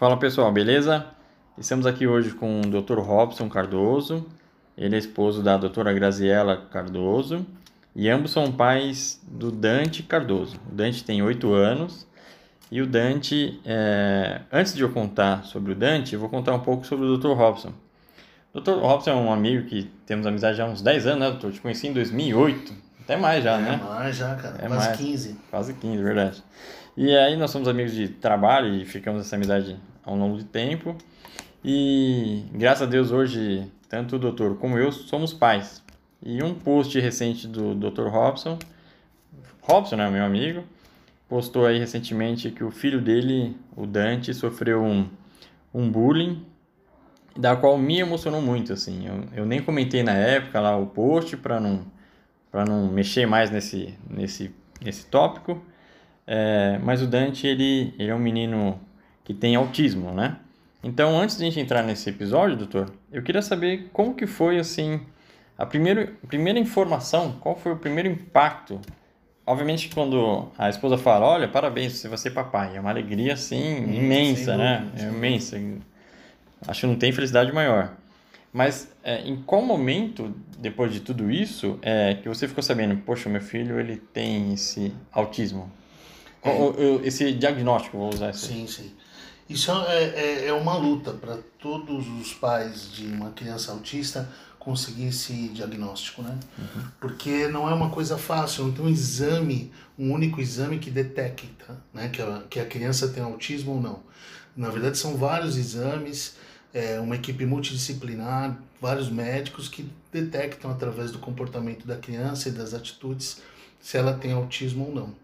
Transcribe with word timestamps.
Fala 0.00 0.16
pessoal, 0.16 0.50
beleza? 0.50 1.04
Estamos 1.58 1.84
aqui 1.84 2.06
hoje 2.06 2.30
com 2.30 2.62
o 2.62 2.62
Dr. 2.62 2.98
Robson 3.00 3.50
Cardoso, 3.50 4.26
ele 4.74 4.96
é 4.96 4.98
esposo 4.98 5.42
da 5.42 5.58
doutora 5.58 5.92
Graziela 5.92 6.56
Cardoso 6.56 7.44
e 7.94 8.08
ambos 8.08 8.30
são 8.30 8.50
pais 8.50 9.20
do 9.30 9.52
Dante 9.52 10.02
Cardoso. 10.02 10.56
O 10.72 10.74
Dante 10.74 11.04
tem 11.04 11.20
8 11.20 11.52
anos 11.52 12.08
e 12.70 12.80
o 12.80 12.86
Dante, 12.86 13.60
é... 13.62 14.40
antes 14.50 14.72
de 14.72 14.80
eu 14.80 14.90
contar 14.90 15.44
sobre 15.44 15.72
o 15.72 15.74
Dante, 15.74 16.14
eu 16.14 16.20
vou 16.20 16.30
contar 16.30 16.54
um 16.54 16.60
pouco 16.60 16.86
sobre 16.86 17.04
o 17.04 17.18
Dr. 17.18 17.32
Robson. 17.32 17.74
O 18.54 18.60
Dr. 18.62 18.78
Robson 18.80 19.10
é 19.10 19.14
um 19.16 19.30
amigo 19.30 19.68
que 19.68 19.82
temos 20.06 20.26
amizade 20.26 20.56
já 20.56 20.64
há 20.64 20.66
uns 20.66 20.80
10 20.80 21.08
anos, 21.08 21.20
né, 21.20 21.30
doutor? 21.30 21.52
Te 21.52 21.60
conheci 21.60 21.88
em 21.88 21.92
2008, 21.92 22.72
até 23.02 23.18
mais 23.18 23.44
já, 23.44 23.58
é, 23.58 23.60
né? 23.60 23.80
mais 23.86 24.16
já, 24.16 24.34
cara, 24.34 24.54
É 24.62 24.66
quase 24.66 24.86
mais. 24.86 24.96
15. 24.96 25.36
Quase 25.50 25.74
15, 25.74 26.02
verdade. 26.02 26.42
E 26.96 27.16
aí 27.16 27.36
nós 27.36 27.50
somos 27.50 27.68
amigos 27.68 27.92
de 27.92 28.08
trabalho 28.08 28.74
e 28.74 28.84
ficamos 28.84 29.22
nessa 29.22 29.36
amizade 29.36 29.76
ao 30.04 30.16
longo 30.16 30.36
de 30.36 30.44
tempo. 30.44 30.96
E 31.64 32.44
graças 32.52 32.82
a 32.82 32.90
Deus 32.90 33.10
hoje, 33.10 33.70
tanto 33.88 34.16
o 34.16 34.18
doutor 34.18 34.56
como 34.56 34.78
eu 34.78 34.90
somos 34.90 35.32
pais. 35.32 35.82
E 36.22 36.42
um 36.42 36.54
post 36.54 36.98
recente 36.98 37.46
do 37.46 37.74
Dr. 37.74 38.08
Robson, 38.08 38.58
Robson, 39.62 39.96
né, 39.96 40.10
meu 40.10 40.24
amigo, 40.24 40.64
postou 41.28 41.64
aí 41.66 41.78
recentemente 41.78 42.50
que 42.50 42.64
o 42.64 42.70
filho 42.70 43.00
dele, 43.00 43.56
o 43.76 43.86
Dante, 43.86 44.34
sofreu 44.34 44.82
um, 44.82 45.08
um 45.72 45.90
bullying, 45.90 46.44
da 47.36 47.54
qual 47.56 47.78
me 47.78 48.00
emocionou 48.00 48.42
muito, 48.42 48.72
assim. 48.72 49.06
Eu, 49.06 49.24
eu 49.34 49.46
nem 49.46 49.62
comentei 49.62 50.02
na 50.02 50.12
época 50.12 50.60
lá 50.60 50.76
o 50.76 50.86
post 50.86 51.36
para 51.36 51.60
não 51.60 51.86
para 52.50 52.64
não 52.64 52.88
mexer 52.88 53.26
mais 53.26 53.48
nesse 53.48 53.94
nesse 54.08 54.52
nesse 54.82 55.06
tópico. 55.06 55.62
É, 56.32 56.78
mas 56.84 57.02
o 57.02 57.08
Dante, 57.08 57.44
ele, 57.44 57.92
ele 57.98 58.08
é 58.08 58.14
um 58.14 58.18
menino 58.20 58.80
que 59.24 59.34
tem 59.34 59.56
autismo, 59.56 60.12
né? 60.12 60.36
Então, 60.80 61.20
antes 61.20 61.36
de 61.36 61.42
a 61.42 61.46
gente 61.46 61.58
entrar 61.58 61.82
nesse 61.82 62.08
episódio, 62.08 62.56
doutor, 62.56 62.92
eu 63.10 63.20
queria 63.20 63.42
saber 63.42 63.90
como 63.92 64.14
que 64.14 64.28
foi, 64.28 64.56
assim, 64.56 65.00
a 65.58 65.66
primeira, 65.66 66.12
primeira 66.28 66.56
informação, 66.56 67.32
qual 67.40 67.56
foi 67.56 67.72
o 67.72 67.76
primeiro 67.76 68.08
impacto? 68.08 68.80
Obviamente, 69.44 69.90
quando 69.92 70.48
a 70.56 70.68
esposa 70.68 70.96
fala, 70.96 71.26
olha, 71.26 71.48
parabéns, 71.48 71.94
você 71.94 72.06
vai 72.06 72.16
ser 72.16 72.30
papai, 72.30 72.76
é 72.76 72.80
uma 72.80 72.90
alegria, 72.90 73.32
assim, 73.32 73.82
imensa, 73.92 74.52
sem 74.52 74.56
né? 74.56 74.88
É 74.96 75.02
imensa. 75.08 75.60
Acho 76.64 76.82
que 76.82 76.86
não 76.86 76.94
tem 76.94 77.10
felicidade 77.10 77.52
maior. 77.52 77.92
Mas 78.52 78.88
é, 79.02 79.22
em 79.22 79.34
qual 79.42 79.62
momento, 79.62 80.32
depois 80.56 80.92
de 80.92 81.00
tudo 81.00 81.28
isso, 81.28 81.76
é, 81.82 82.14
que 82.14 82.28
você 82.28 82.46
ficou 82.46 82.62
sabendo, 82.62 82.96
poxa, 82.98 83.28
meu 83.28 83.40
filho, 83.40 83.80
ele 83.80 83.96
tem 83.96 84.54
esse 84.54 84.94
autismo? 85.10 85.79
É. 86.42 87.06
Esse 87.06 87.32
diagnóstico, 87.32 87.98
vou 87.98 88.12
usar 88.12 88.30
esse. 88.30 88.46
Sim, 88.46 88.66
sim. 88.66 88.92
Isso 89.48 89.72
é, 89.72 90.04
é, 90.04 90.46
é 90.46 90.52
uma 90.52 90.76
luta 90.76 91.12
para 91.12 91.36
todos 91.58 92.06
os 92.06 92.32
pais 92.32 92.90
de 92.92 93.06
uma 93.06 93.30
criança 93.30 93.72
autista 93.72 94.28
conseguir 94.60 95.06
esse 95.06 95.48
diagnóstico, 95.48 96.22
né? 96.22 96.38
Porque 97.00 97.48
não 97.48 97.68
é 97.68 97.74
uma 97.74 97.90
coisa 97.90 98.16
fácil, 98.16 98.66
não 98.66 98.72
tem 98.72 98.84
um 98.84 98.88
exame, 98.88 99.72
um 99.98 100.12
único 100.12 100.40
exame 100.40 100.78
que 100.78 100.90
detecta, 100.90 101.76
né? 101.92 102.08
Que 102.10 102.22
a, 102.22 102.42
que 102.48 102.60
a 102.60 102.66
criança 102.66 103.08
tem 103.08 103.22
autismo 103.22 103.72
ou 103.72 103.80
não. 103.80 104.02
Na 104.56 104.68
verdade, 104.68 104.98
são 104.98 105.16
vários 105.16 105.56
exames, 105.56 106.36
é, 106.72 107.00
uma 107.00 107.16
equipe 107.16 107.44
multidisciplinar, 107.44 108.56
vários 108.80 109.10
médicos 109.10 109.68
que 109.68 109.90
detectam 110.12 110.70
através 110.70 111.10
do 111.10 111.18
comportamento 111.18 111.86
da 111.86 111.96
criança 111.96 112.48
e 112.48 112.52
das 112.52 112.72
atitudes 112.74 113.40
se 113.80 113.96
ela 113.96 114.12
tem 114.12 114.32
autismo 114.32 114.86
ou 114.86 114.94
não. 114.94 115.14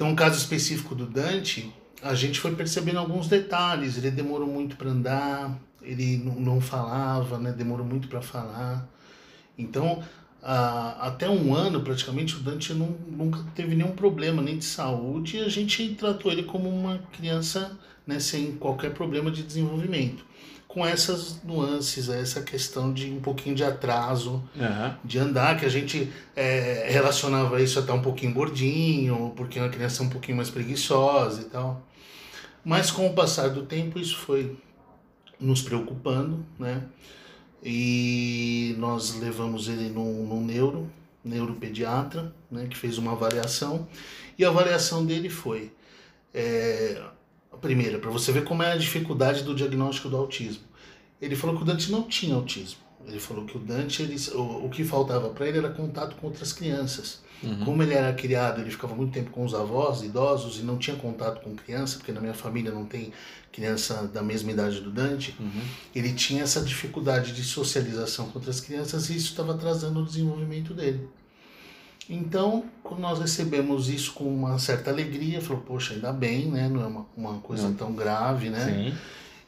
Então, 0.00 0.08
no 0.08 0.16
caso 0.16 0.38
específico 0.38 0.94
do 0.94 1.04
Dante, 1.04 1.70
a 2.02 2.14
gente 2.14 2.40
foi 2.40 2.54
percebendo 2.54 2.98
alguns 2.98 3.28
detalhes. 3.28 3.98
Ele 3.98 4.10
demorou 4.10 4.46
muito 4.48 4.74
para 4.74 4.88
andar, 4.88 5.60
ele 5.82 6.16
não, 6.16 6.40
não 6.40 6.58
falava, 6.58 7.38
né? 7.38 7.52
Demorou 7.52 7.84
muito 7.84 8.08
para 8.08 8.22
falar. 8.22 8.88
Então, 9.58 10.02
a- 10.42 11.08
até 11.08 11.28
um 11.28 11.54
ano 11.54 11.82
praticamente 11.82 12.34
o 12.36 12.40
Dante 12.40 12.72
não, 12.72 12.96
nunca 13.10 13.44
teve 13.54 13.74
nenhum 13.74 13.92
problema 13.92 14.40
nem 14.40 14.56
de 14.56 14.64
saúde 14.64 15.36
e 15.36 15.40
a 15.40 15.50
gente 15.50 15.86
tratou 15.96 16.32
ele 16.32 16.44
como 16.44 16.70
uma 16.70 16.96
criança 17.12 17.78
né, 18.06 18.18
sem 18.18 18.52
qualquer 18.52 18.94
problema 18.94 19.30
de 19.30 19.42
desenvolvimento. 19.42 20.24
Com 20.72 20.86
essas 20.86 21.42
nuances, 21.42 22.08
essa 22.08 22.42
questão 22.42 22.92
de 22.92 23.10
um 23.10 23.20
pouquinho 23.20 23.56
de 23.56 23.64
atraso 23.64 24.40
Aham. 24.56 24.96
de 25.04 25.18
andar, 25.18 25.58
que 25.58 25.66
a 25.66 25.68
gente 25.68 26.12
é, 26.36 26.86
relacionava 26.88 27.60
isso 27.60 27.80
até 27.80 27.92
um 27.92 28.00
pouquinho 28.00 28.32
gordinho, 28.32 29.32
porque 29.34 29.58
é 29.58 29.62
uma 29.62 29.68
criança 29.68 30.00
um 30.04 30.08
pouquinho 30.08 30.36
mais 30.36 30.48
preguiçosa 30.48 31.40
e 31.42 31.44
tal. 31.46 31.84
Mas 32.64 32.88
com 32.88 33.04
o 33.04 33.12
passar 33.14 33.50
do 33.50 33.66
tempo 33.66 33.98
isso 33.98 34.16
foi 34.18 34.56
nos 35.40 35.60
preocupando, 35.60 36.46
né? 36.56 36.84
E 37.64 38.76
nós 38.78 39.18
levamos 39.18 39.66
ele 39.66 39.88
num, 39.88 40.24
num 40.24 40.44
neuro, 40.44 40.88
neuropediatra, 41.24 42.32
né? 42.48 42.68
Que 42.70 42.76
fez 42.76 42.96
uma 42.96 43.10
avaliação. 43.10 43.88
E 44.38 44.44
a 44.44 44.48
avaliação 44.48 45.04
dele 45.04 45.28
foi... 45.28 45.72
É, 46.32 47.02
primeira, 47.60 47.98
para 47.98 48.10
você 48.10 48.32
ver 48.32 48.44
como 48.44 48.62
é 48.62 48.72
a 48.72 48.76
dificuldade 48.76 49.42
do 49.42 49.54
diagnóstico 49.54 50.08
do 50.08 50.16
autismo. 50.16 50.62
Ele 51.20 51.36
falou 51.36 51.56
que 51.56 51.62
o 51.62 51.66
Dante 51.66 51.92
não 51.92 52.02
tinha 52.02 52.34
autismo. 52.34 52.80
Ele 53.06 53.18
falou 53.18 53.44
que 53.44 53.56
o 53.56 53.60
Dante, 53.60 54.02
ele, 54.02 54.16
o, 54.34 54.66
o 54.66 54.70
que 54.70 54.84
faltava 54.84 55.30
para 55.30 55.46
ele 55.46 55.58
era 55.58 55.70
contato 55.70 56.16
com 56.16 56.26
outras 56.26 56.52
crianças. 56.52 57.20
Uhum. 57.42 57.64
Como 57.64 57.82
ele 57.82 57.94
era 57.94 58.12
criado, 58.12 58.60
ele 58.60 58.70
ficava 58.70 58.94
muito 58.94 59.12
tempo 59.12 59.30
com 59.30 59.44
os 59.44 59.54
avós, 59.54 60.02
idosos, 60.02 60.58
e 60.58 60.62
não 60.62 60.76
tinha 60.76 60.96
contato 60.96 61.42
com 61.42 61.54
criança, 61.56 61.96
porque 61.96 62.12
na 62.12 62.20
minha 62.20 62.34
família 62.34 62.70
não 62.70 62.84
tem 62.84 63.12
criança 63.50 64.06
da 64.12 64.22
mesma 64.22 64.52
idade 64.52 64.80
do 64.80 64.90
Dante. 64.90 65.34
Uhum. 65.40 65.62
Ele 65.94 66.12
tinha 66.12 66.42
essa 66.42 66.60
dificuldade 66.60 67.32
de 67.32 67.42
socialização 67.42 68.28
com 68.28 68.38
outras 68.38 68.60
crianças 68.60 69.08
e 69.08 69.16
isso 69.16 69.30
estava 69.30 69.54
atrasando 69.54 70.00
o 70.00 70.04
desenvolvimento 70.04 70.74
dele. 70.74 71.08
Então, 72.12 72.64
quando 72.82 73.00
nós 73.00 73.20
recebemos 73.20 73.88
isso 73.88 74.12
com 74.14 74.24
uma 74.24 74.58
certa 74.58 74.90
alegria, 74.90 75.40
falou, 75.40 75.62
poxa, 75.62 75.94
ainda 75.94 76.12
bem, 76.12 76.46
né? 76.46 76.68
Não 76.68 76.82
é 76.82 76.86
uma, 76.86 77.06
uma 77.16 77.34
coisa 77.38 77.68
Não. 77.68 77.74
tão 77.74 77.92
grave, 77.92 78.50
né? 78.50 78.64
Sim. 78.64 78.98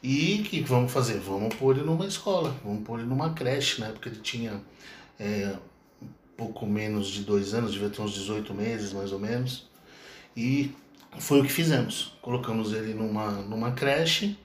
E 0.01 0.39
o 0.39 0.43
que 0.45 0.61
vamos 0.61 0.89
fazer? 0.89 1.19
Vamos 1.19 1.53
pôr 1.55 1.75
ele 1.75 1.85
numa 1.85 2.05
escola, 2.05 2.55
vamos 2.63 2.83
pôr 2.83 2.99
ele 2.99 3.09
numa 3.09 3.33
creche, 3.33 3.81
né? 3.81 3.89
Porque 3.89 4.07
ele 4.07 4.21
tinha 4.21 4.61
é, 5.19 5.53
um 6.01 6.07
pouco 6.37 6.65
menos 6.65 7.07
de 7.07 7.23
dois 7.23 7.53
anos, 7.53 7.73
devia 7.73 7.89
ter 7.89 8.01
uns 8.01 8.13
18 8.13 8.53
meses 8.53 8.93
mais 8.93 9.11
ou 9.11 9.19
menos. 9.19 9.69
E 10.35 10.71
foi 11.19 11.41
o 11.41 11.43
que 11.43 11.51
fizemos. 11.51 12.13
Colocamos 12.21 12.71
ele 12.71 12.93
numa, 12.93 13.29
numa 13.41 13.73
creche, 13.73 14.37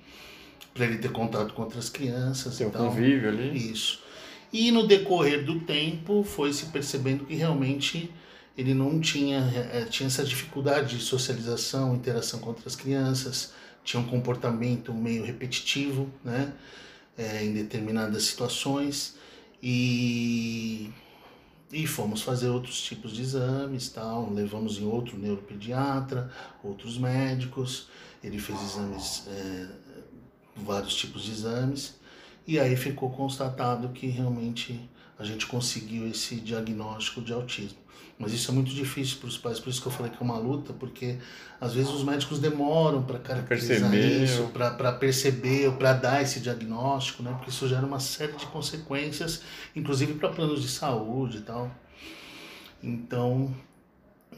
para 0.74 0.86
ele 0.86 0.98
ter 0.98 1.12
contato 1.12 1.54
com 1.54 1.62
outras 1.62 1.88
crianças 1.88 2.58
e 2.58 2.66
tal. 2.66 2.88
convívio 2.88 3.28
ali. 3.28 3.70
Isso. 3.70 4.07
E 4.52 4.70
no 4.70 4.86
decorrer 4.86 5.44
do 5.44 5.60
tempo 5.60 6.24
foi 6.24 6.52
se 6.52 6.66
percebendo 6.66 7.24
que 7.24 7.34
realmente 7.34 8.10
ele 8.56 8.74
não 8.74 9.00
tinha, 9.00 9.38
eh, 9.54 9.86
tinha 9.88 10.06
essa 10.06 10.24
dificuldade 10.24 10.96
de 10.96 11.02
socialização, 11.02 11.94
interação 11.94 12.40
com 12.40 12.48
outras 12.48 12.74
crianças, 12.74 13.52
tinha 13.84 14.00
um 14.00 14.06
comportamento 14.06 14.92
meio 14.92 15.24
repetitivo, 15.24 16.10
né? 16.24 16.52
eh, 17.18 17.44
em 17.44 17.52
determinadas 17.52 18.24
situações. 18.24 19.16
E, 19.62 20.90
e 21.72 21.86
fomos 21.86 22.22
fazer 22.22 22.48
outros 22.48 22.80
tipos 22.80 23.12
de 23.12 23.22
exames, 23.22 23.88
tal. 23.88 24.32
levamos 24.32 24.78
em 24.78 24.86
outro 24.86 25.18
neuropediatra, 25.18 26.30
outros 26.62 26.96
médicos. 26.96 27.88
Ele 28.22 28.38
fez 28.38 28.60
exames, 28.62 29.24
eh, 29.28 29.68
vários 30.56 30.94
tipos 30.94 31.24
de 31.24 31.32
exames. 31.32 31.97
E 32.48 32.58
aí 32.58 32.74
ficou 32.76 33.10
constatado 33.10 33.90
que 33.90 34.06
realmente 34.06 34.88
a 35.18 35.22
gente 35.22 35.46
conseguiu 35.46 36.08
esse 36.08 36.36
diagnóstico 36.36 37.20
de 37.20 37.30
autismo. 37.30 37.76
Mas 38.18 38.32
isso 38.32 38.50
é 38.50 38.54
muito 38.54 38.70
difícil 38.70 39.18
para 39.18 39.28
os 39.28 39.36
pais, 39.36 39.60
por 39.60 39.68
isso 39.68 39.82
que 39.82 39.86
eu 39.86 39.92
falei 39.92 40.10
que 40.10 40.16
é 40.18 40.24
uma 40.24 40.38
luta, 40.38 40.72
porque 40.72 41.18
às 41.60 41.74
vezes 41.74 41.92
os 41.92 42.02
médicos 42.02 42.38
demoram 42.38 43.02
para 43.02 43.18
caracterizar 43.18 43.90
Perceber. 43.90 44.24
isso, 44.24 44.44
para 44.54 44.92
perceber, 44.92 45.70
para 45.72 45.92
dar 45.92 46.22
esse 46.22 46.40
diagnóstico, 46.40 47.22
né? 47.22 47.32
porque 47.32 47.50
isso 47.50 47.68
gera 47.68 47.84
uma 47.84 48.00
série 48.00 48.32
de 48.32 48.46
consequências, 48.46 49.42
inclusive 49.76 50.14
para 50.14 50.30
planos 50.30 50.62
de 50.62 50.68
saúde 50.68 51.38
e 51.38 51.42
tal. 51.42 51.70
Então, 52.82 53.54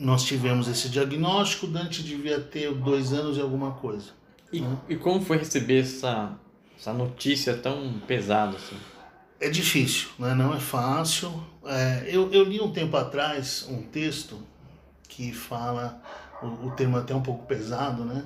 nós 0.00 0.24
tivemos 0.24 0.66
esse 0.66 0.88
diagnóstico, 0.88 1.68
Dante 1.68 2.02
devia 2.02 2.40
ter 2.40 2.74
dois 2.74 3.12
anos 3.12 3.36
e 3.36 3.40
alguma 3.40 3.70
coisa. 3.70 4.08
E, 4.52 4.64
e 4.88 4.96
como 4.96 5.22
foi 5.22 5.38
receber 5.38 5.82
essa, 5.82 6.36
essa 6.80 6.94
notícia 6.94 7.54
tão 7.58 8.00
pesada 8.06 8.56
assim? 8.56 8.76
É 9.38 9.50
difícil, 9.50 10.08
né? 10.18 10.34
não 10.34 10.54
é 10.54 10.58
fácil. 10.58 11.44
É, 11.64 12.08
eu, 12.08 12.32
eu 12.32 12.42
li 12.42 12.58
um 12.60 12.72
tempo 12.72 12.96
atrás 12.96 13.66
um 13.68 13.82
texto 13.82 14.40
que 15.06 15.32
fala, 15.32 16.02
o, 16.42 16.68
o 16.68 16.70
termo 16.72 16.96
é 16.96 17.00
até 17.00 17.14
um 17.14 17.22
pouco 17.22 17.44
pesado, 17.46 18.04
né? 18.04 18.24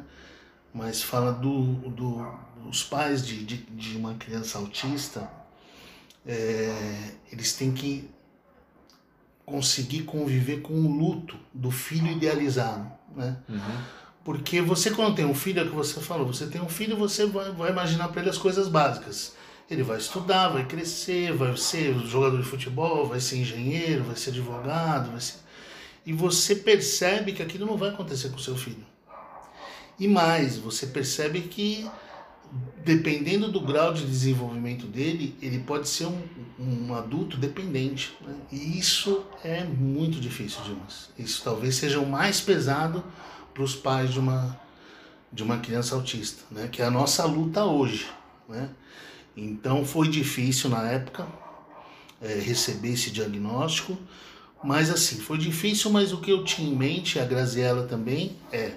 mas 0.72 1.02
fala 1.02 1.32
do, 1.32 1.62
do, 1.90 2.32
dos 2.62 2.82
pais 2.82 3.26
de, 3.26 3.44
de, 3.44 3.56
de 3.56 3.96
uma 3.96 4.14
criança 4.14 4.58
autista, 4.58 5.28
é, 6.24 7.12
eles 7.32 7.54
têm 7.54 7.72
que 7.72 8.08
conseguir 9.44 10.04
conviver 10.04 10.62
com 10.62 10.74
o 10.74 10.96
luto 10.96 11.36
do 11.52 11.70
filho 11.70 12.10
idealizado. 12.10 12.90
Né? 13.14 13.36
Uhum. 13.48 13.84
Porque 14.24 14.62
você, 14.62 14.90
quando 14.90 15.14
tem 15.14 15.26
um 15.26 15.34
filho, 15.34 15.60
é 15.60 15.64
o 15.64 15.68
que 15.68 15.74
você 15.74 16.00
falou, 16.00 16.26
você 16.26 16.46
tem 16.46 16.60
um 16.60 16.68
filho, 16.68 16.96
você 16.96 17.26
vai, 17.26 17.52
vai 17.52 17.70
imaginar 17.70 18.08
para 18.08 18.22
ele 18.22 18.30
as 18.30 18.38
coisas 18.38 18.68
básicas. 18.68 19.34
Ele 19.70 19.82
vai 19.82 19.98
estudar, 19.98 20.48
vai 20.48 20.64
crescer, 20.64 21.32
vai 21.32 21.54
ser 21.56 21.94
jogador 22.06 22.38
de 22.38 22.48
futebol, 22.48 23.06
vai 23.06 23.20
ser 23.20 23.38
engenheiro, 23.38 24.04
vai 24.04 24.16
ser 24.16 24.30
advogado, 24.30 25.10
vai 25.10 25.20
ser... 25.20 25.36
E 26.06 26.12
você 26.12 26.54
percebe 26.54 27.32
que 27.32 27.42
aquilo 27.42 27.66
não 27.66 27.76
vai 27.76 27.90
acontecer 27.90 28.30
com 28.30 28.36
o 28.36 28.40
seu 28.40 28.56
filho. 28.56 28.84
E 29.98 30.08
mais, 30.08 30.58
você 30.58 30.86
percebe 30.86 31.42
que 31.42 31.88
dependendo 32.84 33.50
do 33.50 33.60
grau 33.60 33.92
de 33.92 34.04
desenvolvimento 34.04 34.86
dele, 34.86 35.34
ele 35.40 35.58
pode 35.60 35.88
ser 35.88 36.06
um, 36.06 36.22
um 36.58 36.94
adulto 36.94 37.36
dependente. 37.36 38.16
Né? 38.20 38.34
E 38.52 38.78
isso 38.78 39.24
é 39.42 39.64
muito 39.64 40.20
difícil, 40.20 40.62
Dimas. 40.62 41.10
Isso 41.18 41.42
talvez 41.42 41.76
seja 41.76 41.98
o 41.98 42.06
mais 42.06 42.40
pesado 42.40 43.02
para 43.54 43.62
os 43.62 43.74
pais 43.74 44.12
de 44.12 44.18
uma, 44.18 44.60
de 45.32 45.42
uma 45.42 45.58
criança 45.58 45.94
autista, 45.94 46.42
né? 46.50 46.68
que 46.70 46.82
é 46.82 46.84
a 46.84 46.90
nossa 46.90 47.24
luta 47.24 47.64
hoje. 47.64 48.06
Né? 48.48 48.68
Então 49.36 49.84
foi 49.84 50.08
difícil 50.08 50.68
na 50.68 50.90
época 50.90 51.26
é, 52.20 52.34
receber 52.34 52.90
esse 52.90 53.10
diagnóstico, 53.10 53.96
mas 54.62 54.90
assim, 54.90 55.20
foi 55.20 55.38
difícil, 55.38 55.90
mas 55.90 56.12
o 56.12 56.20
que 56.20 56.30
eu 56.30 56.42
tinha 56.42 56.68
em 56.68 56.76
mente, 56.76 57.18
a 57.18 57.24
Graziella 57.24 57.86
também, 57.86 58.36
é 58.52 58.74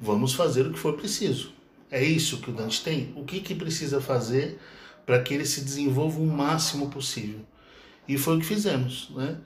vamos 0.00 0.34
fazer 0.34 0.66
o 0.66 0.72
que 0.72 0.78
for 0.78 0.94
preciso. 0.94 1.52
É 1.90 2.02
isso 2.02 2.38
que 2.38 2.50
o 2.50 2.52
Dante 2.52 2.82
tem? 2.82 3.12
O 3.16 3.24
que, 3.24 3.40
que 3.40 3.54
precisa 3.54 4.00
fazer 4.00 4.58
para 5.04 5.22
que 5.22 5.34
ele 5.34 5.44
se 5.44 5.60
desenvolva 5.60 6.20
o 6.20 6.26
máximo 6.26 6.88
possível? 6.88 7.40
E 8.08 8.16
foi 8.18 8.36
o 8.36 8.40
que 8.40 8.46
fizemos, 8.46 9.10
né? 9.10 9.36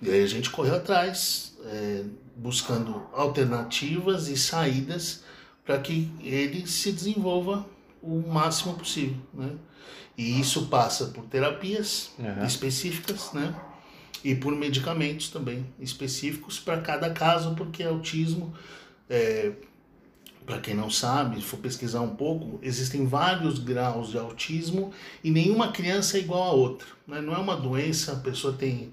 E 0.00 0.10
aí 0.10 0.22
a 0.22 0.26
gente 0.26 0.50
correu 0.50 0.74
atrás, 0.74 1.56
é, 1.64 2.04
buscando 2.36 3.06
alternativas 3.12 4.28
e 4.28 4.36
saídas 4.36 5.24
para 5.64 5.78
que 5.78 6.10
ele 6.20 6.66
se 6.66 6.92
desenvolva 6.92 7.66
o 8.02 8.18
máximo 8.20 8.74
possível, 8.74 9.16
né? 9.32 9.50
E 10.16 10.40
isso 10.40 10.66
passa 10.66 11.06
por 11.06 11.24
terapias 11.24 12.10
uhum. 12.18 12.44
específicas, 12.44 13.32
né? 13.32 13.54
E 14.24 14.34
por 14.34 14.54
medicamentos 14.54 15.30
também 15.30 15.66
específicos 15.80 16.58
para 16.58 16.80
cada 16.80 17.10
caso, 17.10 17.54
porque 17.54 17.82
autismo 17.82 18.52
é, 19.08 19.52
para 20.44 20.58
quem 20.58 20.74
não 20.74 20.90
sabe, 20.90 21.36
se 21.36 21.42
for 21.42 21.58
pesquisar 21.58 22.00
um 22.00 22.16
pouco, 22.16 22.58
existem 22.62 23.06
vários 23.06 23.58
graus 23.58 24.10
de 24.10 24.18
autismo 24.18 24.92
e 25.22 25.30
nenhuma 25.30 25.70
criança 25.70 26.16
é 26.16 26.20
igual 26.20 26.42
a 26.42 26.52
outra. 26.52 26.86
Né? 27.06 27.20
Não 27.20 27.34
é 27.34 27.38
uma 27.38 27.56
doença, 27.56 28.12
a 28.12 28.16
pessoa 28.16 28.52
tem. 28.52 28.92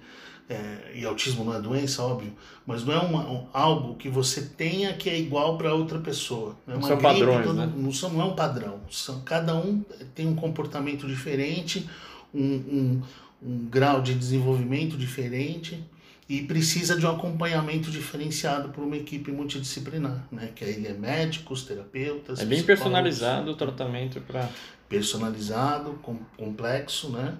É, 0.50 0.94
e 0.96 1.06
autismo 1.06 1.44
não 1.44 1.54
é 1.54 1.62
doença, 1.62 2.02
óbvio, 2.02 2.34
mas 2.66 2.84
não 2.84 2.94
é 2.94 2.98
uma, 2.98 3.48
algo 3.54 3.94
que 3.96 4.10
você 4.10 4.42
tenha 4.42 4.94
que 4.94 5.08
é 5.08 5.16
igual 5.16 5.60
para 5.60 5.76
outra 5.76 6.00
pessoa. 6.00 6.58
Né? 6.66 6.74
Uma 6.74 6.88
são 6.88 6.98
gripe, 6.98 7.20
padrões, 7.20 7.46
todo, 7.46 7.56
né? 7.56 7.72
não, 7.76 7.94
são, 7.94 8.10
não 8.12 8.22
é 8.22 8.26
um 8.26 8.34
padrão. 8.34 8.80
São, 8.90 9.22
cada 9.22 9.56
um 9.56 9.86
tem 10.16 10.28
um 10.28 10.36
comportamento 10.36 11.06
diferente, 11.06 11.88
um, 12.34 12.42
um, 12.42 13.02
um 13.44 13.70
grau 13.70 14.02
de 14.02 14.16
desenvolvimento 14.16 14.98
diferente 14.98 15.84
e 16.28 16.42
precisa 16.42 16.96
de 16.96 17.06
um 17.06 17.10
acompanhamento 17.10 17.90
diferenciado 17.90 18.70
por 18.70 18.84
uma 18.84 18.96
equipe 18.96 19.32
multidisciplinar, 19.32 20.28
né? 20.32 20.52
Que 20.56 20.64
aí 20.64 20.86
é 20.86 20.94
médicos, 20.94 21.64
terapeutas. 21.64 22.40
É 22.40 22.46
bem 22.46 22.62
personalizado 22.62 23.52
o 23.52 23.56
tratamento 23.56 24.22
para 24.22 24.48
personalizado, 24.90 25.94
com, 26.02 26.18
complexo, 26.36 27.10
né? 27.10 27.38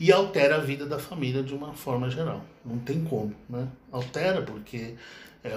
E 0.00 0.10
altera 0.10 0.56
a 0.56 0.60
vida 0.60 0.86
da 0.86 0.98
família 0.98 1.42
de 1.42 1.54
uma 1.54 1.74
forma 1.74 2.10
geral. 2.10 2.44
Não 2.64 2.78
tem 2.78 3.04
como, 3.04 3.34
né? 3.48 3.68
Altera 3.92 4.42
porque 4.42 4.94
é, 5.44 5.52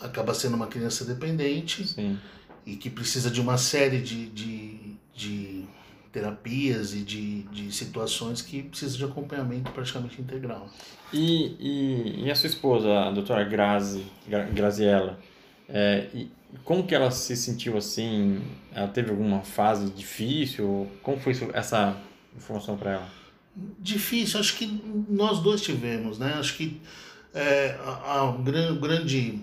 acaba 0.00 0.34
sendo 0.34 0.56
uma 0.56 0.66
criança 0.66 1.04
dependente 1.04 1.86
Sim. 1.86 2.18
e 2.66 2.76
que 2.76 2.90
precisa 2.90 3.30
de 3.30 3.40
uma 3.40 3.56
série 3.56 4.00
de, 4.00 4.26
de, 4.26 4.96
de 5.14 5.64
terapias 6.12 6.92
e 6.94 6.98
de, 6.98 7.42
de 7.44 7.72
situações 7.72 8.42
que 8.42 8.62
precisam 8.64 8.98
de 8.98 9.04
acompanhamento 9.04 9.70
praticamente 9.72 10.20
integral. 10.20 10.68
E, 11.12 11.56
e, 11.58 12.24
e 12.24 12.30
a 12.30 12.34
sua 12.34 12.48
esposa, 12.48 12.88
a 12.88 13.10
doutora 13.10 13.44
Grazi, 13.44 14.04
Graziella, 14.52 15.18
é, 15.72 16.06
e 16.12 16.30
como 16.64 16.86
que 16.86 16.94
ela 16.94 17.10
se 17.10 17.34
sentiu 17.34 17.78
assim? 17.78 18.42
Ela 18.74 18.88
teve 18.88 19.10
alguma 19.10 19.40
fase 19.40 19.90
difícil? 19.90 20.86
Como 21.02 21.18
foi 21.18 21.32
essa 21.54 21.96
informação 22.36 22.76
para 22.76 22.92
ela? 22.92 23.08
Difícil, 23.78 24.38
acho 24.38 24.56
que 24.56 24.82
nós 25.08 25.40
dois 25.40 25.62
tivemos, 25.62 26.18
né? 26.18 26.34
Acho 26.38 26.56
que 26.56 26.80
é, 27.34 27.76
a, 27.82 28.20
a 28.20 28.36
grande, 28.36 29.42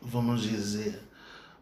vamos 0.00 0.42
dizer, 0.42 1.00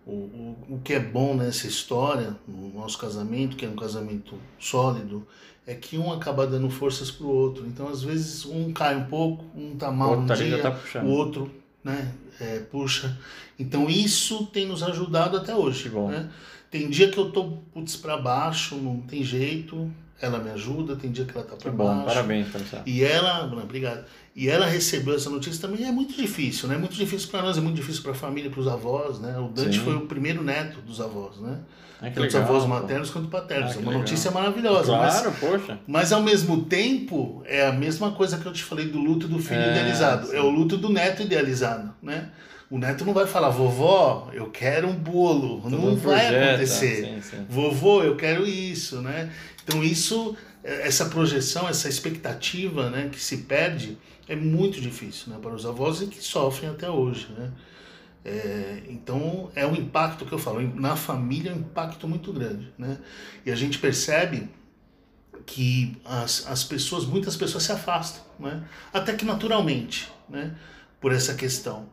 o, 0.07 0.13
o, 0.13 0.57
o 0.71 0.81
que 0.83 0.95
é 0.95 1.01
bom 1.01 1.35
nessa 1.35 1.67
história, 1.67 2.35
no 2.49 2.73
nosso 2.73 2.99
casamento, 2.99 3.57
que 3.57 3.67
é 3.67 3.69
um 3.69 3.77
casamento 3.77 4.39
sólido, 4.59 5.27
é 5.67 5.75
que 5.75 5.99
um 5.99 6.11
acaba 6.13 6.47
dando 6.47 6.71
forças 6.71 7.11
pro 7.11 7.29
outro. 7.29 7.67
Então, 7.67 7.89
às 7.89 8.03
vezes, 8.03 8.47
um 8.47 8.73
cai 8.73 8.97
um 8.97 9.05
pouco, 9.05 9.45
um 9.55 9.77
tá 9.77 9.91
mal 9.91 10.19
um 10.19 10.27
dia, 10.27 10.61
tá 10.61 10.79
o 11.03 11.09
outro 11.09 11.51
né, 11.83 12.13
é, 12.41 12.61
puxa. 12.61 13.17
Então, 13.59 13.89
isso 13.89 14.47
tem 14.47 14.67
nos 14.67 14.83
ajudado 14.83 15.37
até 15.37 15.55
hoje. 15.55 15.89
Né? 15.89 16.31
Tem 16.71 16.89
dia 16.89 17.11
que 17.11 17.19
eu 17.19 17.31
tô 17.31 17.59
putz 17.73 17.97
para 17.97 18.17
baixo, 18.17 18.77
não 18.77 19.01
tem 19.01 19.23
jeito, 19.23 19.91
ela 20.21 20.39
me 20.39 20.51
ajuda, 20.51 20.97
tem 20.97 21.11
dia 21.11 21.25
que 21.25 21.37
ela 21.37 21.47
tá 21.47 21.57
para 21.57 21.73
baixo. 21.73 22.05
Parabéns, 22.07 22.49
E 22.85 23.03
ela, 23.03 23.45
obrigado. 23.45 24.05
E 24.37 24.49
ela 24.49 24.67
recebeu 24.67 25.15
essa 25.15 25.31
notícia 25.31 25.61
também 25.61 25.87
é 25.87 25.91
muito 25.91 26.15
difícil, 26.15 26.69
né? 26.69 26.77
Muito 26.77 26.95
difícil 26.95 27.29
para 27.29 27.43
nós, 27.43 27.57
é 27.57 27.61
muito 27.61 27.77
difícil 27.77 28.03
para 28.03 28.13
a 28.13 28.15
família, 28.15 28.51
para 28.51 28.61
os 28.61 28.69
avós, 28.69 29.19
né? 29.19 29.39
O 29.39 29.49
Dante 29.49 29.79
Sim. 29.79 29.85
foi 29.85 29.97
o 29.97 30.03
primeiro 30.03 30.43
neto 30.43 30.81
dos 30.83 31.01
avós, 31.01 31.39
né? 31.39 31.59
Ah, 32.03 32.11
Tanto 32.11 32.29
os 32.29 32.35
avós 32.35 32.65
maternos 32.67 33.11
quanto 33.11 33.29
paternos. 33.29 33.73
Ah, 33.73 33.75
é 33.75 33.79
uma 33.79 33.87
legal. 33.89 33.99
notícia 34.01 34.31
maravilhosa. 34.31 34.87
Claro, 34.87 35.31
mas, 35.31 35.39
poxa. 35.39 35.79
Mas 35.87 36.13
ao 36.13 36.23
mesmo 36.23 36.63
tempo, 36.65 37.43
é 37.45 37.67
a 37.67 37.73
mesma 37.73 38.13
coisa 38.13 38.39
que 38.39 38.47
eu 38.47 38.53
te 38.53 38.65
falei 38.65 38.89
do 38.89 38.99
luto 38.99 39.29
do 39.29 39.39
filho 39.39 39.61
é, 39.61 39.71
idealizado. 39.71 40.29
Sim. 40.29 40.37
É 40.37 40.41
o 40.41 40.49
luto 40.49 40.79
do 40.79 40.89
neto 40.89 41.23
idealizado, 41.23 41.93
né? 42.03 42.31
O 42.71 42.79
neto 42.79 43.05
não 43.05 43.13
vai 43.13 43.27
falar, 43.27 43.51
vovó, 43.51 44.31
eu 44.33 44.49
quero 44.49 44.89
um 44.89 44.95
bolo. 44.95 45.61
Tudo 45.63 45.77
não 45.77 45.97
vai 45.97 46.29
projeta. 46.29 46.47
acontecer. 46.51 47.05
Sim, 47.05 47.21
sim. 47.21 47.47
Vovô, 47.49 48.05
eu 48.05 48.15
quero 48.15 48.47
isso, 48.47 49.03
né? 49.03 49.33
Então 49.65 49.83
isso, 49.83 50.37
essa 50.63 51.07
projeção, 51.07 51.69
essa 51.69 51.89
expectativa, 51.89 52.89
né, 52.89 53.09
que 53.11 53.21
se 53.21 53.39
perde, 53.39 53.99
é 54.29 54.37
muito 54.37 54.81
difícil, 54.81 55.33
né, 55.33 55.39
para 55.43 55.53
os 55.53 55.67
avós 55.67 56.01
e 56.01 56.07
que 56.07 56.23
sofrem 56.23 56.71
até 56.71 56.89
hoje, 56.89 57.29
né? 57.37 57.51
É, 58.25 58.83
então 58.89 59.51
é 59.55 59.67
um 59.67 59.75
impacto 59.75 60.27
que 60.27 60.33
eu 60.33 60.39
falo 60.39 60.61
na 60.77 60.95
família 60.95 61.53
é 61.53 61.55
um 61.55 61.59
impacto 61.59 62.07
muito 62.07 62.33
grande, 62.33 62.73
né? 62.79 62.99
E 63.45 63.51
a 63.51 63.57
gente 63.57 63.79
percebe 63.79 64.49
que 65.45 65.97
as, 66.05 66.47
as 66.47 66.63
pessoas, 66.63 67.05
muitas 67.05 67.35
pessoas 67.35 67.65
se 67.65 67.73
afastam, 67.73 68.23
né? 68.39 68.63
Até 68.93 69.15
que 69.15 69.25
naturalmente, 69.25 70.13
né? 70.29 70.55
Por 71.01 71.13
essa 71.13 71.35
questão 71.35 71.89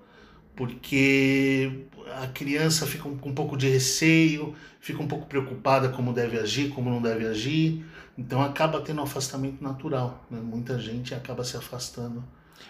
porque 0.58 1.86
a 2.22 2.28
criança 2.28 2.86
fica 2.88 3.04
com 3.04 3.30
um 3.30 3.34
pouco 3.34 3.56
de 3.56 3.70
receio, 3.70 4.56
fica 4.82 5.02
um 5.02 5.08
pouco 5.08 5.28
preocupada 5.28 5.90
como 5.90 6.12
deve 6.12 6.38
agir, 6.40 6.70
como 6.70 6.90
não 6.90 7.02
deve 7.02 7.28
agir, 7.28 7.86
então 8.18 8.42
acaba 8.42 8.82
tendo 8.82 9.00
um 9.00 9.04
afastamento 9.04 9.64
natural. 9.64 10.26
Né? 10.30 10.40
Muita 10.42 10.80
gente 10.80 11.14
acaba 11.14 11.44
se 11.44 11.56
afastando 11.56 12.24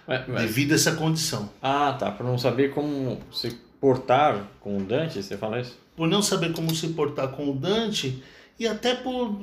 mas, 0.06 0.28
mas... 0.28 0.42
devido 0.42 0.74
a 0.74 0.76
essa 0.76 0.96
condição. 0.96 1.50
Ah, 1.62 1.96
tá. 1.98 2.12
Por 2.12 2.26
não 2.26 2.38
saber 2.38 2.74
como 2.74 3.20
se 3.32 3.52
portar 3.80 4.44
com 4.60 4.78
o 4.78 4.82
Dante, 4.82 5.24
você 5.24 5.38
fala 5.38 5.62
isso? 5.62 5.78
Por 5.96 6.08
não 6.08 6.22
saber 6.22 6.52
como 6.52 6.76
se 6.76 6.90
portar 6.90 7.30
com 7.30 7.50
o 7.50 7.56
Dante, 7.56 8.22
e 8.60 8.68
até 8.68 8.96
por 8.96 9.40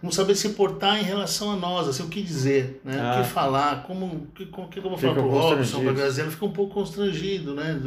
não 0.00 0.12
saber 0.12 0.36
se 0.36 0.50
portar 0.50 1.00
em 1.00 1.02
relação 1.02 1.50
a 1.50 1.56
nós, 1.56 1.88
assim, 1.88 2.04
o 2.04 2.08
que 2.08 2.22
dizer, 2.22 2.80
né? 2.84 3.00
Ah. 3.00 3.18
O 3.18 3.22
que 3.22 3.30
falar, 3.30 3.82
como, 3.82 4.06
o 4.06 4.26
que, 4.32 4.46
como, 4.46 4.68
que 4.68 4.78
eu 4.78 4.82
vou 4.84 4.96
falar 4.96 5.14
para 5.14 5.22
o 5.22 5.28
Robson, 5.28 5.80
para 5.80 5.90
a 5.90 5.94
Graziela, 5.94 6.30
fica 6.30 6.44
um 6.44 6.52
pouco 6.52 6.74
constrangido, 6.74 7.52
né? 7.52 7.80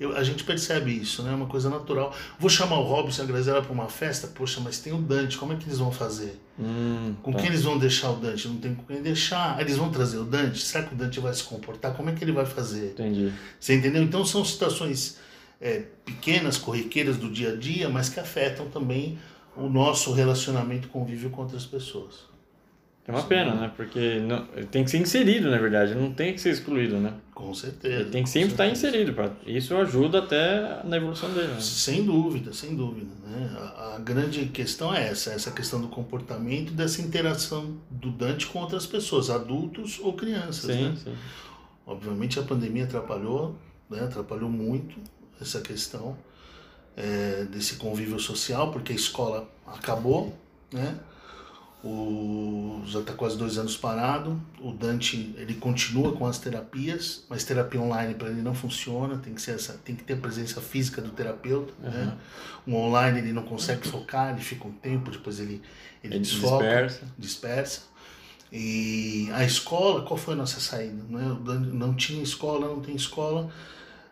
Eu, 0.00 0.16
a 0.16 0.22
gente 0.22 0.42
percebe 0.42 0.90
isso, 0.90 1.22
né? 1.22 1.34
Uma 1.34 1.46
coisa 1.46 1.68
natural. 1.68 2.14
Vou 2.38 2.48
chamar 2.48 2.78
o 2.78 2.84
Robson 2.84 3.22
e 3.22 3.24
a 3.24 3.28
Graziela 3.28 3.60
para 3.60 3.72
uma 3.72 3.88
festa, 3.88 4.26
poxa, 4.26 4.58
mas 4.58 4.78
tem 4.78 4.92
o 4.94 4.98
Dante, 4.98 5.36
como 5.36 5.52
é 5.52 5.56
que 5.56 5.64
eles 5.64 5.78
vão 5.78 5.92
fazer? 5.92 6.40
Hum, 6.58 7.14
com 7.22 7.32
tá. 7.32 7.38
quem 7.38 7.48
eles 7.48 7.62
vão 7.62 7.78
deixar 7.78 8.10
o 8.10 8.16
Dante? 8.16 8.48
Não 8.48 8.56
tem 8.56 8.74
com 8.74 8.84
quem 8.84 9.02
deixar. 9.02 9.60
Eles 9.60 9.76
vão 9.76 9.90
trazer 9.90 10.16
o 10.16 10.24
Dante? 10.24 10.60
Será 10.60 10.84
que 10.84 10.94
o 10.94 10.96
Dante 10.96 11.20
vai 11.20 11.34
se 11.34 11.44
comportar? 11.44 11.92
Como 11.94 12.08
é 12.08 12.14
que 12.14 12.24
ele 12.24 12.32
vai 12.32 12.46
fazer? 12.46 12.92
Entendi. 12.92 13.30
Você 13.60 13.74
entendeu? 13.74 14.02
Então 14.02 14.24
são 14.24 14.42
situações 14.42 15.18
é, 15.60 15.82
pequenas, 16.04 16.56
corriqueiras 16.56 17.18
do 17.18 17.30
dia 17.30 17.52
a 17.52 17.56
dia, 17.56 17.88
mas 17.88 18.08
que 18.08 18.18
afetam 18.18 18.66
também 18.68 19.18
o 19.56 19.68
nosso 19.68 20.12
relacionamento 20.12 20.88
convívio 20.88 21.30
com 21.30 21.42
outras 21.42 21.66
pessoas. 21.66 22.32
É 23.04 23.10
uma 23.10 23.22
Sim. 23.22 23.28
pena, 23.28 23.54
né? 23.54 23.72
Porque 23.76 24.20
não, 24.20 24.46
tem 24.70 24.84
que 24.84 24.90
ser 24.90 24.98
inserido, 24.98 25.50
na 25.50 25.58
verdade, 25.58 25.92
não 25.92 26.12
tem 26.12 26.32
que 26.32 26.40
ser 26.40 26.50
excluído, 26.50 26.98
né? 26.98 27.12
Com 27.34 27.52
certeza. 27.52 27.96
Ele 27.96 28.10
tem 28.10 28.22
que 28.22 28.30
sempre 28.30 28.52
estar 28.52 28.68
inserido. 28.68 29.12
Pra, 29.12 29.32
isso 29.44 29.74
ajuda 29.76 30.20
até 30.20 30.80
na 30.84 30.98
evolução 30.98 31.28
dele. 31.32 31.48
Né? 31.48 31.60
Sem 31.60 32.04
dúvida, 32.04 32.52
sem 32.52 32.76
dúvida. 32.76 33.10
Né? 33.26 33.56
A, 33.58 33.96
a, 33.96 33.98
grande 33.98 34.46
questão 34.46 34.94
é 34.94 35.08
essa, 35.08 35.30
essa 35.30 35.50
questão 35.50 35.80
do 35.80 35.88
comportamento 35.88 36.72
dessa 36.72 37.02
interação 37.02 37.76
do 37.90 38.12
Dante 38.12 38.46
com 38.46 38.60
outras 38.60 38.86
pessoas, 38.86 39.30
adultos 39.30 39.98
ou 40.00 40.12
crianças. 40.12 40.72
Sim, 40.72 40.90
né? 40.90 40.96
sim. 41.02 41.14
Obviamente 41.84 42.38
a 42.38 42.42
pandemia 42.44 42.84
atrapalhou, 42.84 43.56
né? 43.90 44.04
atrapalhou 44.04 44.48
muito, 44.48 44.94
essa 45.40 45.60
questão 45.60 46.16
é, 46.96 47.44
desse 47.44 47.76
convívio 47.76 48.18
social, 48.18 48.70
porque 48.70 48.92
a 48.92 48.96
escola 48.96 49.50
acabou, 49.66 50.36
né? 50.72 50.98
O, 51.84 52.80
já 52.86 53.00
está 53.00 53.12
quase 53.12 53.36
dois 53.36 53.58
anos 53.58 53.76
parado. 53.76 54.40
O 54.60 54.70
Dante 54.70 55.34
ele 55.36 55.54
continua 55.54 56.12
com 56.12 56.24
as 56.26 56.38
terapias, 56.38 57.24
mas 57.28 57.42
terapia 57.42 57.80
online 57.80 58.14
para 58.14 58.28
ele 58.28 58.40
não 58.40 58.54
funciona. 58.54 59.18
Tem 59.18 59.34
que 59.34 59.42
ser 59.42 59.56
essa, 59.56 59.72
tem 59.84 59.96
que 59.96 60.04
ter 60.04 60.14
a 60.14 60.16
presença 60.18 60.60
física 60.60 61.02
do 61.02 61.10
terapeuta. 61.10 61.72
Uhum. 61.82 61.90
Né? 61.90 62.18
O 62.68 62.74
online 62.76 63.18
ele 63.18 63.32
não 63.32 63.42
consegue 63.42 63.88
focar, 63.88 64.30
ele 64.30 64.40
fica 64.40 64.68
um 64.68 64.72
tempo, 64.72 65.10
depois 65.10 65.40
ele 65.40 65.60
ele, 66.02 66.14
ele 66.14 66.18
desfoca, 66.20 66.64
dispersa. 66.64 67.06
dispersa. 67.18 67.80
E 68.50 69.30
a 69.32 69.44
escola, 69.44 70.02
qual 70.02 70.18
foi 70.18 70.34
a 70.34 70.36
nossa 70.36 70.60
saída? 70.60 71.02
Não, 71.08 71.54
é? 71.54 71.58
não 71.58 71.94
tinha 71.94 72.22
escola, 72.22 72.68
não 72.68 72.80
tem 72.80 72.94
escola. 72.94 73.50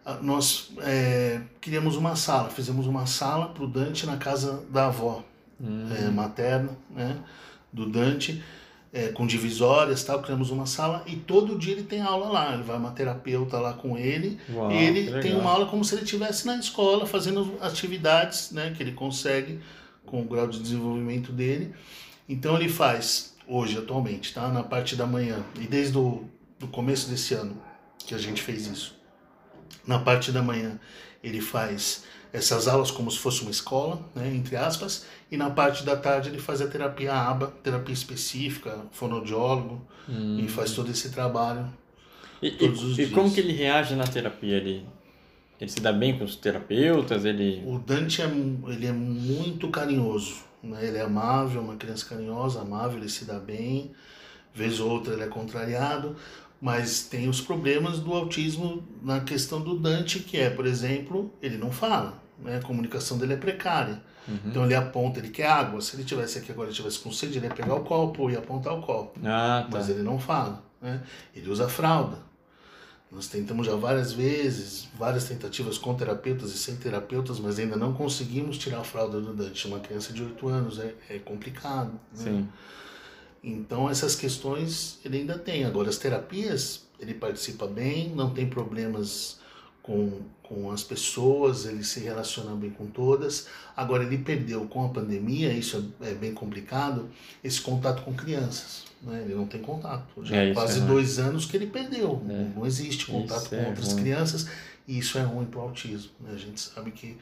Ah, 0.05 0.19
nós 0.23 0.71
é, 0.79 1.41
criamos 1.61 1.97
uma 1.97 2.17
sala, 2.17 2.49
fizemos 2.49 2.87
uma 2.87 3.07
sala 3.07 3.49
para 3.49 3.65
o 3.65 3.67
Dante 3.67 4.07
na 4.07 4.17
casa 4.17 4.65
da 4.71 4.87
avó 4.87 5.23
hum. 5.61 5.89
é, 5.95 6.11
materna, 6.11 6.71
né? 6.91 7.19
do 7.73 7.89
Dante, 7.89 8.43
é, 8.93 9.09
com 9.09 9.27
divisórias 9.27 10.03
tal, 10.03 10.21
criamos 10.21 10.51
uma 10.51 10.67
sala 10.67 11.05
e 11.07 11.15
todo 11.15 11.57
dia 11.57 11.75
ele 11.75 11.85
tem 11.85 12.01
aula 12.01 12.29
lá. 12.29 12.55
Ele 12.55 12.63
vai 12.63 12.77
uma 12.77 12.91
terapeuta 12.91 13.59
lá 13.59 13.73
com 13.73 13.97
ele 13.97 14.39
Uau, 14.53 14.73
e 14.73 14.77
ele 14.77 15.21
tem 15.21 15.37
uma 15.37 15.51
aula 15.51 15.67
como 15.67 15.85
se 15.85 15.95
ele 15.95 16.03
estivesse 16.03 16.47
na 16.47 16.57
escola 16.57 17.07
fazendo 17.07 17.57
atividades 17.61 18.51
né, 18.51 18.73
que 18.77 18.83
ele 18.83 18.93
consegue 18.93 19.61
com 20.05 20.23
o 20.23 20.25
grau 20.25 20.49
de 20.49 20.59
desenvolvimento 20.59 21.31
dele. 21.31 21.73
Então 22.29 22.57
ele 22.57 22.69
faz 22.69 23.37
hoje, 23.47 23.79
atualmente, 23.79 24.33
tá? 24.33 24.49
Na 24.49 24.63
parte 24.63 24.97
da 24.97 25.07
manhã 25.07 25.45
e 25.61 25.67
desde 25.67 25.99
o 25.99 26.25
do 26.59 26.69
começo 26.69 27.09
desse 27.09 27.33
ano 27.35 27.57
que 27.99 28.15
a 28.15 28.19
gente 28.19 28.43
fez 28.43 28.67
isso. 28.67 29.00
Na 29.91 29.99
parte 29.99 30.31
da 30.31 30.41
manhã 30.41 30.79
ele 31.21 31.41
faz 31.41 32.05
essas 32.33 32.69
aulas 32.69 32.93
como 32.93 33.11
se 33.11 33.19
fosse 33.19 33.43
uma 33.43 33.51
escola, 33.51 34.01
né, 34.15 34.33
entre 34.33 34.55
aspas, 34.55 35.05
e 35.29 35.37
na 35.37 35.51
parte 35.51 35.85
da 35.85 35.97
tarde 35.97 36.29
ele 36.29 36.39
faz 36.39 36.63
a 36.63 36.69
terapia 36.69 37.13
ABA, 37.13 37.49
terapia 37.61 37.93
específica, 37.93 38.83
fonoaudiólogo, 38.93 39.85
hum. 40.09 40.39
e 40.39 40.47
faz 40.47 40.75
todo 40.75 40.93
esse 40.93 41.11
trabalho 41.11 41.69
e, 42.41 42.53
todos 42.53 42.85
os 42.85 42.93
e 42.93 42.95
dias. 42.99 43.11
E 43.11 43.13
como 43.13 43.35
que 43.35 43.41
ele 43.41 43.53
reage 43.53 43.97
na 43.97 44.07
terapia? 44.07 44.59
Ele, 44.59 44.87
ele 45.61 45.71
se 45.71 45.81
dá 45.81 45.93
bem 45.93 46.17
com 46.17 46.23
os 46.23 46.37
terapeutas? 46.37 47.25
Ele... 47.25 47.61
O 47.67 47.81
Dante 47.81 48.23
é, 48.23 48.27
ele 48.69 48.87
é 48.87 48.93
muito 48.93 49.69
carinhoso, 49.71 50.37
né? 50.63 50.87
ele 50.87 50.99
é 50.99 51.03
amável, 51.03 51.61
uma 51.61 51.75
criança 51.75 52.07
carinhosa, 52.07 52.61
amável, 52.61 52.97
ele 52.97 53.09
se 53.09 53.25
dá 53.25 53.41
bem, 53.41 53.91
vez 54.55 54.79
ou 54.79 54.89
outra 54.89 55.15
ele 55.15 55.25
é 55.25 55.27
contrariado, 55.27 56.15
mas 56.61 57.05
tem 57.05 57.29
os 57.29 57.41
problemas 57.41 57.99
do 58.01 58.13
autismo 58.13 58.83
na 59.03 59.21
questão 59.21 59.61
do 59.61 59.79
Dante, 59.79 60.21
que 60.21 60.37
é, 60.37 60.51
por 60.51 60.67
exemplo, 60.67 61.33
ele 61.41 61.57
não 61.57 61.73
fala, 61.73 62.23
né? 62.39 62.59
a 62.59 62.61
comunicação 62.61 63.17
dele 63.17 63.35
é 63.35 63.37
precária. 63.37 64.03
Uhum. 64.29 64.39
Então 64.47 64.65
ele 64.65 64.75
aponta, 64.75 65.19
ele 65.19 65.31
quer 65.31 65.47
água. 65.47 65.81
Se 65.81 65.97
ele 65.97 66.05
tivesse 66.05 66.39
aqui 66.39 66.53
agora, 66.53 66.71
tivesse 66.71 66.99
com 66.99 67.11
sede, 67.11 67.39
ele 67.39 67.47
ia 67.47 67.55
pegar 67.55 67.75
o 67.75 67.81
copo 67.81 68.31
e 68.31 68.37
apontar 68.37 68.75
o 68.75 68.83
copo. 68.83 69.19
Ah, 69.25 69.67
tá. 69.71 69.79
Mas 69.79 69.89
ele 69.89 70.03
não 70.03 70.19
fala. 70.19 70.63
Né? 70.81 71.03
Ele 71.35 71.49
usa 71.51 71.69
fralda. 71.69 72.19
Nós 73.11 73.27
tentamos 73.27 73.67
já 73.67 73.75
várias 73.75 74.13
vezes, 74.13 74.89
várias 74.97 75.25
tentativas 75.25 75.77
com 75.77 75.95
terapeutas 75.95 76.55
e 76.55 76.59
sem 76.59 76.77
terapeutas, 76.77 77.41
mas 77.41 77.59
ainda 77.59 77.75
não 77.75 77.93
conseguimos 77.93 78.57
tirar 78.57 78.81
a 78.81 78.85
fralda 78.85 79.21
do 79.21 79.33
Dante. 79.33 79.67
Uma 79.67 79.81
criança 79.81 80.13
de 80.13 80.23
8 80.23 80.49
anos 80.49 80.79
é, 80.79 80.95
é 81.09 81.19
complicado. 81.19 81.93
Né? 82.17 82.25
Sim. 82.25 82.49
Então 83.43 83.89
essas 83.89 84.15
questões 84.15 84.99
ele 85.05 85.19
ainda 85.19 85.39
tem. 85.39 85.65
Agora 85.65 85.89
as 85.89 85.99
terapias, 85.99 86.87
ele 86.99 87.15
participa 87.15 87.67
bem, 87.67 88.11
não 88.11 88.31
tem 88.31 88.49
problemas 88.49 89.41
com, 89.83 90.21
com 90.43 90.71
as 90.71 90.83
pessoas, 90.83 91.67
ele 91.67 91.83
se 91.83 92.01
relaciona 92.01 92.55
bem 92.55 92.71
com 92.71 92.87
todas. 92.87 93.49
Agora, 93.77 94.05
ele 94.05 94.19
perdeu 94.19 94.67
com 94.67 94.85
a 94.85 94.89
pandemia, 94.89 95.53
isso 95.53 95.93
é, 96.01 96.11
é 96.11 96.15
bem 96.15 96.33
complicado, 96.33 97.09
esse 97.43 97.61
contato 97.61 98.03
com 98.03 98.15
crianças. 98.15 98.85
Né? 99.03 99.23
Ele 99.25 99.35
não 99.35 99.47
tem 99.47 99.61
contato. 99.61 100.25
Já 100.25 100.37
é, 100.37 100.53
quase 100.53 100.81
é 100.81 100.83
dois 100.83 101.19
anos 101.19 101.47
que 101.47 101.57
ele 101.57 101.67
perdeu. 101.67 102.23
É. 102.29 102.33
Não, 102.33 102.49
não, 102.51 102.67
existe 102.67 103.07
contato 103.07 103.41
isso 103.41 103.51
com 103.51 103.57
é 103.57 103.69
outras 103.69 103.93
ruim. 103.93 104.03
crianças 104.03 104.47
e 104.87 104.99
isso 104.99 105.19
é 105.19 105.23
ruim 105.23 105.47
para 105.47 105.61
o 105.61 105.63
autismo. 105.63 106.11
Né? 106.21 106.33
A 106.35 106.39
gente 106.39 106.61
sabe 106.61 106.91
que 106.91 107.17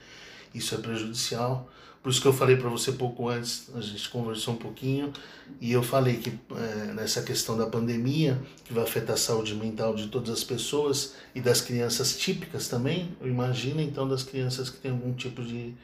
isso 0.55 0.75
é 0.75 0.79
prejudicial. 0.79 1.71
Por 2.03 2.11
isso 2.11 2.23
que 2.23 2.29
eu 2.29 2.33
falei 2.33 2.57
para 2.57 2.69
você 2.69 2.93
pouco 2.93 3.29
antes, 3.29 3.71
a 3.75 3.81
gente 3.81 4.09
conversou 4.09 4.55
um 4.55 4.57
pouquinho, 4.57 5.13
e 5.61 5.73
eu 5.73 5.83
falei 5.83 6.17
que 6.17 6.33
é, 6.57 6.93
nessa 6.93 7.23
questão 7.23 7.57
da 7.57 7.67
pandemia, 7.67 8.39
que 8.65 8.73
vai 8.73 8.85
afetar 8.85 9.15
a 9.15 9.19
saúde 9.19 9.55
mental 9.55 9.95
de 9.95 10.07
todas 10.07 10.31
as 10.31 10.45
pessoas 10.45 11.17
e 11.35 11.41
das 11.41 11.61
crianças 11.61 12.17
típicas 12.17 12.69
também, 12.69 13.17
eu 13.21 13.29
imagino 13.29 13.81
então 13.81 14.09
das 14.09 14.23
crianças 14.23 14.71
que 14.71 14.79
têm 14.79 14.93
algum 14.93 15.13
tipo 15.13 15.43
de, 15.43 15.75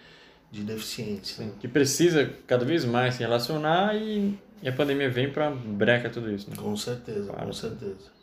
de 0.53 0.63
deficiência. 0.63 1.45
Sim, 1.45 1.53
que 1.61 1.67
precisa 1.67 2.31
cada 2.47 2.65
vez 2.65 2.85
mais 2.85 3.15
se 3.17 3.21
relacionar 3.21 3.97
e, 3.97 4.39
e 4.63 4.69
a 4.69 4.73
pandemia 4.73 5.11
vem 5.11 5.31
para 5.31 5.51
breca 5.51 6.09
tudo 6.09 6.31
isso. 6.31 6.49
Né? 6.49 6.57
Com 6.57 6.77
certeza, 6.77 7.27
claro. 7.27 7.47
com 7.47 7.53
certeza. 7.53 8.15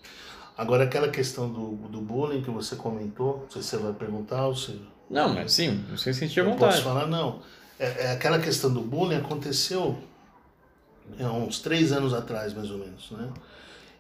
Agora, 0.58 0.86
aquela 0.86 1.10
questão 1.10 1.52
do, 1.52 1.76
do 1.90 2.00
bullying 2.00 2.42
que 2.42 2.50
você 2.50 2.76
comentou, 2.76 3.42
não 3.44 3.52
sei 3.52 3.62
se 3.62 3.70
você 3.70 3.78
vai 3.78 3.94
perguntar 3.94 4.48
ou 4.48 4.56
se... 4.56 4.80
Não, 5.10 5.34
mas 5.34 5.52
sim, 5.52 5.84
você 5.90 6.14
sentiu 6.14 6.46
à 6.46 6.50
vontade. 6.50 6.72
posso 6.72 6.84
falar, 6.84 7.06
não 7.06 7.42
é, 7.82 8.06
é, 8.06 8.12
aquela 8.12 8.38
questão 8.38 8.72
do 8.72 8.82
bullying 8.82 9.16
aconteceu 9.16 9.98
há 11.20 11.32
uns 11.32 11.60
três 11.60 11.92
anos 11.92 12.14
atrás, 12.14 12.54
mais 12.54 12.70
ou 12.70 12.78
menos, 12.78 13.10
né? 13.10 13.28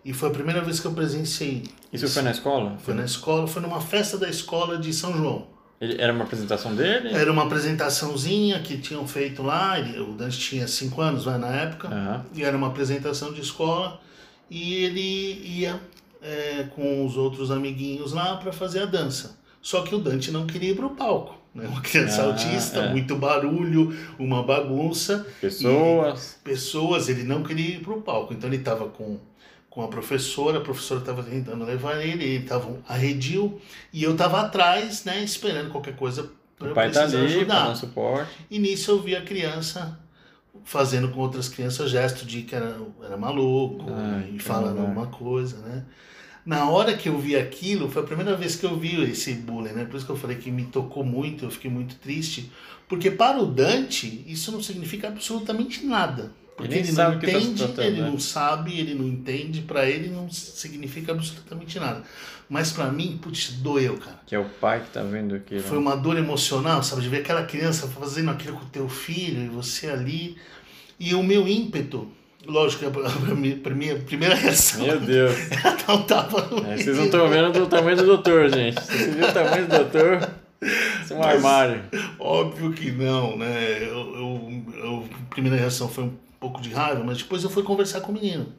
E 0.05 0.13
foi 0.13 0.29
a 0.29 0.31
primeira 0.31 0.61
vez 0.61 0.79
que 0.79 0.85
eu 0.85 0.93
presenciei. 0.93 1.63
Isso 1.91 2.07
foi 2.07 2.21
na 2.21 2.29
escola? 2.29 2.77
Foi 2.77 2.93
na 2.93 3.03
escola, 3.03 3.47
foi 3.47 3.61
numa 3.61 3.81
festa 3.81 4.19
da 4.19 4.29
escola 4.29 4.77
de 4.77 4.93
São 4.93 5.13
João. 5.17 5.47
Ele, 5.79 5.99
era 5.99 6.13
uma 6.13 6.25
apresentação 6.25 6.75
dele? 6.75 7.09
Era 7.09 7.31
uma 7.31 7.43
apresentaçãozinha 7.43 8.59
que 8.59 8.77
tinham 8.77 9.07
feito 9.07 9.41
lá. 9.41 9.79
Ele, 9.79 9.99
o 9.99 10.13
Dante 10.13 10.37
tinha 10.37 10.67
cinco 10.67 11.01
anos 11.01 11.25
né, 11.25 11.37
na 11.39 11.47
época. 11.47 11.87
Uhum. 11.87 12.21
E 12.35 12.43
era 12.43 12.55
uma 12.55 12.67
apresentação 12.67 13.33
de 13.33 13.41
escola. 13.41 13.99
E 14.49 14.75
ele 14.75 15.41
ia 15.43 15.79
é, 16.21 16.67
com 16.75 17.03
os 17.03 17.17
outros 17.17 17.49
amiguinhos 17.49 18.13
lá 18.13 18.37
para 18.37 18.51
fazer 18.51 18.83
a 18.83 18.85
dança. 18.85 19.39
Só 19.59 19.81
que 19.81 19.93
o 19.93 19.99
Dante 19.99 20.29
não 20.31 20.45
queria 20.45 20.71
ir 20.71 20.75
para 20.75 20.85
o 20.85 20.91
palco. 20.91 21.40
Né? 21.53 21.67
Uma 21.67 21.81
criança 21.81 22.21
ah, 22.21 22.25
autista, 22.25 22.79
é. 22.79 22.91
muito 22.91 23.15
barulho, 23.15 23.95
uma 24.17 24.41
bagunça. 24.41 25.25
Pessoas. 25.39 26.39
pessoas, 26.43 27.09
ele 27.09 27.23
não 27.23 27.43
queria 27.43 27.75
ir 27.75 27.79
para 27.81 27.93
o 27.93 28.01
palco. 28.01 28.33
Então 28.33 28.49
ele 28.49 28.57
estava 28.57 28.87
com, 28.87 29.19
com 29.69 29.83
a 29.83 29.87
professora, 29.87 30.59
a 30.59 30.61
professora 30.61 31.01
estava 31.01 31.23
tentando 31.23 31.63
levar 31.65 32.01
ele, 32.01 32.23
ele 32.23 32.43
estava 32.43 32.77
arredio, 32.87 33.59
e 33.91 34.03
eu 34.03 34.13
estava 34.13 34.41
atrás, 34.41 35.03
né, 35.03 35.23
esperando 35.23 35.71
qualquer 35.71 35.95
coisa 35.95 36.31
para 36.57 36.69
eu 36.69 36.73
precisar 36.73 37.09
tá 37.11 37.17
ali, 37.17 37.25
ajudar. 37.25 37.67
Dar 37.67 37.75
suporte. 37.75 38.31
E 38.49 38.59
nisso 38.59 38.91
eu 38.91 39.01
vi 39.01 39.15
a 39.15 39.21
criança 39.21 39.99
fazendo 40.63 41.09
com 41.09 41.19
outras 41.19 41.49
crianças 41.49 41.89
gesto 41.89 42.25
de 42.25 42.43
que 42.43 42.55
era, 42.55 42.77
era 43.03 43.17
maluco, 43.17 43.85
Ai, 43.89 44.33
e 44.35 44.39
falando 44.39 44.79
alguma 44.79 45.07
coisa, 45.07 45.57
né? 45.57 45.83
Na 46.45 46.69
hora 46.69 46.97
que 46.97 47.07
eu 47.07 47.17
vi 47.17 47.35
aquilo, 47.35 47.89
foi 47.89 48.01
a 48.01 48.05
primeira 48.05 48.35
vez 48.35 48.55
que 48.55 48.65
eu 48.65 48.77
vi 48.77 49.01
esse 49.03 49.33
bullying, 49.33 49.73
né? 49.73 49.85
Por 49.85 49.97
isso 49.97 50.05
que 50.05 50.11
eu 50.11 50.17
falei 50.17 50.37
que 50.37 50.49
me 50.49 50.65
tocou 50.65 51.03
muito, 51.03 51.45
eu 51.45 51.51
fiquei 51.51 51.69
muito 51.69 51.95
triste. 51.95 52.51
Porque 52.87 53.11
para 53.11 53.41
o 53.41 53.45
Dante, 53.45 54.23
isso 54.27 54.51
não 54.51 54.61
significa 54.61 55.07
absolutamente 55.07 55.85
nada. 55.85 56.31
Porque 56.57 56.73
ele, 56.73 56.87
ele 56.89 56.91
não 56.91 56.95
tá 56.95 57.15
entende, 57.15 57.67
tá 57.69 57.83
ele 57.85 58.01
né? 58.01 58.09
não 58.09 58.19
sabe, 58.19 58.79
ele 58.79 58.93
não 58.93 59.07
entende, 59.07 59.61
para 59.61 59.89
ele 59.89 60.09
não 60.09 60.29
significa 60.29 61.11
absolutamente 61.11 61.79
nada. 61.79 62.03
Mas 62.49 62.71
para 62.71 62.91
mim, 62.91 63.17
putz, 63.21 63.53
doeu, 63.53 63.97
cara. 63.97 64.19
Que 64.25 64.35
é 64.35 64.39
o 64.39 64.45
pai 64.45 64.81
que 64.81 64.89
tá 64.89 65.01
vendo 65.01 65.35
aquilo. 65.35 65.61
Foi 65.61 65.77
uma 65.77 65.95
dor 65.95 66.17
emocional, 66.17 66.83
sabe? 66.83 67.01
De 67.01 67.09
ver 67.09 67.19
aquela 67.19 67.45
criança 67.45 67.87
fazendo 67.87 68.29
aquilo 68.29 68.57
com 68.57 68.65
o 68.65 68.69
teu 68.69 68.89
filho 68.89 69.41
e 69.43 69.47
você 69.47 69.89
ali. 69.89 70.37
E 70.99 71.15
o 71.15 71.23
meu 71.23 71.47
ímpeto 71.47 72.11
Lógico, 72.45 72.85
a 72.89 73.69
minha 73.75 73.97
primeira 73.99 74.35
reação. 74.35 74.85
Meu 74.85 74.99
Deus. 74.99 75.33
Ela 75.63 75.95
um 75.95 76.03
tapa 76.03 76.41
no 76.47 76.65
é, 76.65 76.77
Vocês 76.77 76.97
não 76.97 77.05
estão 77.05 77.29
vendo 77.29 77.63
o 77.63 77.67
tamanho 77.67 77.97
do 77.97 78.05
doutor, 78.05 78.49
gente. 78.49 78.81
Vocês 78.81 79.13
viram 79.13 79.29
o 79.29 79.33
tamanho 79.33 79.67
do 79.67 79.77
doutor? 79.77 80.29
Isso 80.61 81.13
é 81.13 81.15
um 81.15 81.19
Mas, 81.19 81.35
armário. 81.35 81.83
Óbvio 82.19 82.73
que 82.73 82.91
não, 82.91 83.37
né? 83.37 83.83
Eu, 83.83 84.15
eu, 84.15 84.63
eu, 84.75 85.09
a 85.11 85.29
primeira 85.29 85.57
reação 85.57 85.87
foi 85.87 86.05
um 86.05 86.13
pouco 86.39 86.61
de 86.61 86.71
raiva, 86.71 87.03
mas 87.03 87.19
depois 87.19 87.43
eu 87.43 87.49
fui 87.49 87.63
conversar 87.63 88.01
com 88.01 88.11
o 88.11 88.15
menino. 88.15 88.53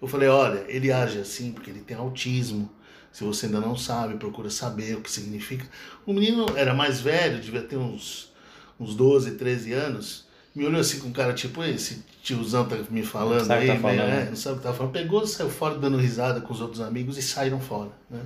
Eu 0.00 0.08
falei: 0.08 0.28
olha, 0.28 0.64
ele 0.68 0.90
age 0.90 1.18
assim 1.18 1.52
porque 1.52 1.70
ele 1.70 1.80
tem 1.80 1.96
autismo. 1.96 2.70
Se 3.12 3.22
você 3.22 3.46
ainda 3.46 3.60
não 3.60 3.76
sabe, 3.76 4.16
procura 4.16 4.50
saber 4.50 4.96
o 4.96 5.00
que 5.00 5.10
significa. 5.10 5.64
O 6.04 6.12
menino 6.12 6.46
era 6.56 6.74
mais 6.74 7.00
velho, 7.00 7.40
devia 7.40 7.62
ter 7.62 7.76
uns, 7.76 8.32
uns 8.78 8.94
12, 8.96 9.32
13 9.32 9.72
anos 9.72 10.24
me 10.54 10.64
olhou 10.64 10.80
assim 10.80 11.00
com 11.00 11.12
cara 11.12 11.32
tipo, 11.32 11.62
esse 11.64 12.04
tiozão 12.22 12.66
tá 12.66 12.76
me 12.88 13.02
falando 13.02 13.48
não 13.48 13.56
aí, 13.56 13.66
tá 13.66 13.76
falando. 13.76 13.98
Né? 13.98 14.26
não 14.30 14.36
sabe 14.36 14.56
o 14.56 14.58
que 14.58 14.64
tá 14.64 14.72
falando. 14.72 14.92
Pegou, 14.92 15.26
saiu 15.26 15.50
fora 15.50 15.76
dando 15.78 15.96
risada 15.96 16.40
com 16.40 16.52
os 16.52 16.60
outros 16.60 16.80
amigos 16.80 17.18
e 17.18 17.22
saíram 17.22 17.60
fora, 17.60 17.90
né? 18.08 18.20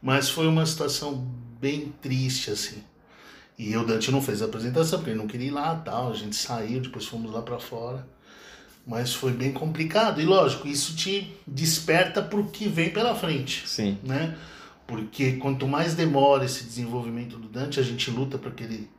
Mas 0.00 0.28
foi 0.28 0.46
uma 0.46 0.64
situação 0.64 1.26
bem 1.60 1.92
triste, 2.00 2.50
assim. 2.50 2.84
E 3.58 3.76
o 3.76 3.86
Dante 3.86 4.10
não 4.10 4.20
fez 4.20 4.42
a 4.42 4.44
apresentação, 4.44 4.98
porque 4.98 5.10
ele 5.10 5.18
não 5.18 5.26
queria 5.26 5.46
ir 5.46 5.50
lá 5.50 5.74
tal. 5.76 6.10
A 6.10 6.14
gente 6.14 6.36
saiu, 6.36 6.80
depois 6.80 7.06
fomos 7.06 7.32
lá 7.32 7.40
para 7.40 7.58
fora. 7.58 8.06
Mas 8.86 9.14
foi 9.14 9.32
bem 9.32 9.52
complicado. 9.52 10.20
E 10.20 10.24
lógico, 10.24 10.68
isso 10.68 10.94
te 10.94 11.34
desperta 11.46 12.20
pro 12.20 12.44
que 12.44 12.68
vem 12.68 12.90
pela 12.90 13.14
frente. 13.14 13.66
Sim. 13.66 13.96
Né? 14.02 14.36
Porque 14.86 15.32
quanto 15.36 15.66
mais 15.66 15.94
demora 15.94 16.44
esse 16.44 16.64
desenvolvimento 16.64 17.38
do 17.38 17.48
Dante, 17.48 17.80
a 17.80 17.82
gente 17.82 18.10
luta 18.10 18.36
para 18.36 18.50
que 18.50 18.64
ele 18.64 18.90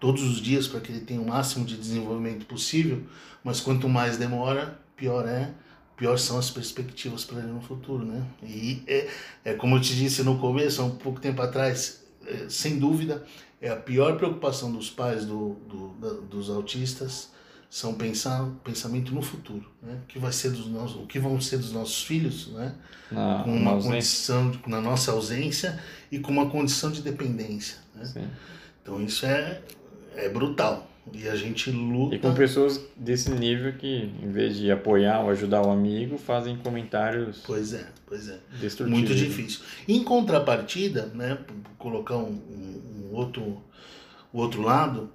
todos 0.00 0.22
os 0.22 0.40
dias 0.40 0.66
para 0.66 0.80
que 0.80 0.92
ele 0.92 1.00
tenha 1.00 1.20
o 1.20 1.26
máximo 1.26 1.64
de 1.64 1.76
desenvolvimento 1.76 2.46
possível, 2.46 3.02
mas 3.42 3.60
quanto 3.60 3.88
mais 3.88 4.16
demora, 4.16 4.78
pior 4.96 5.26
é, 5.26 5.52
pior 5.96 6.18
são 6.18 6.38
as 6.38 6.50
perspectivas 6.50 7.24
para 7.24 7.38
ele 7.38 7.52
no 7.52 7.60
futuro, 7.60 8.04
né? 8.04 8.24
E 8.42 8.82
é, 8.86 9.08
é 9.44 9.54
como 9.54 9.76
eu 9.76 9.80
te 9.80 9.94
disse 9.94 10.22
no 10.22 10.38
começo, 10.38 10.82
há 10.82 10.84
um 10.84 10.96
pouco 10.96 11.20
tempo 11.20 11.40
atrás, 11.40 12.04
é, 12.26 12.48
sem 12.48 12.78
dúvida, 12.78 13.24
é 13.60 13.70
a 13.70 13.76
pior 13.76 14.16
preocupação 14.16 14.72
dos 14.72 14.90
pais 14.90 15.24
do, 15.24 15.54
do 15.68 15.88
da, 16.00 16.10
dos 16.28 16.50
autistas 16.50 17.32
são 17.70 17.94
pensar 17.94 18.48
pensamento 18.62 19.12
no 19.12 19.20
futuro, 19.20 19.68
né? 19.82 19.98
O 20.04 20.06
que 20.06 20.18
vai 20.18 20.32
ser 20.32 20.50
dos 20.50 20.66
nossos, 20.68 20.96
o 20.96 21.06
que 21.06 21.18
vão 21.18 21.40
ser 21.40 21.58
dos 21.58 21.72
nossos 21.72 22.04
filhos, 22.04 22.48
né? 22.52 22.74
Na, 23.10 23.42
com 23.42 23.56
uma 23.56 23.80
condição 23.80 24.50
de, 24.50 24.60
na 24.68 24.80
nossa 24.80 25.10
ausência 25.10 25.82
e 26.10 26.18
com 26.18 26.30
uma 26.30 26.48
condição 26.48 26.90
de 26.92 27.02
dependência, 27.02 27.78
né? 27.94 28.04
Sim. 28.04 28.30
Então 28.80 29.02
isso 29.02 29.26
é 29.26 29.60
é 30.16 30.28
brutal. 30.28 30.90
E 31.12 31.28
a 31.28 31.36
gente 31.36 31.70
luta. 31.70 32.16
E 32.16 32.18
com 32.18 32.32
pessoas 32.32 32.80
desse 32.96 33.30
nível 33.30 33.74
que, 33.74 34.10
em 34.22 34.30
vez 34.32 34.56
de 34.56 34.70
apoiar 34.70 35.20
ou 35.20 35.28
ajudar 35.30 35.60
o 35.60 35.70
amigo, 35.70 36.16
fazem 36.16 36.56
comentários 36.56 37.42
Pois 37.46 37.74
é, 37.74 37.86
pois 38.06 38.28
é. 38.30 38.38
destrutivos. 38.58 38.98
Muito 39.00 39.14
difícil. 39.14 39.60
Em 39.86 40.02
contrapartida, 40.02 41.06
né, 41.14 41.36
colocar 41.78 42.16
um, 42.16 42.30
um- 42.32 43.10
outro, 43.12 43.62
o 44.32 44.38
outro 44.38 44.62
lado, 44.62 45.10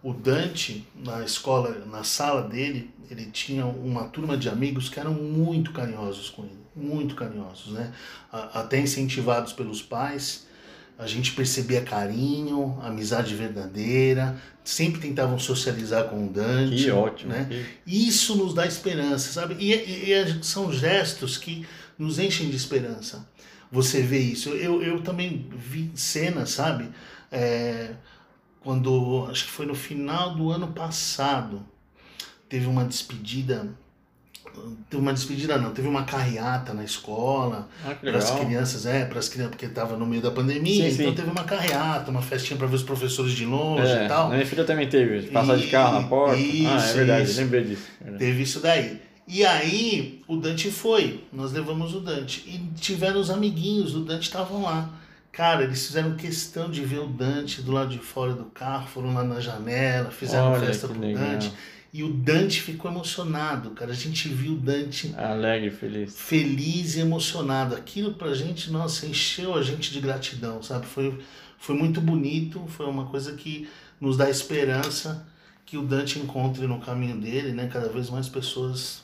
o 0.00 0.12
Dante, 0.12 0.86
na 0.94 1.24
escola, 1.24 1.84
na 1.90 2.04
sala 2.04 2.42
dele, 2.42 2.90
ele 3.10 3.26
tinha 3.26 3.66
uma 3.66 4.04
turma 4.04 4.36
de 4.36 4.48
amigos 4.48 4.88
que 4.88 5.00
eram 5.00 5.12
muito 5.12 5.72
carinhosos 5.72 6.30
com 6.30 6.44
ele. 6.44 6.62
Muito 6.74 7.14
carinhosos, 7.16 7.72
né? 7.72 7.92
Até 8.30 8.78
incentivados 8.80 9.52
pelos 9.52 9.82
pais. 9.82 10.46
A 11.02 11.06
gente 11.06 11.32
percebia 11.32 11.82
carinho, 11.82 12.78
amizade 12.82 13.34
verdadeira, 13.34 14.36
sempre 14.64 15.00
tentavam 15.00 15.38
socializar 15.38 16.04
com 16.04 16.26
o 16.26 16.28
Dante. 16.30 16.84
Que 16.84 16.90
ótimo. 16.90 17.32
Né? 17.32 17.46
que- 17.50 17.64
Isso 18.08 18.36
nos 18.36 18.54
dá 18.54 18.66
esperança, 18.66 19.32
sabe? 19.32 19.56
E, 19.58 19.72
e- 19.72 20.12
e 20.12 20.44
são 20.44 20.72
gestos 20.72 21.36
que 21.36 21.66
nos 21.98 22.18
enchem 22.18 22.48
de 22.48 22.56
esperança. 22.56 23.26
Você 23.70 24.02
vê 24.02 24.18
isso. 24.20 24.50
Eu, 24.50 24.82
eu 24.82 25.00
também 25.02 25.48
vi 25.56 25.90
cenas, 25.94 26.50
sabe? 26.50 26.88
É, 27.30 27.94
quando, 28.60 29.26
acho 29.30 29.46
que 29.46 29.50
foi 29.50 29.66
no 29.66 29.74
final 29.74 30.34
do 30.36 30.50
ano 30.50 30.68
passado, 30.68 31.66
teve 32.48 32.66
uma 32.66 32.84
despedida. 32.84 33.68
Teve 34.88 35.02
uma 35.02 35.12
despedida, 35.12 35.56
não, 35.58 35.70
teve 35.70 35.88
uma 35.88 36.04
carreata 36.04 36.74
na 36.74 36.84
escola 36.84 37.68
Ah, 37.84 37.94
para 37.94 38.18
as 38.18 38.30
crianças, 38.30 38.84
é, 38.86 39.04
para 39.04 39.18
as 39.18 39.28
crianças, 39.28 39.50
porque 39.52 39.66
estava 39.66 39.96
no 39.96 40.04
meio 40.06 40.20
da 40.22 40.30
pandemia, 40.30 40.88
Sim, 40.90 40.94
então 40.94 41.10
sim. 41.10 41.14
teve 41.16 41.30
uma 41.30 41.44
carreata, 41.44 42.10
uma 42.10 42.20
festinha 42.22 42.56
para 42.58 42.66
ver 42.66 42.76
os 42.76 42.82
professores 42.82 43.32
de 43.32 43.44
longe 43.46 43.90
É, 43.90 44.04
e 44.04 44.08
tal. 44.08 44.28
minha 44.30 44.44
filha 44.46 44.64
também 44.64 44.88
teve, 44.88 45.28
passar 45.30 45.56
de 45.56 45.66
carro 45.68 46.00
na 46.02 46.06
porta. 46.08 46.36
ah, 46.36 46.38
é 46.38 46.42
Isso, 46.76 46.94
verdade, 46.94 47.30
isso. 47.30 47.40
lembrei 47.40 47.64
disso. 47.64 47.86
Teve 48.18 48.42
isso 48.42 48.60
daí. 48.60 49.00
E 49.26 49.44
aí 49.46 50.22
o 50.28 50.36
Dante 50.36 50.70
foi, 50.70 51.24
nós 51.32 51.52
levamos 51.52 51.94
o 51.94 52.00
Dante. 52.00 52.40
E 52.46 52.58
tiveram 52.78 53.20
os 53.20 53.30
amiguinhos 53.30 53.92
do 53.92 54.04
Dante 54.04 54.24
estavam 54.24 54.62
lá. 54.62 54.90
Cara, 55.30 55.62
eles 55.64 55.86
fizeram 55.86 56.14
questão 56.14 56.70
de 56.70 56.84
ver 56.84 56.98
o 56.98 57.06
Dante 57.06 57.62
do 57.62 57.72
lado 57.72 57.88
de 57.90 57.98
fora 57.98 58.34
do 58.34 58.44
carro, 58.46 58.86
foram 58.88 59.14
lá 59.14 59.24
na 59.24 59.40
janela, 59.40 60.10
fizeram 60.10 60.52
Olha, 60.52 60.66
festa 60.66 60.86
pro 60.88 61.00
legal. 61.00 61.24
Dante. 61.24 61.50
E 61.92 62.02
o 62.02 62.10
Dante 62.10 62.62
ficou 62.62 62.90
emocionado, 62.90 63.70
cara. 63.72 63.92
A 63.92 63.94
gente 63.94 64.26
viu 64.28 64.54
o 64.54 64.56
Dante 64.56 65.14
Alegre, 65.14 65.70
feliz. 65.70 66.18
feliz 66.18 66.96
e 66.96 67.00
emocionado. 67.00 67.74
Aquilo 67.74 68.14
pra 68.14 68.32
gente, 68.32 68.70
nossa, 68.70 69.04
encheu 69.04 69.54
a 69.54 69.62
gente 69.62 69.92
de 69.92 70.00
gratidão, 70.00 70.62
sabe? 70.62 70.86
Foi, 70.86 71.18
foi 71.58 71.76
muito 71.76 72.00
bonito, 72.00 72.64
foi 72.68 72.86
uma 72.86 73.04
coisa 73.06 73.34
que 73.34 73.68
nos 74.00 74.16
dá 74.16 74.30
esperança 74.30 75.26
que 75.66 75.76
o 75.76 75.82
Dante 75.82 76.18
encontre 76.18 76.66
no 76.66 76.80
caminho 76.80 77.20
dele, 77.20 77.52
né? 77.52 77.68
Cada 77.70 77.88
vez 77.88 78.08
mais 78.08 78.28
pessoas 78.28 79.02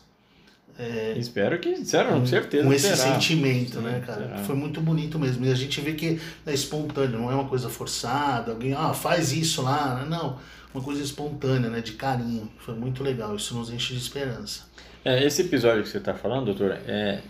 Espero 1.16 1.58
que, 1.58 1.84
sério, 1.84 2.12
com 2.12 2.24
certeza. 2.26 2.64
com 2.64 2.72
esse 2.72 2.96
sentimento, 2.96 3.80
né, 3.80 4.00
cara? 4.06 4.38
Foi 4.44 4.54
muito 4.54 4.80
bonito 4.80 5.18
mesmo. 5.18 5.44
E 5.44 5.50
a 5.50 5.54
gente 5.54 5.80
vê 5.80 5.92
que 5.94 6.20
é 6.46 6.54
espontâneo, 6.54 7.18
não 7.18 7.30
é 7.30 7.34
uma 7.34 7.48
coisa 7.48 7.68
forçada, 7.68 8.52
alguém, 8.52 8.74
ah, 8.74 8.94
faz 8.94 9.32
isso 9.32 9.62
lá. 9.62 9.96
né? 9.96 10.06
Não, 10.08 10.38
uma 10.72 10.82
coisa 10.82 11.02
espontânea, 11.02 11.68
né? 11.68 11.80
De 11.80 11.92
carinho. 11.92 12.48
Foi 12.58 12.74
muito 12.74 13.02
legal, 13.02 13.34
isso 13.34 13.54
nos 13.56 13.72
enche 13.72 13.92
de 13.92 14.00
esperança. 14.00 14.68
É, 15.04 15.24
esse 15.24 15.42
episódio 15.42 15.82
que 15.82 15.88
você 15.88 15.98
está 15.98 16.14
falando, 16.14 16.46
doutor, 16.46 16.78
é, 16.86 17.20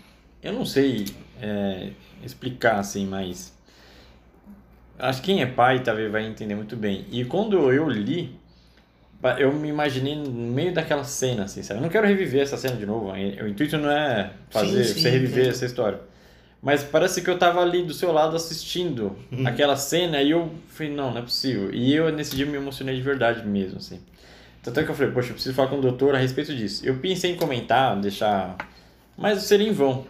eu 0.43 0.53
não 0.53 0.65
sei 0.65 1.05
é, 1.41 1.91
explicar 2.23 2.79
assim, 2.79 3.05
mas 3.05 3.53
acho 4.97 5.21
que 5.21 5.27
quem 5.27 5.41
é 5.41 5.45
pai 5.45 5.81
talvez 5.81 6.11
vai 6.11 6.25
entender 6.25 6.55
muito 6.55 6.75
bem. 6.75 7.05
E 7.11 7.25
quando 7.25 7.71
eu 7.71 7.89
li, 7.89 8.38
eu 9.39 9.51
me 9.53 9.67
imaginei 9.67 10.15
no 10.15 10.29
meio 10.29 10.73
daquela 10.73 11.03
cena, 11.03 11.43
assim, 11.43 11.61
sabe? 11.61 11.79
Eu 11.79 11.83
não 11.83 11.89
quero 11.89 12.07
reviver 12.07 12.41
essa 12.41 12.57
cena 12.57 12.75
de 12.75 12.85
novo. 12.85 13.11
O 13.11 13.47
intuito 13.47 13.77
não 13.77 13.91
é 13.91 14.31
fazer 14.49 14.83
Sim, 14.85 14.93
sim, 14.93 14.99
você 15.01 15.09
reviver 15.09 15.39
entendo. 15.39 15.51
essa 15.51 15.65
história. 15.65 15.99
Mas 16.61 16.83
parece 16.83 17.21
que 17.21 17.29
eu 17.29 17.37
tava 17.37 17.61
ali 17.61 17.83
do 17.83 17.93
seu 17.93 18.11
lado 18.11 18.35
assistindo 18.35 19.15
Uhum. 19.31 19.47
aquela 19.47 19.75
cena 19.77 20.21
e 20.21 20.31
eu 20.31 20.51
falei, 20.67 20.93
não, 20.93 21.11
não 21.11 21.19
é 21.19 21.21
possível. 21.21 21.73
E 21.73 21.93
eu 21.93 22.11
nesse 22.11 22.35
dia 22.35 22.45
me 22.45 22.55
emocionei 22.57 22.95
de 22.95 23.01
verdade 23.01 23.45
mesmo, 23.47 23.77
assim. 23.77 23.99
Tanto 24.61 24.77
é 24.79 24.83
que 24.83 24.89
eu 24.91 24.95
falei, 24.95 25.11
poxa, 25.13 25.29
eu 25.29 25.33
preciso 25.33 25.55
falar 25.55 25.69
com 25.69 25.77
o 25.77 25.81
doutor 25.81 26.15
a 26.15 26.17
respeito 26.17 26.53
disso. 26.53 26.85
Eu 26.85 26.97
pensei 26.97 27.31
em 27.31 27.35
comentar, 27.35 27.97
deixar. 27.99 28.57
Mas 29.17 29.41
seria 29.43 29.67
em 29.69 29.71
vão 29.71 30.05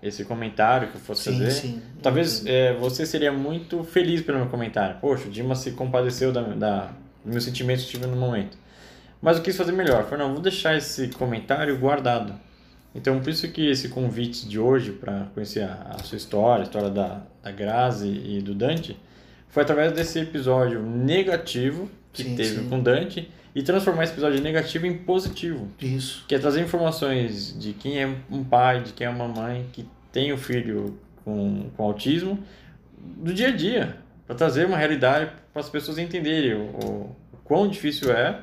esse 0.00 0.24
comentário 0.24 0.88
que 0.88 0.94
eu 0.96 1.00
fosse 1.00 1.24
Sim, 1.24 1.32
fazer. 1.32 1.50
sim. 1.50 1.82
Talvez 2.00 2.46
é, 2.46 2.74
você 2.74 3.04
seria 3.04 3.32
muito 3.32 3.82
feliz 3.82 4.22
pelo 4.22 4.38
meu 4.38 4.46
comentário. 4.48 4.96
Poxa, 5.00 5.26
o 5.26 5.30
Dima 5.30 5.56
se 5.56 5.72
compadeceu 5.72 6.30
da, 6.30 6.42
da, 6.42 6.90
meus 7.28 7.44
sentimentos 7.44 7.84
que 7.84 7.90
tive 7.92 8.06
no 8.06 8.16
momento. 8.16 8.56
Mas 9.20 9.36
eu 9.36 9.42
quis 9.42 9.56
fazer 9.56 9.72
melhor. 9.72 10.04
Falei, 10.04 10.24
não, 10.24 10.32
vou 10.32 10.42
deixar 10.42 10.76
esse 10.76 11.08
comentário 11.08 11.76
guardado. 11.78 12.34
Então, 12.94 13.20
por 13.20 13.28
isso 13.28 13.48
que 13.48 13.68
esse 13.68 13.88
convite 13.88 14.48
de 14.48 14.58
hoje 14.58 14.92
para 14.92 15.26
conhecer 15.34 15.62
a, 15.62 15.96
a 15.98 16.02
sua 16.02 16.16
história, 16.16 16.62
a 16.62 16.66
história 16.66 16.90
da, 16.90 17.22
da 17.42 17.50
Grazi 17.50 18.08
e 18.08 18.40
do 18.40 18.54
Dante, 18.54 18.98
foi 19.48 19.62
através 19.62 19.92
desse 19.92 20.18
episódio 20.18 20.82
negativo 20.82 21.90
que 22.12 22.22
Sim, 22.22 22.36
teve 22.36 22.60
sim. 22.60 22.68
com 22.68 22.80
Dante 22.80 23.30
e 23.54 23.62
transformar 23.62 24.04
esse 24.04 24.12
episódio 24.12 24.40
negativo 24.40 24.86
em 24.86 24.96
positivo. 24.96 25.68
Isso. 25.80 26.24
Que 26.26 26.34
é 26.34 26.38
trazer 26.38 26.62
informações 26.62 27.58
de 27.58 27.72
quem 27.72 28.00
é 28.00 28.06
um 28.30 28.44
pai, 28.44 28.82
de 28.82 28.92
quem 28.92 29.06
é 29.06 29.10
uma 29.10 29.28
mãe 29.28 29.66
que 29.72 29.86
tem 30.12 30.32
um 30.32 30.36
filho 30.36 30.98
com, 31.24 31.70
com 31.76 31.82
autismo 31.82 32.42
do 32.98 33.32
dia 33.32 33.48
a 33.48 33.50
dia, 33.50 33.96
para 34.28 34.36
trazer 34.36 34.66
uma 34.66 34.76
realidade 34.76 35.32
para 35.54 35.60
as 35.62 35.70
pessoas 35.70 35.96
entenderem 35.96 36.52
o, 36.54 36.60
o, 36.84 37.16
o 37.32 37.36
quão 37.42 37.66
difícil 37.66 38.12
é, 38.12 38.42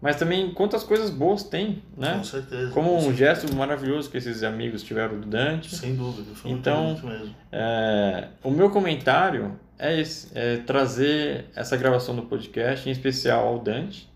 mas 0.00 0.16
também 0.16 0.50
quantas 0.54 0.82
coisas 0.82 1.10
boas 1.10 1.42
tem, 1.42 1.82
né? 1.94 2.14
Com 2.16 2.24
certeza. 2.24 2.70
Como 2.72 2.88
com 2.88 2.96
um 2.96 3.00
certeza. 3.00 3.18
gesto 3.18 3.54
maravilhoso 3.54 4.10
que 4.10 4.16
esses 4.16 4.42
amigos 4.42 4.82
tiveram 4.82 5.20
do 5.20 5.26
Dante. 5.26 5.76
Sem 5.76 5.94
dúvida, 5.94 6.34
foi 6.34 6.50
Então, 6.50 6.84
muito 6.84 7.06
mesmo. 7.06 7.36
É, 7.52 8.28
o 8.42 8.50
meu 8.50 8.70
comentário 8.70 9.60
é 9.78 10.00
esse, 10.00 10.30
é 10.34 10.56
trazer 10.56 11.44
essa 11.54 11.76
gravação 11.76 12.16
do 12.16 12.22
podcast, 12.22 12.88
em 12.88 12.92
especial 12.92 13.46
ao 13.46 13.58
Dante, 13.58 14.10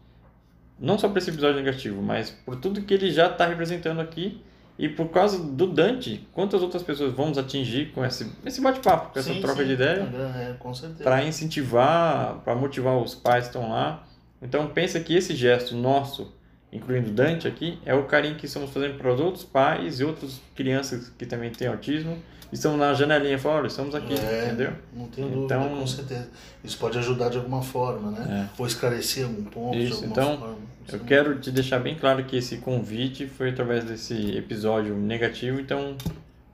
não 0.80 0.98
só 0.98 1.06
por 1.06 1.18
esse 1.18 1.28
episódio 1.28 1.56
negativo, 1.56 2.00
mas 2.00 2.30
por 2.30 2.56
tudo 2.56 2.80
que 2.80 2.94
ele 2.94 3.10
já 3.10 3.26
está 3.26 3.46
representando 3.46 4.00
aqui 4.00 4.42
e 4.78 4.88
por 4.88 5.08
causa 5.08 5.38
do 5.38 5.66
Dante, 5.68 6.26
quantas 6.32 6.60
outras 6.62 6.82
pessoas 6.82 7.12
vamos 7.12 7.38
atingir 7.38 7.92
com 7.92 8.04
esse, 8.04 8.30
esse 8.44 8.60
bate-papo, 8.60 9.12
com 9.12 9.18
essa 9.18 9.32
Sim, 9.32 9.40
troca 9.40 9.62
sim, 9.62 9.68
de 9.68 9.72
ideia, 9.74 10.08
É, 10.36 10.54
com 10.58 10.74
certeza. 10.74 11.04
para 11.04 11.22
incentivar, 11.24 12.40
para 12.44 12.54
motivar 12.54 12.96
os 12.98 13.14
pais 13.14 13.44
que 13.44 13.56
estão 13.56 13.70
lá. 13.70 14.04
Então 14.42 14.66
pensa 14.68 14.98
que 15.00 15.14
esse 15.14 15.34
gesto 15.34 15.74
nosso, 15.76 16.32
incluindo 16.72 17.10
Dante 17.10 17.46
aqui, 17.46 17.78
é 17.86 17.94
o 17.94 18.04
carinho 18.04 18.34
que 18.34 18.46
estamos 18.46 18.70
fazendo 18.70 18.98
para 18.98 19.12
os 19.14 19.20
outros 19.20 19.44
pais 19.44 20.00
e 20.00 20.04
outras 20.04 20.40
crianças 20.54 21.08
que 21.16 21.24
também 21.24 21.50
têm 21.50 21.68
autismo. 21.68 22.18
Estão 22.54 22.76
na 22.76 22.94
janelinha 22.94 23.36
fora, 23.38 23.58
olha, 23.58 23.66
estamos 23.66 23.94
aqui, 23.96 24.14
É, 24.14 24.46
entendeu? 24.46 24.72
Não 24.96 25.06
tenho 25.08 25.28
dúvida, 25.28 25.56
Então- 25.56 25.76
com 25.76 25.86
certeza. 25.86 26.28
Isso 26.62 26.78
pode 26.78 26.96
ajudar 26.98 27.28
de 27.28 27.36
alguma 27.36 27.60
forma, 27.60 28.12
né? 28.12 28.48
Ou 28.56 28.64
esclarecer 28.66 29.24
algum 29.24 29.42
ponto 29.44 29.76
Isso, 29.76 29.88
de 29.88 30.04
alguma 30.04 30.12
então, 30.12 30.38
forma. 30.38 30.56
Eu 30.92 30.98
Sim. 31.00 31.04
quero 31.04 31.38
te 31.40 31.50
deixar 31.50 31.80
bem 31.80 31.96
claro 31.96 32.22
que 32.24 32.36
esse 32.36 32.58
convite 32.58 33.26
foi 33.26 33.50
através 33.50 33.84
desse 33.84 34.36
episódio 34.36 34.94
negativo, 34.96 35.58
então 35.58 35.96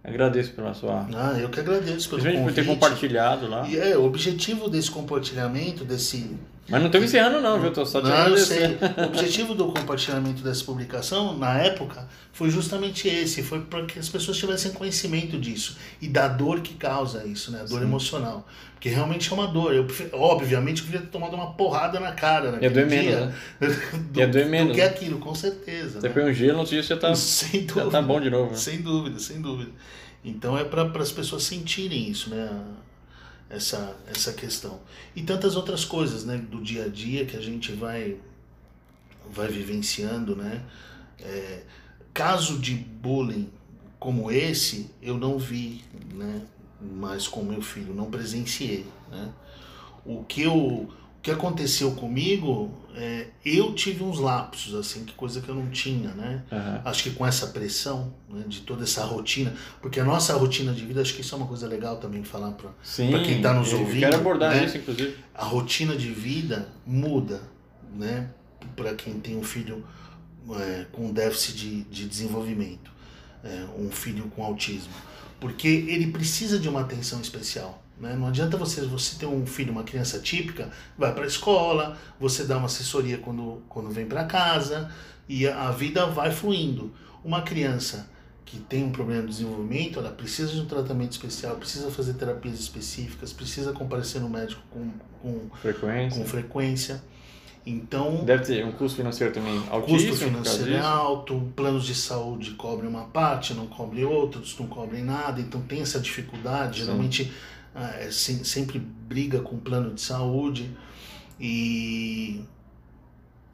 agradeço 0.02 0.52
pela 0.52 0.72
sua. 0.72 1.06
Ah, 1.14 1.36
eu 1.38 1.48
que 1.50 1.60
agradeço 1.60 2.08
pelo 2.08 2.22
Principalmente 2.22 2.44
por 2.48 2.54
ter 2.54 2.64
convite. 2.64 2.80
compartilhado 2.80 3.46
lá. 3.48 3.68
E 3.68 3.76
é, 3.78 3.96
o 3.98 4.04
objetivo 4.04 4.70
desse 4.70 4.90
compartilhamento, 4.90 5.84
desse 5.84 6.34
Mas 6.68 6.80
não 6.80 6.86
estamos 6.86 7.08
encerrando, 7.08 7.40
não, 7.40 7.60
viu? 7.60 7.72
Tô 7.72 7.84
só 7.84 8.00
te 8.00 8.08
Não, 8.08 8.28
eu 8.28 8.36
sei. 8.38 8.78
O 8.98 9.06
objetivo 9.06 9.54
do 9.54 9.66
compartilhamento 9.72 10.40
dessa 10.42 10.62
publicação, 10.64 11.36
na 11.36 11.58
época, 11.58 12.06
foi 12.32 12.48
justamente 12.48 13.08
esse. 13.08 13.42
Foi 13.42 13.60
para 13.60 13.84
que 13.86 13.98
as 13.98 14.08
pessoas 14.08 14.36
tivessem 14.36 14.70
conhecimento 14.72 15.36
disso. 15.38 15.76
E 16.00 16.06
da 16.06 16.28
dor 16.28 16.60
que 16.60 16.74
causa 16.74 17.26
isso, 17.26 17.50
né? 17.50 17.62
A 17.62 17.64
dor 17.64 17.80
Sim. 17.80 17.86
emocional. 17.86 18.46
Porque 18.74 18.88
realmente 18.88 19.30
é 19.30 19.34
uma 19.34 19.48
dor. 19.48 19.74
Eu, 19.74 19.86
obviamente, 20.12 20.80
eu 20.80 20.86
queria 20.86 21.00
ter 21.00 21.08
tomado 21.08 21.34
uma 21.34 21.52
porrada 21.54 21.98
na 21.98 22.12
cara 22.12 22.52
naquele 22.52 22.72
doer 22.72 22.86
menos, 22.86 23.04
dia. 23.06 23.26
né? 23.26 23.34
do, 24.12 24.20
Ia 24.20 24.28
doer 24.28 24.44
do 24.44 24.50
menos, 24.50 24.74
que 24.74 24.80
né? 24.80 24.86
aquilo, 24.86 25.18
com 25.18 25.34
certeza. 25.34 26.00
Você 26.00 26.08
né? 26.08 26.14
põe 26.14 26.24
um 26.24 26.32
gelo, 26.32 26.58
no 26.58 26.64
dia 26.64 26.82
você 26.82 26.96
tá, 26.96 27.12
Sem 27.16 27.62
já 27.62 27.66
dúvida. 27.74 27.90
tá 27.90 28.00
bom 28.02 28.20
de 28.20 28.30
novo. 28.30 28.52
né? 28.52 28.56
Sem 28.56 28.80
dúvida, 28.80 29.18
sem 29.18 29.40
dúvida. 29.40 29.70
Então 30.24 30.56
é 30.56 30.62
para 30.64 30.84
as 31.02 31.10
pessoas 31.10 31.42
sentirem 31.42 32.08
isso, 32.08 32.30
né? 32.30 32.48
Essa, 33.50 33.96
essa 34.06 34.32
questão. 34.32 34.80
E 35.14 35.22
tantas 35.22 35.56
outras 35.56 35.84
coisas, 35.84 36.24
né, 36.24 36.38
do 36.38 36.62
dia 36.62 36.84
a 36.84 36.88
dia 36.88 37.26
que 37.26 37.36
a 37.36 37.40
gente 37.40 37.72
vai, 37.72 38.16
vai 39.30 39.48
vivenciando, 39.48 40.36
né? 40.36 40.64
É, 41.18 41.64
caso 42.14 42.58
de 42.58 42.74
bullying 42.74 43.50
como 43.98 44.30
esse, 44.30 44.90
eu 45.02 45.18
não 45.18 45.38
vi, 45.38 45.84
né? 46.14 46.42
Mas 46.80 47.28
com 47.28 47.42
meu 47.42 47.60
filho, 47.60 47.92
não 47.92 48.10
presenciei, 48.10 48.86
né? 49.10 49.30
O 50.06 50.24
que 50.24 50.40
eu 50.40 50.90
que 51.22 51.30
aconteceu 51.30 51.92
comigo, 51.92 52.70
é, 52.94 53.26
eu 53.44 53.74
tive 53.74 54.02
uns 54.02 54.18
lapsos, 54.18 54.74
assim, 54.74 55.04
que 55.04 55.12
coisa 55.12 55.40
que 55.40 55.48
eu 55.48 55.54
não 55.54 55.68
tinha, 55.70 56.08
né? 56.10 56.42
Aham. 56.50 56.82
Acho 56.84 57.02
que 57.04 57.10
com 57.10 57.26
essa 57.26 57.48
pressão, 57.48 58.14
né, 58.28 58.44
de 58.48 58.60
toda 58.60 58.84
essa 58.84 59.04
rotina, 59.04 59.54
porque 59.82 60.00
a 60.00 60.04
nossa 60.04 60.34
rotina 60.34 60.72
de 60.72 60.84
vida, 60.84 61.00
acho 61.00 61.14
que 61.14 61.20
isso 61.20 61.34
é 61.34 61.38
uma 61.38 61.46
coisa 61.46 61.68
legal 61.68 61.98
também 61.98 62.24
falar 62.24 62.52
para 62.52 62.70
quem 63.22 63.42
tá 63.42 63.52
nos 63.52 63.70
eu 63.70 63.80
ouvindo, 63.80 64.00
Quero 64.00 64.16
abordar 64.16 64.54
né? 64.54 64.64
isso, 64.64 64.78
inclusive. 64.78 65.14
a 65.34 65.44
rotina 65.44 65.94
de 65.94 66.10
vida 66.10 66.68
muda, 66.86 67.42
né? 67.94 68.30
Para 68.74 68.94
quem 68.94 69.20
tem 69.20 69.36
um 69.36 69.42
filho 69.42 69.84
é, 70.58 70.86
com 70.90 71.12
déficit 71.12 71.56
de, 71.56 71.82
de 71.84 72.06
desenvolvimento, 72.06 72.90
é, 73.44 73.66
um 73.78 73.90
filho 73.90 74.24
com 74.34 74.42
autismo, 74.42 74.92
porque 75.38 75.68
ele 75.68 76.06
precisa 76.06 76.58
de 76.58 76.68
uma 76.68 76.80
atenção 76.80 77.20
especial. 77.20 77.82
Né? 78.00 78.14
Não 78.14 78.26
adianta 78.26 78.56
você, 78.56 78.80
você 78.82 79.16
ter 79.18 79.26
um 79.26 79.44
filho, 79.46 79.70
uma 79.72 79.84
criança 79.84 80.18
típica, 80.18 80.70
vai 80.96 81.12
para 81.12 81.24
a 81.24 81.26
escola, 81.26 81.96
você 82.18 82.44
dá 82.44 82.56
uma 82.56 82.66
assessoria 82.66 83.18
quando, 83.18 83.62
quando 83.68 83.90
vem 83.90 84.06
para 84.06 84.24
casa 84.24 84.90
e 85.28 85.46
a, 85.46 85.68
a 85.68 85.70
vida 85.70 86.06
vai 86.06 86.30
fluindo. 86.30 86.92
Uma 87.22 87.42
criança 87.42 88.08
que 88.46 88.58
tem 88.58 88.82
um 88.82 88.90
problema 88.90 89.22
de 89.22 89.28
desenvolvimento, 89.28 89.98
ela 89.98 90.10
precisa 90.10 90.52
de 90.52 90.60
um 90.60 90.66
tratamento 90.66 91.12
especial, 91.12 91.56
precisa 91.56 91.90
fazer 91.90 92.14
terapias 92.14 92.58
específicas, 92.58 93.32
precisa 93.32 93.72
comparecer 93.72 94.20
no 94.20 94.28
médico 94.28 94.62
com, 94.70 94.90
com 95.22 95.50
Frequência. 95.56 96.18
com 96.18 96.26
frequência. 96.26 97.02
Então, 97.64 98.24
Deve 98.24 98.44
ter 98.44 98.64
um 98.64 98.72
custo 98.72 98.96
financeiro 98.96 99.34
também 99.34 99.62
altíssimo. 99.70 100.10
custo 100.10 100.24
financeiro 100.24 100.72
é 100.72 100.80
alto, 100.80 101.52
planos 101.54 101.84
de 101.84 101.94
saúde 101.94 102.52
cobrem 102.52 102.88
uma 102.88 103.04
parte, 103.04 103.52
não 103.52 103.66
cobrem 103.66 104.04
outros, 104.04 104.58
não 104.58 104.66
cobrem 104.66 105.04
nada, 105.04 105.40
então 105.42 105.60
tem 105.60 105.82
essa 105.82 106.00
dificuldade. 106.00 106.78
Sim. 106.78 106.86
Geralmente 106.86 107.32
sempre 108.10 108.78
briga 108.78 109.40
com 109.40 109.56
o 109.56 109.60
plano 109.60 109.94
de 109.94 110.00
saúde 110.00 110.76
e, 111.38 112.44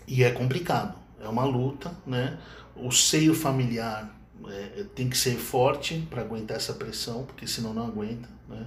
e 0.07 0.25
é 0.25 0.31
complicado, 0.31 0.99
é 1.21 1.29
uma 1.29 1.45
luta, 1.45 1.97
né? 2.07 2.39
O 2.75 2.91
seio 2.91 3.35
familiar 3.35 4.15
é, 4.49 4.85
tem 4.95 5.09
que 5.09 5.17
ser 5.17 5.37
forte 5.37 6.07
para 6.11 6.23
aguentar 6.23 6.57
essa 6.57 6.75
pressão, 6.75 7.25
porque 7.25 7.47
senão 7.47 7.73
não 7.73 7.87
aguenta, 7.87 8.29
né? 8.49 8.67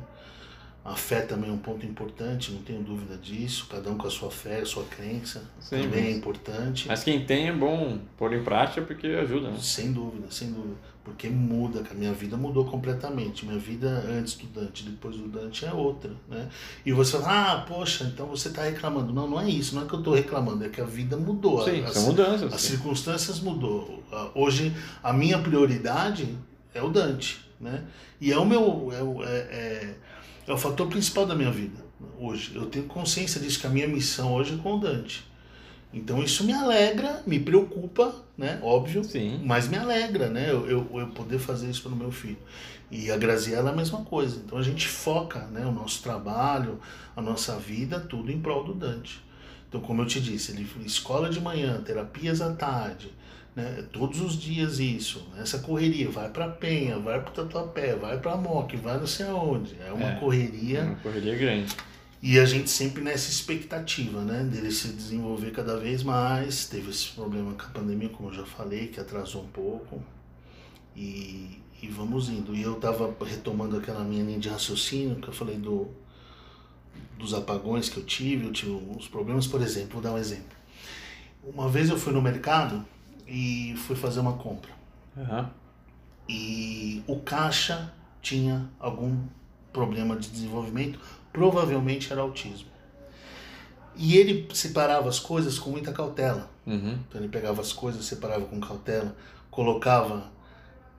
A 0.89 0.95
fé 0.95 1.21
também 1.21 1.52
é 1.52 1.54
um 1.54 1.58
ponto 1.60 1.86
importante, 1.86 2.52
não 2.52 2.63
tenho 2.63 2.82
dúvida 2.82 3.15
disso. 3.15 3.67
Cada 3.69 3.91
um 3.91 3.97
com 3.97 4.08
a 4.08 4.10
sua 4.10 4.32
fé, 4.32 4.62
a 4.62 4.65
sua 4.65 4.84
crença, 4.86 5.43
Sim, 5.60 5.84
também 5.84 6.06
é 6.08 6.12
importante. 6.12 6.88
Mas 6.88 7.04
quem 7.04 7.23
tem 7.25 7.47
é 7.47 7.54
bom 7.54 7.99
pôr 8.17 8.34
em 8.34 8.43
prática 8.43 8.82
porque 8.82 9.06
ajuda, 9.08 9.52
né? 9.52 9.58
Sem 9.62 9.91
dúvida, 9.93 10.25
sem 10.32 10.52
dúvida. 10.52 10.73
Porque 11.04 11.30
muda, 11.30 11.84
a 11.89 11.93
minha 11.93 12.12
vida 12.12 12.36
mudou 12.38 12.65
completamente. 12.65 13.45
Minha 13.45 13.60
vida 13.60 13.88
antes 14.10 14.34
do 14.36 14.47
Dante, 14.47 14.84
depois 14.84 15.15
do 15.15 15.28
Dante 15.28 15.63
é 15.63 15.71
outra, 15.71 16.12
né? 16.28 16.49
E 16.84 16.91
você 16.91 17.19
fala, 17.19 17.52
ah, 17.54 17.62
poxa, 17.67 18.04
então 18.06 18.25
você 18.25 18.47
está 18.47 18.63
reclamando. 18.63 19.13
Não, 19.13 19.28
não 19.30 19.39
é 19.39 19.47
isso, 19.47 19.75
não 19.75 19.84
é 19.84 19.86
que 19.86 19.93
eu 19.93 19.99
estou 19.99 20.15
reclamando, 20.15 20.65
é 20.65 20.69
que 20.69 20.82
a 20.82 20.86
vida 20.86 21.15
mudou. 21.17 21.63
Sim, 21.65 21.84
As- 21.84 21.93
são 21.93 22.08
mudanças. 22.08 22.52
as 22.52 22.62
sim. 22.62 22.69
circunstâncias 22.71 23.39
mudou. 23.39 24.04
Ah, 24.12 24.32
Hoje 24.34 24.75
a 25.04 25.13
minha 25.13 25.38
prioridade 25.38 26.36
é 26.73 26.82
o 26.82 26.89
Dante, 26.89 27.39
né? 27.62 27.84
E 28.19 28.32
é 28.32 28.38
o 28.38 28.45
meu 28.45 28.89
é, 28.91 28.97
é, 29.30 29.38
é, 29.38 29.95
é 30.49 30.53
o 30.53 30.57
fator 30.57 30.88
principal 30.88 31.25
da 31.25 31.35
minha 31.35 31.51
vida 31.51 31.89
hoje. 32.19 32.51
Eu 32.55 32.65
tenho 32.65 32.85
consciência 32.85 33.39
disso 33.39 33.59
que 33.59 33.67
a 33.67 33.69
minha 33.69 33.88
missão 33.88 34.33
hoje 34.33 34.55
é 34.55 34.57
com 34.57 34.75
o 34.75 34.79
Dante. 34.79 35.23
Então 35.93 36.21
isso 36.21 36.43
me 36.43 36.53
alegra, 36.53 37.23
me 37.25 37.39
preocupa, 37.39 38.13
né? 38.38 38.59
Óbvio, 38.62 39.03
Sim. 39.03 39.41
mas 39.43 39.67
me 39.67 39.77
alegra, 39.77 40.29
né? 40.29 40.49
Eu, 40.49 40.69
eu, 40.69 40.88
eu 40.99 41.07
poder 41.07 41.39
fazer 41.39 41.69
isso 41.69 41.81
pelo 41.81 41.95
meu 41.95 42.12
filho. 42.12 42.38
E 42.91 43.12
a 43.12 43.17
Graziella 43.17 43.69
é 43.69 43.73
a 43.73 43.75
mesma 43.75 44.03
coisa. 44.03 44.41
Então 44.43 44.57
a 44.57 44.62
gente 44.62 44.88
foca, 44.88 45.39
né? 45.47 45.65
O 45.65 45.71
nosso 45.71 46.01
trabalho, 46.03 46.79
a 47.15 47.21
nossa 47.21 47.57
vida, 47.57 47.99
tudo 47.99 48.31
em 48.31 48.39
prol 48.39 48.63
do 48.63 48.73
Dante. 48.73 49.23
Então, 49.67 49.81
como 49.81 50.01
eu 50.01 50.07
te 50.07 50.19
disse, 50.19 50.51
ele 50.51 50.67
escola 50.83 51.29
de 51.29 51.39
manhã, 51.39 51.79
terapias 51.81 52.41
à 52.41 52.51
tarde, 52.53 53.12
né? 53.60 53.86
Todos 53.91 54.22
os 54.22 54.39
dias 54.39 54.80
isso, 54.80 55.28
essa 55.38 55.60
correria, 55.60 56.10
vai 56.10 56.30
para 56.30 56.48
Penha, 56.50 56.98
vai 57.00 57.22
para 57.22 57.32
Tatuapé, 57.32 57.95
vai 57.95 58.17
para 58.19 58.36
Moc, 58.38 58.74
vai 58.78 58.98
não 58.98 59.08
sei 59.08 59.26
aonde. 59.28 59.76
É 59.86 59.91
uma 59.91 60.12
É. 60.12 60.15
correria 60.19 60.80
É 60.80 60.84
uma 60.84 60.95
correria 60.95 61.36
grande. 61.36 61.76
e 62.22 62.39
a 62.39 62.45
gente 62.45 62.69
sempre 62.69 63.02
nessa 63.04 63.30
expectativa, 63.30 64.22
né, 64.22 64.43
dele 64.43 64.72
se 64.72 64.89
desenvolver 64.89 65.52
cada 65.52 65.78
vez 65.78 66.04
mais. 66.04 66.65
Teve 66.67 66.89
esse 66.91 67.10
problema 67.10 67.54
com 67.54 67.62
a 67.63 67.69
pandemia, 67.69 68.10
como 68.10 68.30
eu 68.30 68.34
já 68.34 68.45
falei, 68.45 68.88
que 68.88 69.00
atrasou 69.00 69.43
um 69.43 69.48
pouco. 69.48 70.02
E, 70.95 71.60
e 71.82 71.88
vamos 71.88 72.28
indo. 72.30 72.54
E 72.56 72.62
eu 72.62 72.76
tava 72.76 73.15
retomando 73.26 73.78
aquela 73.78 74.04
minha 74.04 74.24
linha 74.24 74.39
de 74.39 74.50
raciocínio 74.50 75.15
que 75.17 75.28
eu 75.30 75.34
falei 75.34 75.56
do 75.58 75.88
dos 77.17 77.34
apagões 77.34 77.89
que 77.89 77.98
eu 77.98 78.04
tive, 78.04 78.45
eu 78.45 78.52
tive 78.54 78.72
uns 78.72 79.06
problemas, 79.08 79.45
por 79.45 79.62
exemplo, 79.62 79.93
vou 79.93 80.02
dar 80.02 80.13
um 80.13 80.17
exemplo. 80.17 80.56
Uma 81.43 81.67
vez 81.67 81.89
eu 81.89 81.98
fui 81.98 82.13
no 82.13 82.22
mercado 82.22 82.86
e 83.29 83.75
fui 83.77 83.95
fazer 83.95 84.19
uma 84.19 84.33
compra 84.33 84.71
Aham. 85.17 85.49
e 86.27 87.03
o 87.07 87.17
caixa 87.19 87.93
tinha 88.21 88.67
algum 88.79 89.17
problema 89.71 90.15
de 90.15 90.29
desenvolvimento, 90.29 90.99
provavelmente 91.31 92.11
era 92.11 92.21
autismo. 92.21 92.67
E 93.95 94.15
ele 94.17 94.47
separava 94.53 95.09
as 95.09 95.19
coisas 95.19 95.59
com 95.59 95.69
muita 95.71 95.91
cautela. 95.91 96.49
Uhum. 96.65 96.97
Então 97.07 97.19
ele 97.21 97.27
pegava 97.29 97.61
as 97.61 97.71
coisas, 97.73 98.05
separava 98.05 98.45
com 98.45 98.59
cautela, 98.59 99.15
colocava 99.51 100.31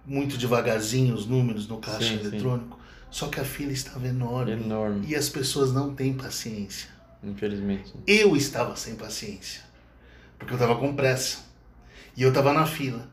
muito 0.06 0.36
devagarzinho 0.36 1.14
os 1.14 1.26
números 1.26 1.66
no 1.66 1.78
caixa 1.78 2.00
Sim, 2.08 2.18
sim. 2.18 2.26
eletrônico. 2.26 2.78
Só 3.10 3.26
que 3.28 3.40
a 3.40 3.44
fila 3.44 3.72
estava 3.72 4.06
enorme. 4.06 4.52
Enorme, 4.52 5.06
E 5.06 5.16
as 5.16 5.28
pessoas 5.28 5.72
não 5.72 5.94
têm 5.94 6.12
paciência. 6.14 6.88
infelizmente. 7.24 7.92
Eu 8.06 8.36
estava 8.36 8.76
sem 8.76 8.94
paciência, 8.94 9.62
porque 10.38 10.52
eu 10.52 10.56
estava 10.56 10.76
com 10.76 10.94
pressa. 10.94 11.38
E 12.16 12.22
eu 12.22 12.28
estava 12.30 12.52
na 12.52 12.66
fila. 12.66 13.08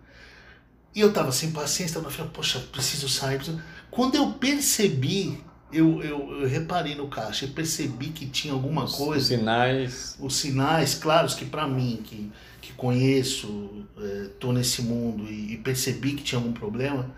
E 0.95 0.99
eu 1.01 1.09
estava 1.09 1.31
sem 1.31 1.51
paciência, 1.51 1.91
estava 1.91 2.05
na 2.07 2.11
fila, 2.11 2.27
poxa, 2.27 2.59
preciso 2.71 3.07
sair. 3.07 3.37
preciso- 3.37 3.61
Quando 3.91 4.15
eu 4.15 4.31
percebi, 4.33 5.39
eu, 5.71 6.01
eu, 6.01 6.41
eu 6.41 6.47
reparei 6.47 6.95
no 6.95 7.07
caixa 7.07 7.45
e 7.45 7.49
percebi 7.49 8.07
que 8.07 8.25
tinha 8.25 8.53
alguma 8.53 8.85
Os- 8.85 8.95
coisa. 8.95 9.21
Os 9.21 9.27
sinais. 9.27 10.15
Os 10.19 10.35
sinais 10.35 10.95
claros 10.95 11.33
que 11.35 11.45
para 11.45 11.67
mim, 11.67 12.01
que, 12.03 12.31
que 12.61 12.73
conheço, 12.73 13.85
estou 14.25 14.51
nesse 14.53 14.81
mundo 14.81 15.23
e, 15.31 15.53
e 15.53 15.57
percebi 15.57 16.13
que 16.13 16.23
tinha 16.23 16.39
algum 16.39 16.53
problema, 16.53 17.11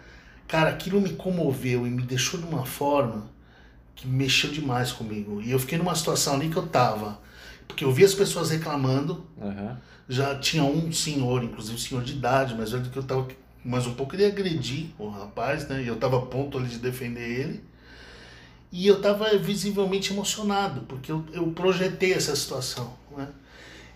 cara, 0.48 0.70
aquilo 0.70 1.00
me 1.00 1.14
comoveu 1.14 1.88
e 1.88 1.90
me 1.90 2.02
deixou 2.02 2.40
de 2.40 2.46
uma 2.46 2.66
forma 2.66 3.30
que 3.96 4.08
mexeu 4.08 4.50
demais 4.52 4.92
comigo. 4.92 5.42
E 5.42 5.52
eu 5.52 5.60
fiquei 5.60 5.78
numa 5.78 5.96
situação 5.96 6.34
ali 6.36 6.50
que 6.50 6.58
eu 6.58 6.68
tava, 6.68 7.20
porque 7.68 7.84
eu 7.86 7.92
vi 7.92 8.04
as 8.04 8.14
pessoas 8.14 8.50
reclamando, 8.50 9.26
Aham. 9.42 9.78
Já 10.10 10.36
tinha 10.36 10.64
um 10.64 10.92
senhor, 10.92 11.44
inclusive 11.44 11.76
um 11.76 11.78
senhor 11.78 12.04
de 12.04 12.14
idade, 12.14 12.56
mais 12.56 12.72
velho 12.72 12.84
do 12.84 12.90
que 12.90 12.98
eu 12.98 13.04
tava, 13.04 13.28
mas 13.64 13.86
um 13.86 13.94
pouco 13.94 14.16
ele 14.16 14.26
agredir 14.26 14.88
o 14.98 15.08
rapaz, 15.08 15.68
né? 15.68 15.84
E 15.84 15.88
eu 15.88 15.98
tava 15.98 16.18
a 16.18 16.22
ponto 16.24 16.58
ali 16.58 16.68
de 16.68 16.80
defender 16.80 17.22
ele. 17.22 17.64
E 18.72 18.88
eu 18.88 19.00
tava 19.02 19.38
visivelmente 19.38 20.12
emocionado, 20.12 20.82
porque 20.82 21.12
eu, 21.12 21.24
eu 21.32 21.48
projetei 21.52 22.14
essa 22.14 22.36
situação, 22.36 22.94
né? 23.16 23.28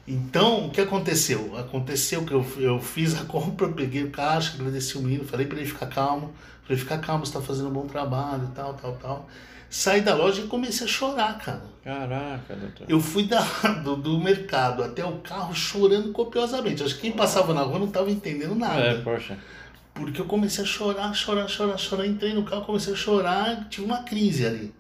Então, 0.08 0.68
o 0.68 0.70
que 0.70 0.82
aconteceu? 0.82 1.58
Aconteceu 1.58 2.24
que 2.26 2.34
eu, 2.34 2.46
eu 2.58 2.80
fiz 2.80 3.20
a 3.20 3.24
compra, 3.26 3.70
peguei 3.70 4.04
o 4.04 4.12
caixa, 4.12 4.54
agradeci 4.54 4.98
o 4.98 5.02
menino, 5.02 5.24
falei 5.24 5.48
para 5.48 5.58
ele 5.58 5.68
ficar 5.68 5.88
calmo, 5.88 6.32
falei, 6.64 6.78
fica 6.78 6.98
calmo, 7.00 7.26
você 7.26 7.34
tá 7.34 7.42
fazendo 7.42 7.70
um 7.70 7.74
bom 7.74 7.88
trabalho, 7.88 8.52
tal, 8.54 8.76
tal, 8.76 8.98
tal. 8.98 9.30
Saí 9.74 10.02
da 10.02 10.14
loja 10.14 10.44
e 10.44 10.48
comecei 10.48 10.86
a 10.86 10.90
chorar, 10.90 11.36
cara. 11.40 11.64
Caraca, 11.84 12.56
doutor. 12.56 12.86
Eu 12.88 13.00
fui 13.02 13.24
da, 13.24 13.42
do, 13.84 13.96
do 13.96 14.20
mercado 14.20 14.84
até 14.84 15.04
o 15.04 15.14
carro 15.14 15.52
chorando 15.56 16.12
copiosamente. 16.12 16.84
Acho 16.84 16.94
que 16.94 17.02
quem 17.02 17.12
passava 17.12 17.56
na 17.56 17.62
rua 17.62 17.80
não 17.80 17.88
estava 17.88 18.12
entendendo 18.12 18.54
nada. 18.54 18.80
É, 18.80 19.02
poxa. 19.02 19.36
Porque 19.92 20.22
eu 20.22 20.26
comecei 20.26 20.64
a 20.64 20.68
chorar, 20.68 21.12
chorar, 21.16 21.48
chorar, 21.48 21.76
chorar. 21.80 22.06
Entrei 22.06 22.36
no 22.36 22.44
carro, 22.44 22.66
comecei 22.66 22.94
a 22.94 22.96
chorar, 22.96 23.68
tive 23.68 23.88
uma 23.88 24.04
crise 24.04 24.46
ali. 24.46 24.72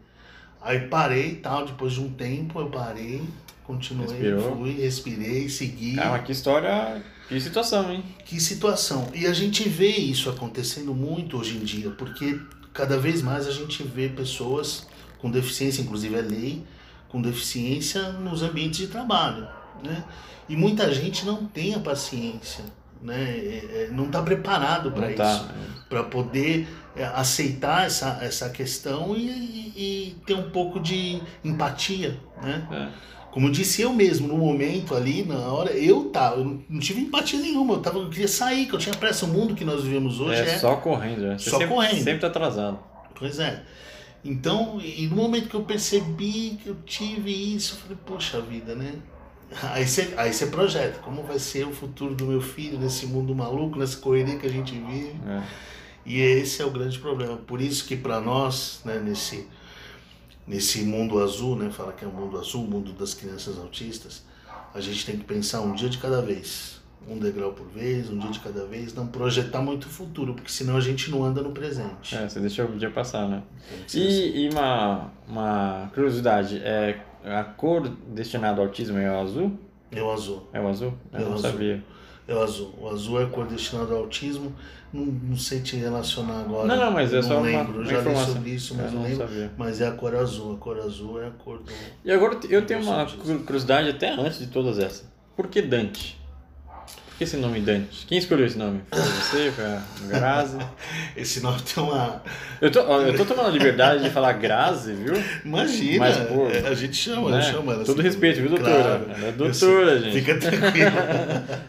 Aí 0.61 0.81
parei 0.81 1.31
e 1.31 1.35
tal, 1.37 1.65
depois 1.65 1.93
de 1.93 1.99
um 1.99 2.11
tempo 2.11 2.59
eu 2.59 2.69
parei, 2.69 3.23
continuei, 3.63 4.07
Respirou. 4.09 4.57
fui, 4.57 4.73
respirei, 4.73 5.49
segui. 5.49 5.99
Ah, 5.99 6.09
mas 6.11 6.23
que 6.23 6.31
história. 6.33 7.03
Que 7.27 7.41
situação, 7.41 7.91
hein? 7.91 8.03
Que 8.25 8.39
situação. 8.39 9.09
E 9.15 9.25
a 9.25 9.33
gente 9.33 9.67
vê 9.67 9.89
isso 9.89 10.29
acontecendo 10.29 10.93
muito 10.93 11.35
hoje 11.39 11.57
em 11.57 11.63
dia, 11.63 11.89
porque 11.89 12.39
cada 12.73 12.97
vez 12.97 13.21
mais 13.21 13.47
a 13.47 13.51
gente 13.51 13.83
vê 13.83 14.09
pessoas 14.09 14.87
com 15.19 15.29
deficiência, 15.31 15.81
inclusive 15.81 16.15
é 16.15 16.21
lei, 16.21 16.63
com 17.07 17.21
deficiência 17.21 18.11
nos 18.13 18.41
ambientes 18.41 18.79
de 18.79 18.87
trabalho. 18.87 19.47
Né? 19.83 20.03
E 20.49 20.55
muita 20.55 20.93
gente 20.93 21.25
não 21.25 21.45
tem 21.45 21.75
a 21.75 21.79
paciência 21.79 22.65
né? 23.03 23.21
É, 23.21 23.83
é, 23.83 23.89
não 23.91 24.05
está 24.05 24.21
preparado 24.21 24.91
para 24.91 25.09
isso, 25.09 25.17
tá. 25.17 25.49
para 25.89 26.03
poder 26.03 26.67
é, 26.95 27.03
aceitar 27.03 27.85
essa, 27.85 28.19
essa 28.21 28.49
questão 28.49 29.15
e, 29.15 29.29
e, 29.29 29.73
e, 29.75 30.15
ter 30.25 30.33
um 30.33 30.49
pouco 30.49 30.79
de 30.79 31.21
empatia, 31.43 32.17
né? 32.41 32.65
É. 32.71 33.13
Como 33.33 33.47
eu 33.47 33.51
disse 33.51 33.81
eu 33.81 33.91
mesmo, 33.91 34.27
no 34.27 34.37
momento 34.37 34.93
ali, 34.93 35.23
na 35.23 35.39
hora, 35.51 35.71
eu 35.71 36.03
tava, 36.11 36.35
eu 36.35 36.61
não 36.69 36.79
tive 36.79 37.01
empatia 37.01 37.39
nenhuma, 37.39 37.73
eu, 37.73 37.79
tava, 37.79 37.97
eu 37.97 38.07
queria 38.07 38.27
sair, 38.27 38.67
que 38.67 38.75
eu 38.75 38.77
tinha 38.77 38.93
pressa. 38.93 39.25
O 39.25 39.27
mundo 39.27 39.55
que 39.55 39.65
nós 39.65 39.83
vivemos 39.83 40.19
hoje 40.19 40.39
é, 40.39 40.49
é 40.49 40.59
só 40.59 40.75
correndo, 40.75 41.21
né? 41.21 41.39
Você 41.39 41.49
só 41.49 41.57
sempre, 41.57 41.73
correndo. 41.73 42.03
Sempre 42.03 42.19
tá 42.19 42.27
atrasado. 42.27 42.77
Pois 43.17 43.39
é. 43.39 43.63
Então, 44.23 44.79
e 44.79 45.07
no 45.07 45.15
momento 45.15 45.49
que 45.49 45.55
eu 45.55 45.63
percebi 45.63 46.59
que 46.61 46.69
eu 46.69 46.75
tive 46.85 47.55
isso, 47.55 47.73
eu 47.73 47.77
falei, 47.79 47.97
poxa 48.05 48.39
vida, 48.39 48.75
né? 48.75 48.93
Aí 49.73 49.87
você, 49.87 50.13
aí 50.15 50.31
você 50.31 50.47
projeta, 50.47 50.99
como 50.99 51.23
vai 51.23 51.39
ser 51.39 51.65
o 51.65 51.71
futuro 51.71 52.13
do 52.13 52.25
meu 52.25 52.41
filho 52.41 52.79
nesse 52.79 53.07
mundo 53.07 53.33
maluco, 53.33 53.79
nessa 53.79 53.97
correria 53.97 54.37
que 54.37 54.45
a 54.45 54.49
gente 54.49 54.73
vive. 54.73 55.15
É. 55.27 55.43
E 56.05 56.19
esse 56.19 56.61
é 56.61 56.65
o 56.65 56.69
grande 56.69 56.99
problema. 56.99 57.37
Por 57.37 57.61
isso 57.61 57.85
que 57.85 57.95
para 57.95 58.21
nós, 58.21 58.81
né, 58.85 58.99
nesse, 58.99 59.47
nesse 60.47 60.83
mundo 60.83 61.21
azul, 61.21 61.55
né, 61.55 61.69
fala 61.71 61.91
que 61.93 62.03
é 62.03 62.07
o 62.07 62.11
mundo 62.11 62.37
azul, 62.37 62.63
o 62.63 62.67
mundo 62.69 62.93
das 62.93 63.13
crianças 63.13 63.57
autistas, 63.57 64.23
a 64.73 64.79
gente 64.81 65.05
tem 65.05 65.17
que 65.17 65.23
pensar 65.23 65.61
um 65.61 65.73
dia 65.73 65.89
de 65.89 65.97
cada 65.97 66.21
vez. 66.21 66.81
Um 67.05 67.19
degrau 67.19 67.51
por 67.51 67.67
vez, 67.67 68.09
um 68.09 68.17
dia 68.17 68.31
de 68.31 68.39
cada 68.39 68.65
vez, 68.65 68.93
não 68.93 69.05
projetar 69.07 69.61
muito 69.61 69.85
o 69.87 69.89
futuro, 69.89 70.33
porque 70.33 70.49
senão 70.49 70.77
a 70.77 70.79
gente 70.79 71.11
não 71.11 71.21
anda 71.23 71.41
no 71.41 71.51
presente. 71.51 72.15
É, 72.15 72.29
você 72.29 72.39
deixa 72.39 72.63
o 72.63 72.77
dia 72.77 72.89
passar, 72.89 73.27
né? 73.27 73.43
Ser 73.85 73.99
assim. 73.99 74.09
E, 74.09 74.45
e 74.45 74.49
uma, 74.49 75.11
uma 75.27 75.91
curiosidade, 75.93 76.59
é 76.63 77.01
a 77.25 77.43
cor 77.43 77.89
destinada 78.07 78.61
ao 78.61 78.67
autismo 78.67 78.97
é 78.97 79.11
o 79.11 79.19
azul? 79.19 79.51
É 79.91 80.01
o 80.01 80.11
azul. 80.11 80.47
É 80.53 80.61
o 80.61 80.67
azul? 80.69 80.93
Eu 81.11 81.19
É 81.19 81.23
não 81.23 81.33
azul. 81.33 81.51
sabia. 81.51 81.83
É 82.25 82.33
o 82.33 82.41
azul. 82.41 82.73
O 82.79 82.87
azul 82.89 83.19
é 83.19 83.25
a 83.25 83.27
cor 83.27 83.47
destinada 83.47 83.93
ao 83.93 83.99
autismo. 83.99 84.53
Não, 84.93 85.05
não 85.05 85.35
sei 85.37 85.59
te 85.61 85.75
relacionar 85.75 86.41
agora. 86.41 86.67
Não, 86.67 86.75
não, 86.77 86.91
mas 86.91 87.11
é 87.13 87.21
só 87.21 87.29
não 87.29 87.37
uma, 87.37 87.45
lembro. 87.47 87.81
uma 87.81 87.85
Já 87.85 87.99
li 88.01 88.15
sobre 88.25 88.49
isso, 88.51 88.75
mas 88.75 88.85
Eu 88.85 88.91
não 88.91 88.99
não 89.01 89.09
lembro. 89.09 89.27
sabia. 89.27 89.51
Mas 89.57 89.81
é 89.81 89.87
a 89.87 89.91
cor 89.91 90.15
azul. 90.15 90.53
A 90.53 90.57
cor 90.57 90.77
azul 90.79 91.21
é 91.21 91.27
a 91.27 91.31
cor 91.31 91.57
do. 91.57 91.71
E 92.05 92.11
agora 92.11 92.37
eu 92.49 92.61
tenho 92.65 92.81
uma 92.81 93.05
curiosidade 93.45 93.89
até 93.89 94.09
antes 94.11 94.37
de 94.39 94.47
todas 94.47 94.77
essas. 94.77 95.05
Por 95.35 95.47
que 95.47 95.61
Dante? 95.63 96.21
Por 97.07 97.17
que 97.17 97.23
esse 97.25 97.37
nome 97.37 97.59
Dante? 97.59 98.05
Quem 98.07 98.17
escolheu 98.17 98.45
esse 98.45 98.57
nome? 98.57 98.81
Foi 98.91 98.99
você? 99.01 99.51
Foi 99.51 99.65
a 99.65 99.81
Grazi? 100.07 100.57
Esse 101.15 101.41
nome 101.41 101.61
tem 101.61 101.83
uma. 101.83 102.23
Eu 102.59 102.71
tô, 102.71 102.79
eu 102.79 103.15
tô 103.15 103.23
tomando 103.23 103.47
a 103.49 103.51
liberdade 103.51 104.03
de 104.03 104.09
falar 104.09 104.33
Grazi, 104.33 104.93
viu? 104.93 105.13
Imagina! 105.45 105.99
Mas, 105.99 106.17
pô, 106.27 106.47
é, 106.49 106.67
a 106.67 106.73
gente 106.73 106.95
chama, 106.95 107.29
Né? 107.29 107.41
chama 107.43 107.73
ela 107.73 107.85
Todo 107.85 107.99
assim. 107.99 108.07
respeito, 108.09 108.41
viu, 108.41 108.49
doutora? 108.49 108.73
Claro. 108.83 109.05
Ela 109.15 109.27
é 109.27 109.31
doutora, 109.31 109.99
sei. 110.01 110.11
gente. 110.11 110.19
Fica 110.25 110.37
tranquilo. 110.39 110.91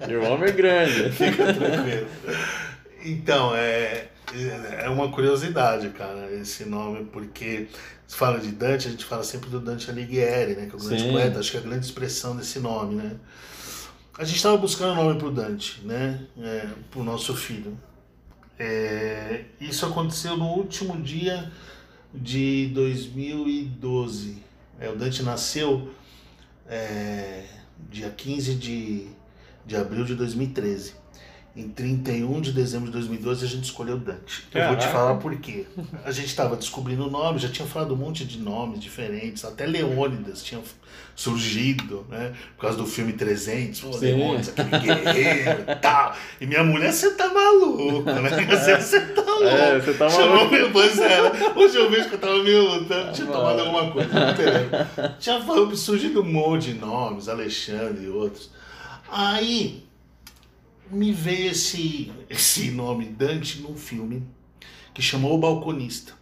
E 0.09 0.15
o 0.17 0.25
homem 0.33 0.49
é 0.49 0.53
grande. 0.53 1.11
Fica 1.11 1.53
tranquilo. 1.53 2.07
Então, 3.05 3.55
é, 3.55 4.09
é 4.83 4.89
uma 4.89 5.11
curiosidade, 5.11 5.91
cara, 5.91 6.33
esse 6.33 6.65
nome, 6.65 7.05
porque 7.05 7.69
se 8.07 8.17
fala 8.17 8.41
de 8.41 8.51
Dante, 8.51 8.89
a 8.89 8.91
gente 8.91 9.05
fala 9.05 9.23
sempre 9.23 9.51
do 9.51 9.61
Dante 9.61 9.91
Alighieri, 9.91 10.55
né? 10.55 10.67
Que 10.67 10.73
é 10.73 10.77
o 10.77 10.83
grande 10.83 11.03
Sim. 11.03 11.13
poeta, 11.13 11.39
acho 11.39 11.51
que 11.51 11.57
é 11.59 11.61
a 11.61 11.63
grande 11.63 11.85
expressão 11.85 12.35
desse 12.35 12.59
nome, 12.61 12.95
né? 12.95 13.17
A 14.17 14.25
gente 14.25 14.37
estava 14.37 14.57
buscando 14.57 14.95
nome 14.95 15.19
pro 15.19 15.31
Dante, 15.31 15.83
né? 15.85 16.27
É, 16.41 16.67
pro 16.91 17.05
nosso 17.05 17.37
filho. 17.37 17.77
É, 18.59 19.45
isso 19.61 19.85
aconteceu 19.85 20.37
no 20.37 20.47
último 20.47 20.97
dia 21.03 21.53
de 22.15 22.69
2012. 22.69 24.43
É, 24.81 24.89
o 24.89 24.97
Dante 24.97 25.23
nasceu 25.23 25.93
é, 26.67 27.45
dia 27.91 28.09
15 28.11 28.55
de, 28.55 29.09
de 29.67 29.77
abril 29.77 30.05
de 30.05 30.15
2013. 30.15 31.04
Em 31.57 31.69
31 31.69 32.41
de 32.41 32.51
dezembro 32.51 32.87
de 32.87 32.93
2012 32.95 33.45
a 33.45 33.49
gente 33.49 33.63
escolheu 33.65 33.97
Dante. 33.97 34.45
Eu 34.53 34.67
vou 34.69 34.77
te 34.77 34.89
falar 34.89 35.15
por 35.17 35.37
quê. 35.37 35.67
A 36.05 36.11
gente 36.11 36.27
estava 36.27 36.57
descobrindo 36.57 37.07
o 37.07 37.11
nome, 37.11 37.39
já 37.39 37.49
tinha 37.49 37.67
falado 37.67 37.95
um 37.95 37.97
monte 37.97 38.25
de 38.25 38.41
nomes 38.41 38.81
diferentes, 38.81 39.45
até 39.45 39.65
Leônidas 39.65 40.43
tinha 40.43 40.61
surgido, 41.15 42.05
né? 42.11 42.35
Por 42.57 42.63
causa 42.63 42.77
do 42.77 42.85
filme 42.85 43.13
300, 43.13 43.83
pô. 43.83 43.97
Leônidas, 43.99 44.49
aquele 44.49 44.79
guerreiro 44.81 45.65
e 45.71 45.77
tal. 45.77 46.17
E 46.41 46.47
minha 46.47 46.65
mulher, 46.65 46.93
você 46.93 47.13
tá 47.13 47.33
maluco, 47.33 48.03
né? 48.03 48.25
Você, 48.81 49.01
tá 49.01 49.23
louco. 49.23 49.45
É, 49.45 49.79
você 49.79 49.95
tá 49.95 50.09
Chamou 50.09 50.37
maluco. 50.37 50.53
meu 50.55 50.73
pois 50.73 50.99
é. 50.99 51.21
Hoje 51.55 51.77
eu 51.77 51.89
vejo 51.89 52.09
que 52.09 52.15
eu 52.17 52.21
tava 52.21 52.43
meio 52.43 52.65
lutando, 52.65 53.13
tinha 53.13 53.27
Tá 53.27 53.33
tomado 53.33 53.61
alguma 53.61 53.93
coisa, 53.93 54.11
não? 54.13 55.19
Tinha 55.19 55.41
surgido 55.77 56.21
um 56.21 56.33
monte 56.33 56.73
de 56.73 56.81
nomes, 56.81 57.29
Alexandre 57.29 58.07
e 58.07 58.09
outros. 58.09 58.51
Aí 59.11 59.85
me 60.91 61.13
veio 61.13 61.51
esse, 61.51 62.13
esse 62.29 62.71
nome 62.71 63.07
Dante 63.07 63.61
num 63.61 63.77
filme 63.77 64.23
que 64.93 65.03
chamou 65.03 65.35
O 65.35 65.39
Balconista. 65.39 66.13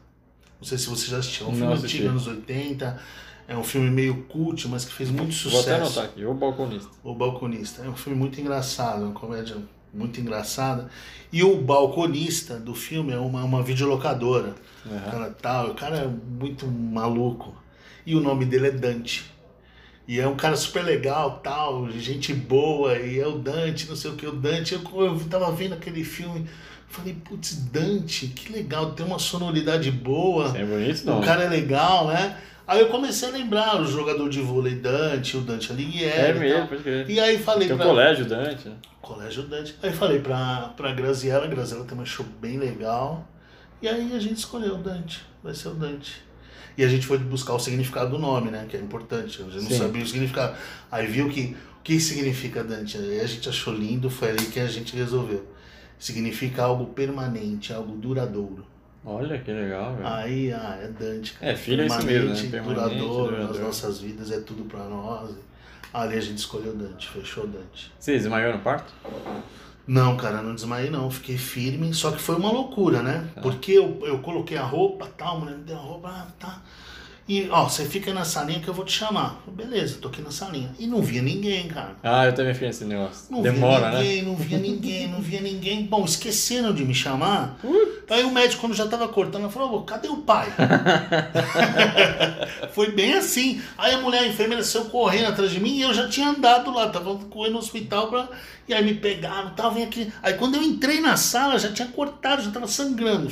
Não 0.61 0.66
sei 0.66 0.79
se 0.79 0.87
você 0.88 1.07
já 1.09 1.18
assistiu, 1.18 1.46
é 1.46 1.51
um 1.51 1.55
filme 1.57 1.72
antigo, 1.75 2.09
anos 2.09 2.27
80. 2.27 3.03
É 3.48 3.57
um 3.57 3.64
filme 3.64 3.90
meio 3.90 4.22
cult, 4.25 4.68
mas 4.68 4.85
que 4.85 4.92
fez 4.92 5.11
muito 5.11 5.33
Vou 5.51 5.61
até 5.61 5.72
sucesso. 5.79 5.83
anotar 5.98 6.05
aqui, 6.05 6.25
o 6.25 6.33
balconista. 6.33 6.88
O 7.03 7.14
Balconista. 7.14 7.83
É 7.83 7.88
um 7.88 7.96
filme 7.96 8.16
muito 8.18 8.40
engraçado, 8.40 9.03
uma 9.05 9.12
comédia 9.12 9.57
muito 9.92 10.20
engraçada. 10.20 10.88
E 11.33 11.42
o 11.42 11.61
balconista 11.61 12.59
do 12.59 12.75
filme 12.75 13.12
é 13.12 13.18
uma, 13.18 13.42
uma 13.44 13.62
videolocadora. 13.62 14.55
O 14.87 14.88
Uhum. 14.88 15.01
cara 15.11 15.31
tal, 15.31 15.70
o 15.70 15.75
cara 15.75 15.96
é 15.98 16.07
muito 16.07 16.66
maluco. 16.66 17.55
E 18.07 18.14
o 18.14 18.20
nome 18.20 18.44
dele 18.44 18.68
é 18.68 18.70
Dante. 18.70 19.31
E 20.06 20.18
é 20.20 20.26
um 20.26 20.34
cara 20.34 20.56
super 20.56 20.84
legal, 20.84 21.40
tal, 21.42 21.88
gente 21.90 22.34
boa, 22.34 22.96
e 22.98 23.20
é 23.20 23.26
o 23.26 23.38
Dante, 23.38 23.88
não 23.88 23.94
sei 23.96 24.10
o 24.10 24.14
que, 24.14 24.26
o 24.26 24.32
Dante. 24.32 24.74
Eu, 24.74 24.82
eu 25.04 25.20
tava 25.30 25.50
vendo 25.52 25.74
aquele 25.74 26.02
filme, 26.04 26.46
falei, 26.88 27.14
putz, 27.14 27.54
Dante, 27.70 28.26
que 28.28 28.52
legal, 28.52 28.92
tem 28.92 29.06
uma 29.06 29.18
sonoridade 29.18 29.90
boa. 29.92 30.52
É 30.58 30.64
bonito, 30.64 31.02
O 31.02 31.06
não? 31.06 31.20
cara 31.20 31.44
é 31.44 31.48
legal, 31.48 32.08
né? 32.08 32.36
Aí 32.66 32.80
eu 32.80 32.88
comecei 32.88 33.28
a 33.28 33.32
lembrar 33.32 33.80
o 33.80 33.84
jogador 33.86 34.28
de 34.28 34.40
vôlei 34.40 34.74
Dante, 34.74 35.36
o 35.36 35.40
Dante 35.40 35.72
Alighieri. 35.72 36.16
É 36.18 36.30
e 36.30 36.38
mesmo, 36.38 36.66
pode 36.68 36.82
crer. 36.82 37.08
E 37.10 37.20
aí 37.20 37.38
falei 37.38 37.66
Tem 37.68 37.74
um 37.74 37.78
pra... 37.78 37.86
colégio 37.86 38.24
Dante. 38.24 38.68
né? 38.68 38.76
Colégio 39.00 39.42
Dante. 39.44 39.74
Aí 39.82 39.92
falei 39.92 40.20
pra, 40.20 40.72
pra 40.76 40.92
Graziella, 40.92 41.44
a 41.44 41.48
Graziella 41.48 41.84
também 41.84 42.02
achou 42.04 42.24
bem 42.40 42.58
legal. 42.58 43.26
E 43.80 43.88
aí 43.88 44.12
a 44.14 44.18
gente 44.18 44.34
escolheu 44.38 44.74
o 44.76 44.78
Dante, 44.78 45.20
vai 45.42 45.54
ser 45.54 45.68
o 45.68 45.74
Dante. 45.74 46.22
E 46.76 46.85
a 46.85 46.88
gente 46.88 47.06
foi 47.06 47.18
buscar 47.18 47.54
o 47.54 47.58
significado 47.58 48.11
do 48.11 48.18
nome, 48.18 48.50
né? 48.50 48.66
Que 48.68 48.76
é 48.76 48.80
importante. 48.80 49.42
A 49.42 49.44
gente 49.44 49.62
não 49.62 49.70
Sim. 49.70 49.78
sabia 49.78 50.02
o 50.02 50.06
significado. 50.06 50.56
Aí 50.90 51.06
viu 51.06 51.28
que 51.28 51.56
o 51.78 51.82
que 51.82 51.98
significa 51.98 52.62
Dante. 52.62 52.96
Aí 52.96 53.20
a 53.20 53.26
gente 53.26 53.48
achou 53.48 53.74
lindo, 53.74 54.08
foi 54.08 54.30
ali 54.30 54.46
que 54.46 54.61
a 54.61 54.66
gente 54.66 54.96
resolveu. 54.96 55.44
Significa 55.98 56.62
algo 56.62 56.87
permanente, 56.87 57.72
algo 57.72 57.96
duradouro. 57.96 58.64
Olha 59.04 59.38
que 59.38 59.50
legal, 59.50 59.96
velho. 59.96 60.06
Aí, 60.06 60.52
ah, 60.52 60.78
é 60.80 60.88
Dante. 60.88 61.32
cara. 61.32 61.52
É, 61.52 61.56
filho 61.56 61.82
é 61.82 61.87
isso 61.87 62.02
mesmo, 62.04 62.28
né? 62.28 62.35
Permanente, 62.35 62.50
Permanente, 62.50 62.80
duradouro, 62.98 63.30
nas 63.32 63.40
duradouro. 63.40 63.64
nossas 63.64 64.00
vidas, 64.00 64.30
é 64.30 64.40
tudo 64.40 64.64
pra 64.64 64.85
nós. 64.85 65.30
Ali 65.92 66.16
a 66.16 66.20
gente 66.20 66.38
escolheu 66.38 66.74
Dante, 66.74 67.08
fechou 67.08 67.46
Dante. 67.46 67.92
Você 67.98 68.12
desmaiou 68.12 68.52
no 68.52 68.61
parto? 68.61 68.92
Não, 69.86 70.16
cara, 70.16 70.42
não 70.42 70.54
desmaiei 70.54 70.90
não, 70.90 71.10
fiquei 71.10 71.36
firme, 71.36 71.92
só 71.92 72.12
que 72.12 72.20
foi 72.20 72.36
uma 72.36 72.50
loucura, 72.50 73.02
né? 73.02 73.28
Tá. 73.34 73.40
Porque 73.40 73.72
eu, 73.72 74.00
eu 74.04 74.18
coloquei 74.20 74.56
a 74.56 74.64
roupa, 74.64 75.08
tal, 75.18 75.36
a 75.36 75.40
mulher 75.40 75.58
me 75.58 75.64
deu 75.64 75.76
a 75.76 75.80
roupa, 75.80 76.08
ah, 76.08 76.26
tá. 76.38 76.62
E, 77.32 77.48
ó, 77.50 77.66
você 77.66 77.86
fica 77.86 78.12
na 78.12 78.26
salinha 78.26 78.60
que 78.60 78.68
eu 78.68 78.74
vou 78.74 78.84
te 78.84 78.92
chamar. 78.92 79.40
Beleza, 79.46 79.96
tô 79.98 80.08
aqui 80.08 80.20
na 80.20 80.30
salinha. 80.30 80.68
E 80.78 80.86
não 80.86 81.00
via 81.00 81.22
ninguém, 81.22 81.66
cara. 81.66 81.96
Ah, 82.02 82.26
eu 82.26 82.34
também 82.34 82.52
fiz 82.52 82.76
esse 82.76 82.84
negócio. 82.84 83.24
Não 83.30 83.40
Demora, 83.40 83.90
via 83.90 83.92
né? 83.92 84.02
ninguém, 84.02 84.22
não 84.22 84.36
via 84.36 84.58
ninguém, 84.58 85.08
não 85.08 85.20
via 85.22 85.40
ninguém. 85.40 85.86
Bom, 85.86 86.04
esqueceram 86.04 86.74
de 86.74 86.84
me 86.84 86.94
chamar. 86.94 87.58
Aí 88.10 88.22
o 88.22 88.30
médico, 88.30 88.60
quando 88.60 88.74
já 88.74 88.86
tava 88.86 89.08
cortando, 89.08 89.48
falou, 89.48 89.78
"Ô, 89.78 89.80
cadê 89.80 90.08
o 90.08 90.18
pai? 90.18 90.52
Foi 92.74 92.92
bem 92.92 93.14
assim. 93.14 93.62
Aí 93.78 93.94
a 93.94 93.98
mulher, 93.98 94.24
a 94.24 94.28
enfermeira, 94.28 94.62
saiu 94.62 94.84
correndo 94.90 95.28
atrás 95.28 95.50
de 95.50 95.58
mim 95.58 95.78
e 95.78 95.80
eu 95.80 95.94
já 95.94 96.06
tinha 96.10 96.28
andado 96.28 96.70
lá, 96.70 96.90
tava 96.90 97.14
correndo 97.30 97.54
no 97.54 97.60
hospital 97.60 98.08
pra... 98.08 98.28
E 98.68 98.74
aí 98.74 98.84
me 98.84 98.92
pegaram, 98.92 99.54
tal, 99.54 99.72
vem 99.72 99.84
aqui. 99.84 100.12
Aí 100.22 100.34
quando 100.34 100.56
eu 100.56 100.62
entrei 100.62 101.00
na 101.00 101.16
sala, 101.16 101.58
já 101.58 101.72
tinha 101.72 101.88
cortado, 101.88 102.42
já 102.42 102.50
tava 102.50 102.68
sangrando. 102.68 103.30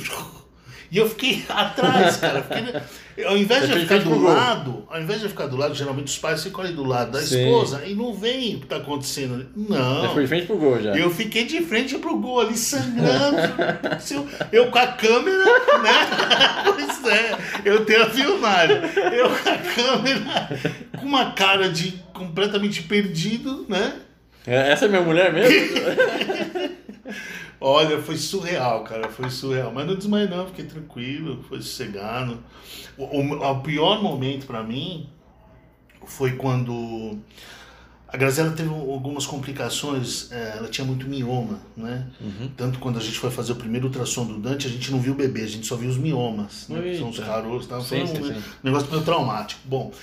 E 0.91 0.97
eu 0.97 1.09
fiquei 1.09 1.43
atrás, 1.47 2.17
cara. 2.17 2.43
Fiquei... 2.43 3.25
Ao 3.25 3.37
invés 3.37 3.65
de 3.65 3.73
eu 3.73 3.79
ficar 3.79 3.99
do 3.99 4.21
lado, 4.21 4.85
ao 4.89 5.01
invés 5.01 5.19
de 5.19 5.25
eu 5.25 5.29
ficar 5.29 5.47
do 5.47 5.55
lado, 5.55 5.73
geralmente 5.73 6.07
os 6.07 6.17
pais 6.17 6.43
ficam 6.43 6.63
ali 6.63 6.73
do 6.73 6.83
lado 6.83 7.11
da 7.11 7.21
Sim. 7.21 7.43
esposa 7.43 7.83
e 7.85 7.93
não 7.93 8.13
veem 8.13 8.55
o 8.55 8.59
que 8.61 8.67
tá 8.67 8.77
acontecendo. 8.77 9.47
Não. 9.55 10.01
Já 10.01 10.09
foi 10.09 10.23
de 10.23 10.27
frente 10.27 10.47
pro 10.47 10.57
gol 10.57 10.81
já. 10.81 10.95
Eu 10.95 11.09
fiquei 11.09 11.45
de 11.45 11.61
frente 11.61 11.97
pro 11.97 12.17
gol 12.17 12.41
ali, 12.41 12.57
sangrando. 12.57 13.37
Eu, 14.11 14.27
eu 14.51 14.71
com 14.71 14.79
a 14.79 14.87
câmera, 14.87 15.45
né? 15.45 16.61
Pois 16.65 17.13
é, 17.13 17.37
eu 17.65 17.85
tenho 17.85 18.03
a 18.03 18.09
filmagem. 18.09 18.77
Eu 19.13 19.29
com 19.29 19.49
a 19.49 19.57
câmera, 19.57 20.59
com 20.99 21.05
uma 21.05 21.31
cara 21.31 21.69
de 21.69 21.93
completamente 22.13 22.83
perdido, 22.83 23.65
né? 23.67 23.93
É, 24.45 24.71
Essa 24.71 24.85
é 24.85 24.87
minha 24.87 25.01
mulher 25.01 25.31
mesmo? 25.31 25.55
Olha, 27.63 28.01
foi 28.01 28.17
surreal, 28.17 28.83
cara, 28.83 29.07
foi 29.07 29.29
surreal. 29.29 29.71
Mas 29.71 29.85
não 29.85 29.95
desmaiei 29.95 30.27
não, 30.27 30.47
fiquei 30.47 30.65
tranquilo, 30.65 31.43
foi 31.47 31.61
sossegado. 31.61 32.39
O, 32.97 33.03
o, 33.03 33.51
o 33.51 33.61
pior 33.61 34.01
momento 34.01 34.47
pra 34.47 34.63
mim 34.63 35.07
foi 36.05 36.31
quando 36.35 37.19
A 38.07 38.17
Graziella 38.17 38.51
teve 38.51 38.69
algumas 38.69 39.25
complicações, 39.25 40.31
é, 40.31 40.57
ela 40.57 40.67
tinha 40.67 40.85
muito 40.85 41.07
mioma, 41.07 41.61
né? 41.77 42.07
Uhum. 42.19 42.49
Tanto 42.57 42.79
quando 42.79 42.97
a 42.97 43.01
gente 43.01 43.17
foi 43.17 43.29
fazer 43.31 43.53
o 43.53 43.55
primeiro 43.55 43.87
ultrassom 43.87 44.25
do 44.25 44.39
Dante, 44.39 44.67
a 44.67 44.69
gente 44.69 44.91
não 44.91 44.99
viu 44.99 45.13
o 45.13 45.15
bebê, 45.15 45.43
a 45.43 45.47
gente 45.47 45.65
só 45.67 45.75
viu 45.75 45.89
os 45.89 45.97
miomas, 45.97 46.67
né? 46.67 46.97
são 46.97 47.09
os 47.09 47.19
caroços, 47.19 47.67
tá? 47.67 47.79
Foi 47.79 48.03
um 48.03 48.07
sim. 48.07 48.43
negócio 48.63 48.89
meio 48.91 49.03
traumático. 49.03 49.61
Bom, 49.65 49.93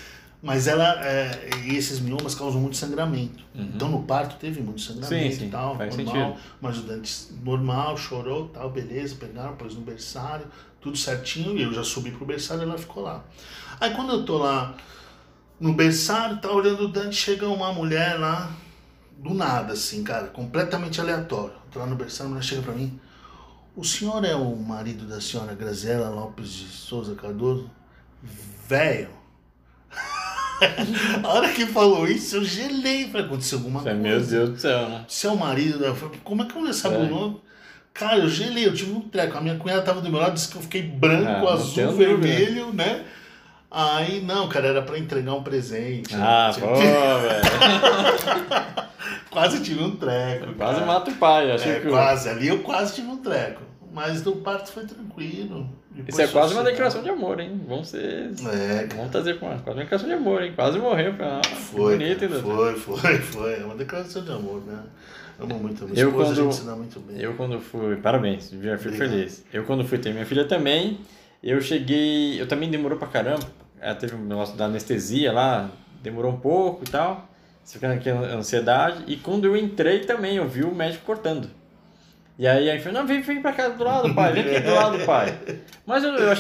mas 0.41 0.69
ela, 0.69 1.05
é, 1.05 1.51
e 1.65 1.77
esses 1.77 1.99
miomas 1.99 2.35
causam 2.35 2.61
muito 2.61 2.77
sangramento. 2.77 3.45
Uhum. 3.55 3.71
Então 3.75 3.89
no 3.89 4.03
parto 4.05 4.37
teve 4.37 4.61
muito 4.61 4.81
sangramento 4.81 5.35
Sim, 5.35 5.41
sim, 5.41 5.47
e 5.47 5.51
tal, 5.51 5.77
faz 5.77 5.97
normal. 5.97 6.15
sentido. 6.15 6.45
Mas 6.61 6.79
o 6.79 6.83
Dante 6.83 7.13
normal, 7.43 7.97
chorou, 7.97 8.49
tal, 8.49 8.71
beleza, 8.71 9.17
pegaram, 9.17 9.57
pôs 9.57 9.75
no 9.75 9.81
berçário, 9.81 10.47
tudo 10.81 10.97
certinho, 10.97 11.57
e 11.57 11.63
eu 11.63 11.73
já 11.73 11.83
subi 11.83 12.13
pro 12.13 12.25
berçário 12.25 12.63
e 12.63 12.67
ela 12.67 12.79
ficou 12.79 13.03
lá. 13.03 13.25
Aí 13.81 13.91
quando 13.95 14.13
eu 14.13 14.25
tô 14.25 14.39
lá 14.39 14.75
no 15.59 15.73
berçário, 15.73 16.39
tá 16.39 16.51
olhando 16.53 16.85
o 16.85 16.89
Dante, 16.89 17.17
chega 17.17 17.49
uma 17.49 17.73
mulher 17.73 18.19
lá, 18.19 18.55
do 19.19 19.35
nada, 19.35 19.73
assim, 19.73 20.05
cara, 20.05 20.29
completamente 20.29 21.01
aleatório. 21.01 21.55
Tô 21.73 21.81
lá 21.81 21.87
no 21.87 21.97
berçário, 21.97 22.27
a 22.27 22.29
mulher 22.31 22.45
chega 22.45 22.63
pra 22.63 22.73
mim, 22.73 22.99
o 23.75 23.85
senhor 23.85 24.25
é 24.25 24.37
o 24.37 24.55
marido 24.57 25.05
da 25.05 25.21
senhora 25.21 25.55
Graziela 25.55 26.09
Lopes 26.09 26.49
de 26.51 26.67
Souza 26.67 27.15
Cardoso? 27.17 27.69
Velho. 28.69 29.18
A 31.25 31.29
hora 31.29 31.49
que 31.51 31.67
falou 31.67 32.07
isso, 32.07 32.37
eu 32.37 32.45
gelei. 32.45 33.09
Falei, 33.09 33.27
aconteceu 33.27 33.59
alguma 33.59 33.83
coisa. 33.83 33.97
Meu 33.99 34.21
Deus 34.21 34.51
do 34.51 34.59
céu, 34.59 34.89
né? 34.89 35.05
Seu 35.09 35.37
marido, 35.37 35.79
né? 35.81 35.89
Eu 35.89 35.95
falei, 35.95 36.19
como 36.25 36.43
é 36.43 36.47
que 36.47 36.55
mulher 36.57 36.73
sabe 36.75 36.97
É. 36.97 36.99
o 36.99 37.07
nome? 37.09 37.41
Cara, 37.95 38.19
eu 38.19 38.29
gelei, 38.29 38.67
eu 38.67 38.75
tive 38.75 38.93
um 38.93 39.01
treco. 39.01 39.37
A 39.37 39.41
minha 39.41 39.57
cunhada 39.57 39.83
tava 39.83 40.01
do 40.01 40.11
meu 40.11 40.21
lado, 40.21 40.35
disse 40.35 40.49
que 40.49 40.57
eu 40.57 40.63
fiquei 40.63 40.83
branco, 40.83 41.49
Ah, 41.49 41.55
azul, 41.55 41.87
dúvida. 41.87 42.17
vermelho, 42.17 42.73
né? 42.73 43.05
Aí, 43.71 44.23
não, 44.23 44.49
cara, 44.49 44.69
era 44.69 44.83
pra 44.83 44.99
entregar 44.99 45.35
um 45.35 45.43
presente. 45.43 46.15
Ah, 46.15 46.51
Tipo, 46.55 46.69
pô, 46.69 46.75
velho. 46.79 47.43
Quase 49.31 49.61
tive 49.63 49.83
um 49.83 49.95
treco. 49.97 50.55
Quase 50.55 50.75
cara. 50.81 50.87
mata 50.87 51.11
o 51.11 51.15
pai. 51.15 51.53
Achei 51.53 51.73
É, 51.73 51.81
que 51.81 51.89
quase. 51.89 52.29
Ali 52.29 52.49
eu 52.49 52.61
quase 52.61 52.95
tive 52.95 53.09
um 53.09 53.19
treco. 53.19 53.63
Mas 53.93 54.23
no 54.25 54.37
parto 54.37 54.71
foi 54.71 54.85
tranquilo. 54.85 55.69
Depois 55.91 56.09
Isso 56.15 56.23
é 56.23 56.27
quase 56.29 56.53
uma 56.55 56.63
declaração 56.63 57.03
de 57.03 57.09
amor, 57.09 57.41
hein? 57.41 57.61
Vamos 57.67 57.89
ser. 57.89 58.31
É. 58.53 58.87
Vamos 58.95 59.11
trazer 59.11 59.39
com 59.41 59.47
uma 59.47 59.59
quase 59.59 59.79
uma 59.79 59.83
declaração 59.85 60.09
de 60.09 60.15
amor, 60.15 60.43
hein? 60.43 60.53
Quase 60.55 60.79
morreu. 60.79 61.15
Que 61.15 61.55
Foi, 61.57 61.97
bonito, 61.99 62.29
cara, 62.29 62.41
foi, 62.43 62.75
foi, 62.77 63.19
foi. 63.19 63.61
É 63.61 63.65
uma 63.65 63.75
declaração 63.75 64.23
de 64.23 64.31
amor, 64.31 64.63
né? 64.67 64.79
Amo 65.41 65.55
muito 65.59 65.85
a 65.85 65.87
minha 65.87 66.01
Eu, 66.01 66.09
esposa, 66.11 66.33
a 66.33 66.35
quando- 66.37 66.45
gente 66.45 66.61
se 66.61 66.67
dá 66.67 66.77
muito 66.77 67.01
bem. 67.01 67.21
Eu 67.21 67.35
quando 67.35 67.61
fui. 67.61 67.97
Parabéns, 67.97 68.51
já 68.51 68.77
fico 68.77 68.89
Obrigado. 68.95 69.11
feliz. 69.11 69.45
Eu 69.53 69.65
quando 69.65 69.85
fui 69.85 69.99
ter 69.99 70.13
minha 70.13 70.27
filha 70.27 70.45
também, 70.45 70.99
eu 71.43 71.61
cheguei. 71.61 72.41
Eu 72.41 72.47
também 72.47 72.71
demorou 72.71 72.99
pra 72.99 73.09
caramba. 73.09 73.45
Ela 73.81 73.95
teve 73.95 74.15
um 74.17 74.25
negócio 74.25 74.57
da 74.57 74.67
anestesia 74.67 75.33
lá, 75.33 75.71
demorou 76.03 76.33
um 76.33 76.39
pouco 76.41 76.85
e 76.87 76.91
tal. 76.91 77.29
Você 77.65 77.75
fica 77.75 77.89
naquela 77.89 78.27
ansiedade. 78.35 79.05
E 79.07 79.17
quando 79.17 79.45
eu 79.45 79.57
entrei 79.57 80.01
também, 80.01 80.37
eu 80.37 80.49
vi 80.49 80.63
o 80.65 80.75
médico 80.75 81.05
cortando. 81.07 81.49
E 82.39 82.47
aí 82.47 82.71
aí 82.71 82.79
falou, 82.79 83.01
não, 83.01 83.07
vem, 83.07 83.21
vem 83.21 83.43
pra 83.43 83.53
cá 83.53 83.69
do 83.69 83.83
lado, 83.83 84.15
pai, 84.15 84.33
vem 84.33 84.45
aqui 84.57 84.61
do 84.67 84.75
lado, 84.75 84.99
pai. 85.05 85.37
Mas 85.85 86.05
eu, 86.05 86.15
eu, 86.15 86.35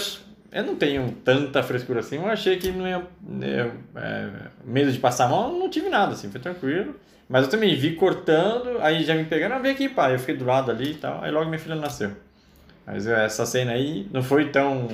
eu 0.52 0.64
não 0.64 0.76
tenho 0.76 1.11
tanta 1.24 1.62
frescura 1.62 2.00
assim, 2.00 2.16
eu 2.16 2.26
achei 2.26 2.56
que 2.56 2.70
não 2.70 2.87
ia. 2.87 3.02
eu, 3.42 3.72
é, 3.96 4.30
medo 4.64 4.92
de 4.92 4.98
passar 4.98 5.28
mal, 5.28 5.52
eu 5.52 5.58
não 5.58 5.68
tive 5.68 5.88
nada, 5.88 6.12
assim, 6.12 6.30
foi 6.30 6.40
tranquilo. 6.40 6.94
Mas 7.28 7.44
eu 7.44 7.50
também 7.50 7.74
vi 7.76 7.94
cortando, 7.96 8.78
aí 8.80 9.04
já 9.04 9.14
me 9.14 9.24
pegaram, 9.24 9.56
ah, 9.56 9.58
vem 9.58 9.72
aqui, 9.72 9.88
pai. 9.88 10.14
Eu 10.14 10.18
fiquei 10.18 10.37
do 10.37 10.44
lado 10.46 10.70
ali 10.70 10.92
e 10.92 10.94
tal, 10.94 11.22
aí 11.22 11.30
logo 11.30 11.46
minha 11.46 11.58
filha 11.58 11.74
nasceu. 11.74 12.12
Mas 12.87 13.06
eu- 13.06 13.14
essa 13.16 13.44
cena 13.44 13.72
aí 13.72 14.08
não 14.12 14.22
foi 14.22 14.48
tão. 14.48 14.88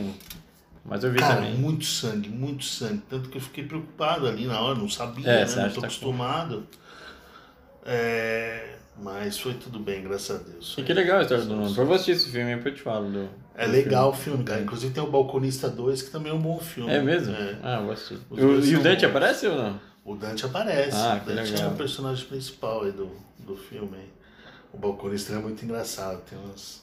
Mas 0.85 1.05
eu 1.05 1.13
vi 1.13 1.19
Cara, 1.19 1.37
também. 1.37 1.55
muito 1.55 1.85
sangue, 1.85 2.29
muito 2.29 2.65
sangue. 2.65 3.03
Tanto 3.09 3.29
que 3.29 3.37
eu 3.39 3.41
fiquei 3.41 3.65
preocupado 3.65 4.27
ali 4.27 4.47
na 4.47 4.61
hora, 4.61 4.77
não 4.79 4.89
sabia, 4.89 5.29
É, 5.31 5.45
né? 5.47 5.53
Não 5.57 5.69
tô 5.69 5.75
tá 5.75 5.81
com- 5.81 5.87
acostumado. 5.87 6.67
É, 7.85 8.77
mas 8.99 9.39
foi 9.39 9.55
tudo 9.55 9.79
bem, 9.79 10.03
graças 10.03 10.41
a 10.41 10.43
Deus. 10.43 10.75
E 10.79 10.83
que 10.83 10.93
legal 10.93 11.19
a 11.19 11.23
história 11.23 11.45
do 11.45 11.55
nome. 11.57 11.77
Eu 11.77 11.85
vou 11.87 11.95
assistir 11.95 12.13
esse 12.13 12.31
filme, 12.31 12.55
depois 12.57 12.73
eu 12.73 12.75
te 12.79 12.83
falo. 12.83 13.11
Do, 13.11 13.29
É 13.55 13.67
do 13.67 13.73
legal 13.73 14.11
o 14.11 14.13
filme. 14.13 14.25
filme, 14.39 14.45
cara. 14.45 14.63
Inclusive 14.63 14.93
tem 14.95 15.03
o 15.03 15.11
Balconista 15.11 15.69
2, 15.69 16.03
que 16.03 16.11
também 16.11 16.33
é 16.33 16.35
um 16.35 16.41
bom 16.41 16.59
filme. 16.59 16.91
É 16.93 17.03
mesmo? 17.03 17.35
É. 17.35 17.59
Ah, 17.63 17.81
eu. 17.85 17.91
Os 17.91 18.11
O- 18.31 18.71
e 18.71 18.77
o 18.77 18.83
Dante 18.83 19.01
bons. 19.03 19.11
aparece 19.11 19.47
ou 19.47 19.57
não? 19.57 19.81
O 20.05 20.15
Dante 20.17 20.45
aparece. 20.47 20.97
Ah, 20.97 21.21
o 21.23 21.27
Dante 21.27 21.53
é 21.53 21.57
legal. 21.57 21.73
o 21.73 21.77
personagem 21.77 22.25
principal 22.27 22.83
aí 22.85 22.93
do, 22.93 23.11
do 23.39 23.57
filme. 23.57 23.97
aí. 23.97 24.09
O 24.73 24.79
Balconista 24.79 25.33
é 25.35 25.39
muito 25.39 25.65
engraçado, 25.65 26.21
tem 26.29 26.39
umas... 26.39 26.83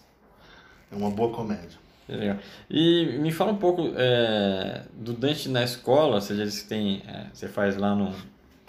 É 0.92 0.96
uma 0.96 1.10
boa 1.10 1.34
comédia. 1.34 1.80
Legal. 2.10 2.38
E 2.70 3.18
me 3.20 3.32
fala 3.32 3.52
um 3.54 3.58
pouco 3.58 3.94
é, 3.96 4.82
do 4.94 5.14
Dante 5.14 5.48
na 5.50 5.64
escola, 5.64 6.20
você 6.20 6.36
já 6.36 6.44
disse 6.44 6.64
que 6.64 6.70
tem, 6.70 7.02
é, 7.08 7.28
você 7.34 7.48
faz 7.48 7.78
lá 7.78 7.96
no, 7.96 8.14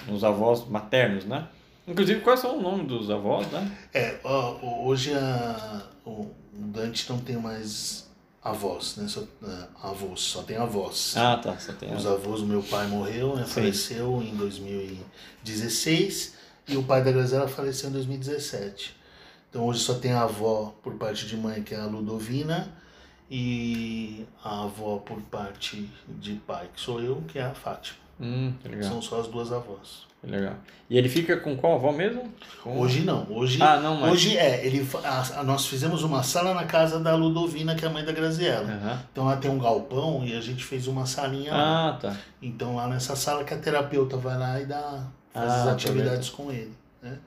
nos 0.06 0.22
avós 0.22 0.66
maternos, 0.68 1.24
né? 1.24 1.46
Inclusive, 1.86 2.20
quais 2.20 2.40
são 2.40 2.58
o 2.58 2.62
nome 2.62 2.84
dos 2.84 3.10
avós, 3.10 3.46
né? 3.48 3.78
É, 3.92 4.18
ó, 4.22 4.84
hoje 4.84 5.12
a, 5.14 5.82
o 6.04 6.30
Dante 6.52 7.10
não 7.10 7.18
tem 7.18 7.36
mais 7.36 8.08
avós, 8.42 8.96
né? 8.96 9.08
Só, 9.08 9.20
é, 9.20 9.68
avós, 9.82 10.20
só 10.20 10.42
tem 10.42 10.56
avós. 10.56 11.14
Ah, 11.16 11.36
tá, 11.36 11.58
só 11.58 11.72
tem 11.72 11.94
Os 11.94 12.06
a... 12.06 12.12
avós, 12.12 12.40
o 12.40 12.46
meu 12.46 12.62
pai 12.62 12.86
morreu, 12.86 13.34
né? 13.36 13.44
Faleceu 13.44 14.22
em 14.22 14.34
2016 14.36 16.34
e 16.68 16.76
o 16.76 16.82
pai 16.84 17.02
da 17.02 17.10
Graziela 17.10 17.48
faleceu 17.48 17.88
em 17.90 17.92
2017. 17.92 18.96
Então 19.50 19.66
hoje 19.66 19.80
só 19.80 19.94
tem 19.94 20.12
a 20.12 20.22
avó 20.22 20.74
por 20.82 20.94
parte 20.94 21.26
de 21.26 21.36
mãe, 21.36 21.62
que 21.62 21.74
é 21.74 21.78
a 21.80 21.84
Ludovina, 21.86 22.72
e 23.30 24.24
a 24.42 24.64
avó 24.64 24.98
por 24.98 25.20
parte 25.22 25.90
de 26.08 26.34
pai, 26.46 26.68
que 26.74 26.80
sou 26.80 27.00
eu, 27.00 27.22
que 27.28 27.38
é 27.38 27.42
a 27.42 27.54
Fátima. 27.54 27.98
Hum, 28.20 28.54
São 28.82 29.02
só 29.02 29.20
as 29.20 29.26
duas 29.26 29.52
avós. 29.52 30.06
Legal. 30.22 30.54
E 30.88 30.96
ele 30.98 31.08
fica 31.08 31.36
com 31.38 31.56
qual 31.56 31.74
avó 31.74 31.90
mesmo? 31.90 32.32
Com... 32.62 32.78
Hoje 32.78 33.00
não, 33.02 33.26
hoje, 33.30 33.60
Ah, 33.62 33.80
não, 33.80 33.96
mas... 33.96 34.12
hoje 34.12 34.36
é, 34.36 34.64
ele, 34.66 34.86
a- 35.02 35.40
a- 35.40 35.42
nós 35.42 35.66
fizemos 35.66 36.02
uma 36.02 36.22
sala 36.22 36.52
na 36.54 36.64
casa 36.64 37.00
da 37.00 37.14
Ludovina, 37.16 37.74
que 37.74 37.84
é 37.84 37.88
a 37.88 37.90
mãe 37.90 38.04
da 38.04 38.12
Graziela. 38.12 38.70
Aham. 38.70 39.02
Então 39.10 39.24
lá 39.24 39.36
tem 39.36 39.50
um 39.50 39.58
galpão 39.58 40.22
e 40.24 40.36
a 40.36 40.40
gente 40.40 40.62
fez 40.64 40.86
uma 40.86 41.06
salinha 41.06 41.52
lá. 41.52 41.88
Ah, 41.88 41.92
tá. 41.94 42.16
Então 42.42 42.76
lá 42.76 42.86
nessa 42.88 43.16
sala 43.16 43.42
que 43.42 43.54
a 43.54 43.58
terapeuta 43.58 44.16
vai 44.16 44.38
lá 44.38 44.60
e 44.60 44.66
dá, 44.66 45.06
faz 45.32 45.50
Ah, 45.50 45.62
as 45.62 45.68
atividades 45.68 46.28
com 46.30 46.52
ele. 46.52 46.72
Né? 47.02 47.18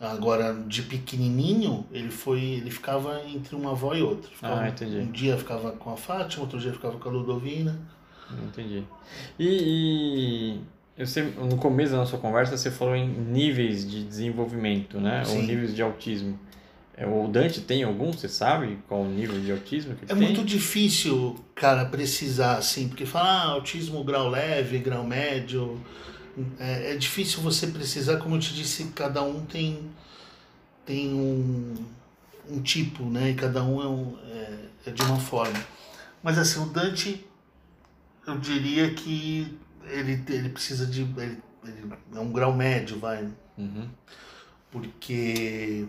Agora, 0.00 0.54
de 0.66 0.80
pequenininho, 0.82 1.86
ele 1.92 2.10
foi, 2.10 2.40
ele 2.40 2.70
ficava 2.70 3.20
entre 3.28 3.54
uma 3.54 3.72
avó 3.72 3.94
e 3.94 4.02
outra. 4.02 4.30
Ficava- 4.30 4.62
Ah, 4.62 4.68
entendi. 4.68 4.96
Um 4.96 5.10
dia 5.12 5.36
ficava 5.36 5.72
com 5.72 5.92
a 5.92 5.96
Fátima, 5.96 6.44
outro 6.44 6.58
dia 6.58 6.72
ficava 6.72 6.98
com 6.98 7.08
a 7.10 7.12
Ludovina. 7.12 7.78
Entendi. 8.48 8.82
E, 9.38 10.54
e 10.56 10.60
eu 11.00 11.06
sei, 11.06 11.22
no 11.22 11.56
começo 11.56 11.92
da 11.92 11.96
nossa 11.98 12.18
conversa 12.18 12.58
você 12.58 12.70
falou 12.70 12.94
em 12.94 13.08
níveis 13.08 13.90
de 13.90 14.04
desenvolvimento, 14.04 15.00
né? 15.00 15.20
Ou 15.20 15.32
Sim. 15.32 15.46
níveis 15.46 15.74
de 15.74 15.80
autismo. 15.80 16.38
É, 16.94 17.06
O 17.06 17.26
Dante 17.26 17.62
tem 17.62 17.82
algum? 17.82 18.12
Você 18.12 18.28
sabe 18.28 18.78
qual 18.86 19.00
o 19.00 19.08
nível 19.08 19.40
de 19.40 19.50
autismo 19.50 19.94
que 19.94 20.04
ele 20.04 20.12
É 20.12 20.14
tem? 20.14 20.22
muito 20.22 20.44
difícil, 20.44 21.42
cara, 21.54 21.86
precisar 21.86 22.58
assim, 22.58 22.86
porque 22.86 23.06
falar 23.06 23.30
ah, 23.30 23.44
autismo 23.52 24.04
grau 24.04 24.28
leve, 24.28 24.78
grau 24.78 25.02
médio, 25.02 25.80
é, 26.58 26.92
é 26.92 26.96
difícil 26.96 27.40
você 27.40 27.68
precisar, 27.68 28.18
como 28.18 28.36
eu 28.36 28.38
te 28.38 28.52
disse, 28.52 28.84
cada 28.94 29.22
um 29.22 29.46
tem, 29.46 29.80
tem 30.84 31.14
um, 31.14 31.76
um 32.46 32.60
tipo, 32.60 33.04
né? 33.04 33.30
E 33.30 33.34
cada 33.34 33.64
um 33.64 33.80
é, 33.82 33.88
um, 33.88 34.18
é, 34.34 34.58
é 34.84 34.90
de 34.90 35.00
uma 35.00 35.18
forma. 35.18 35.58
Mas 36.22 36.36
assim, 36.36 36.60
o 36.62 36.66
Dante, 36.66 37.24
eu 38.26 38.38
diria 38.38 38.90
que 38.90 39.58
ele, 39.92 40.22
ele 40.28 40.48
precisa 40.50 40.86
de. 40.86 41.02
Ele, 41.02 41.38
ele 41.64 41.92
é 42.14 42.20
um 42.20 42.32
grau 42.32 42.52
médio, 42.54 42.98
vai 42.98 43.28
Uhum. 43.58 43.88
porque 44.70 45.86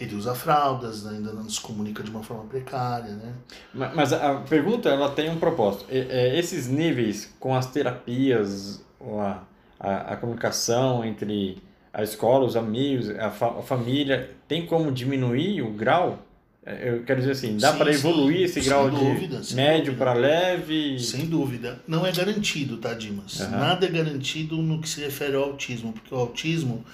ele 0.00 0.14
usa 0.16 0.34
fraldas, 0.34 1.06
ainda 1.06 1.32
não 1.32 1.48
se 1.48 1.60
comunica 1.60 2.02
de 2.02 2.10
uma 2.10 2.22
forma 2.22 2.44
precária, 2.44 3.10
né? 3.14 3.34
Ma- 3.74 3.92
Mas 3.94 4.12
a 4.12 4.36
pergunta 4.40 4.88
ela 4.88 5.10
tem 5.10 5.30
um 5.30 5.38
propósito. 5.38 5.84
É- 5.88 6.38
esses 6.38 6.66
níveis 6.68 7.32
com 7.38 7.54
as 7.54 7.66
terapias, 7.66 8.84
a, 9.00 9.42
a, 9.78 9.96
a 10.12 10.16
comunicação 10.16 11.04
entre 11.04 11.62
a 11.92 12.02
escola, 12.02 12.46
os 12.46 12.56
amigos, 12.56 13.10
a, 13.10 13.30
fa- 13.30 13.58
a 13.58 13.62
família, 13.62 14.30
tem 14.48 14.64
como 14.66 14.90
diminuir 14.90 15.62
o 15.62 15.70
grau? 15.70 16.18
É, 16.64 16.90
Eu 16.90 17.02
quero 17.04 17.20
dizer 17.20 17.32
assim, 17.32 17.56
dá 17.56 17.72
para 17.72 17.92
evoluir 17.92 18.42
esse 18.42 18.60
grau 18.60 18.88
dúvida, 18.90 19.40
de 19.40 19.54
médio 19.54 19.96
para 19.96 20.12
leve? 20.12 20.98
Sem 20.98 21.26
dúvida. 21.26 21.80
Não 21.86 22.06
é 22.06 22.12
garantido, 22.12 22.76
tá, 22.76 22.94
Dimas? 22.94 23.40
Aham. 23.40 23.58
Nada 23.58 23.86
é 23.86 23.90
garantido 23.90 24.56
no 24.56 24.80
que 24.80 24.88
se 24.88 25.00
refere 25.00 25.34
ao 25.34 25.44
autismo, 25.44 25.92
porque 25.92 26.14
o 26.14 26.18
autismo 26.18 26.84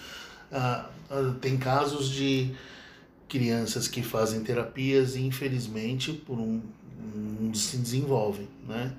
ah, 0.51 0.89
ah, 1.11 1.35
tem 1.41 1.59
casos 1.59 2.11
de 2.11 2.51
crianças 3.29 3.87
que 3.87 4.03
fazem 4.03 4.43
terapias 4.43 5.15
e, 5.15 5.21
infelizmente, 5.21 6.13
por 6.13 6.39
um, 6.39 6.63
não 7.41 7.53
se 7.55 7.77
desenvolvem, 7.77 8.49
né? 8.67 8.93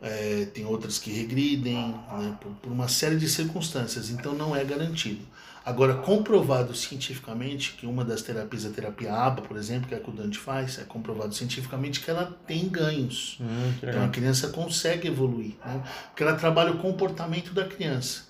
É, 0.00 0.46
tem 0.52 0.64
outras 0.66 0.98
que 0.98 1.10
regridem, 1.10 1.74
né, 1.74 2.36
por, 2.40 2.52
por 2.52 2.70
uma 2.70 2.86
série 2.86 3.16
de 3.16 3.28
circunstâncias, 3.28 4.10
então 4.10 4.34
não 4.34 4.54
é 4.54 4.62
garantido. 4.62 5.24
Agora, 5.66 5.94
comprovado 5.94 6.72
cientificamente 6.76 7.72
que 7.72 7.86
uma 7.86 8.04
das 8.04 8.22
terapias, 8.22 8.64
a 8.64 8.70
terapia 8.70 9.12
ABA, 9.12 9.42
por 9.42 9.56
exemplo, 9.56 9.88
que 9.88 9.94
é 9.96 9.98
a 9.98 10.00
que 10.00 10.08
o 10.08 10.12
Dante 10.12 10.38
faz, 10.38 10.78
é 10.78 10.84
comprovado 10.84 11.34
cientificamente 11.34 11.98
que 11.98 12.08
ela 12.08 12.38
tem 12.46 12.68
ganhos. 12.68 13.36
Hum, 13.40 13.72
Então 13.82 14.04
a 14.04 14.08
criança 14.08 14.46
consegue 14.50 15.08
evoluir, 15.08 15.56
né? 15.66 15.82
porque 16.06 16.22
ela 16.22 16.36
trabalha 16.36 16.70
o 16.70 16.78
comportamento 16.78 17.52
da 17.52 17.64
criança. 17.64 18.26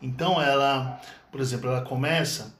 Então 0.00 0.40
ela, 0.40 0.98
por 1.30 1.42
exemplo, 1.42 1.68
ela 1.68 1.82
começa, 1.82 2.54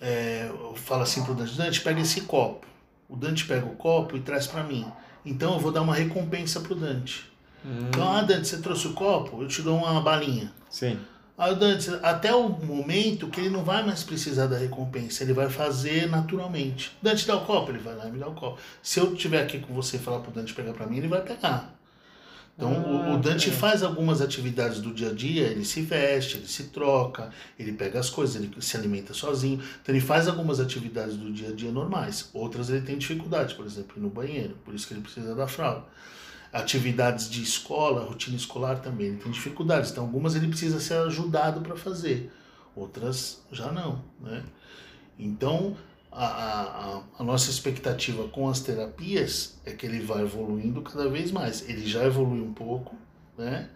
é, 0.00 0.48
fala 0.76 1.02
assim 1.02 1.24
pro 1.24 1.34
Dante, 1.34 1.56
Dante, 1.56 1.80
pega 1.80 2.00
esse 2.00 2.20
copo. 2.20 2.68
O 3.08 3.16
Dante 3.16 3.46
pega 3.46 3.66
o 3.66 3.74
copo 3.74 4.16
e 4.16 4.20
traz 4.20 4.46
para 4.46 4.62
mim. 4.62 4.86
Então 5.26 5.54
eu 5.54 5.58
vou 5.58 5.72
dar 5.72 5.82
uma 5.82 5.96
recompensa 5.96 6.60
pro 6.60 6.76
Dante. 6.76 7.28
Hum. 7.64 7.88
Então, 7.88 8.12
ah, 8.12 8.22
Dante, 8.22 8.46
você 8.46 8.58
trouxe 8.58 8.86
o 8.86 8.92
copo? 8.92 9.42
Eu 9.42 9.48
te 9.48 9.60
dou 9.60 9.76
uma 9.76 10.00
balinha. 10.00 10.52
Sim. 10.70 11.00
O 11.48 11.54
Dante, 11.54 11.88
até 12.02 12.34
o 12.34 12.50
momento 12.50 13.28
que 13.28 13.40
ele 13.40 13.48
não 13.48 13.64
vai 13.64 13.82
mais 13.82 14.02
precisar 14.02 14.46
da 14.46 14.58
recompensa, 14.58 15.24
ele 15.24 15.32
vai 15.32 15.48
fazer 15.48 16.06
naturalmente. 16.06 16.94
Dante 17.00 17.26
dá 17.26 17.34
o 17.34 17.46
copo, 17.46 17.70
ele 17.70 17.78
vai 17.78 17.96
lá 17.96 18.06
e 18.06 18.12
me 18.12 18.18
dá 18.18 18.28
o 18.28 18.34
copo. 18.34 18.58
Se 18.82 19.00
eu 19.00 19.14
estiver 19.14 19.42
aqui 19.42 19.58
com 19.58 19.72
você 19.72 19.96
e 19.96 20.00
falar 20.00 20.20
pro 20.20 20.30
Dante 20.30 20.52
pegar 20.52 20.74
para 20.74 20.86
mim, 20.86 20.98
ele 20.98 21.08
vai 21.08 21.22
pegar. 21.22 21.74
Então 22.60 22.70
ah, 22.70 23.12
o, 23.12 23.14
o, 23.14 23.18
Dante 23.18 23.48
é. 23.48 23.52
faz 23.52 23.82
algumas 23.82 24.20
atividades 24.20 24.82
do 24.82 24.92
dia 24.92 25.08
a 25.08 25.14
dia, 25.14 25.46
ele 25.46 25.64
se 25.64 25.80
veste, 25.80 26.36
ele 26.36 26.46
se 26.46 26.64
troca, 26.64 27.30
ele 27.58 27.72
pega 27.72 27.98
as 27.98 28.10
coisas, 28.10 28.36
ele 28.36 28.50
se 28.60 28.76
alimenta 28.76 29.14
sozinho. 29.14 29.62
Então 29.80 29.94
ele 29.94 30.04
faz 30.04 30.28
algumas 30.28 30.60
atividades 30.60 31.16
do 31.16 31.32
dia 31.32 31.48
a 31.48 31.52
dia 31.52 31.72
normais. 31.72 32.28
Outras 32.34 32.68
ele 32.68 32.82
tem 32.82 32.98
dificuldade, 32.98 33.54
por 33.54 33.64
exemplo, 33.64 33.94
ir 33.96 34.00
no 34.00 34.10
banheiro, 34.10 34.58
por 34.62 34.74
isso 34.74 34.86
que 34.86 34.92
ele 34.92 35.00
precisa 35.00 35.34
da 35.34 35.46
fralda. 35.46 35.86
Atividades 36.52 37.30
de 37.30 37.42
escola, 37.42 38.04
rotina 38.04 38.36
escolar 38.36 38.80
também, 38.80 39.08
ele 39.08 39.16
tem 39.18 39.30
dificuldades. 39.30 39.90
Então 39.90 40.04
algumas 40.04 40.34
ele 40.34 40.48
precisa 40.48 40.80
ser 40.80 40.94
ajudado 40.94 41.60
para 41.60 41.76
fazer, 41.76 42.32
outras 42.74 43.44
já 43.52 43.70
não, 43.70 44.04
né? 44.20 44.42
Então 45.18 45.76
a, 46.10 46.26
a, 46.26 47.02
a, 47.18 47.24
nossa 47.24 47.50
expectativa 47.50 48.26
com 48.28 48.48
as 48.48 48.60
terapias 48.60 49.60
é 49.64 49.72
que 49.72 49.86
ele 49.86 50.00
vai 50.00 50.22
evoluindo 50.22 50.82
cada 50.82 51.08
vez 51.08 51.30
mais. 51.30 51.68
Ele 51.68 51.86
já 51.86 52.04
evoluiu 52.04 52.44
um 52.44 52.52
pouco, 52.52 52.96
né? 53.38 53.70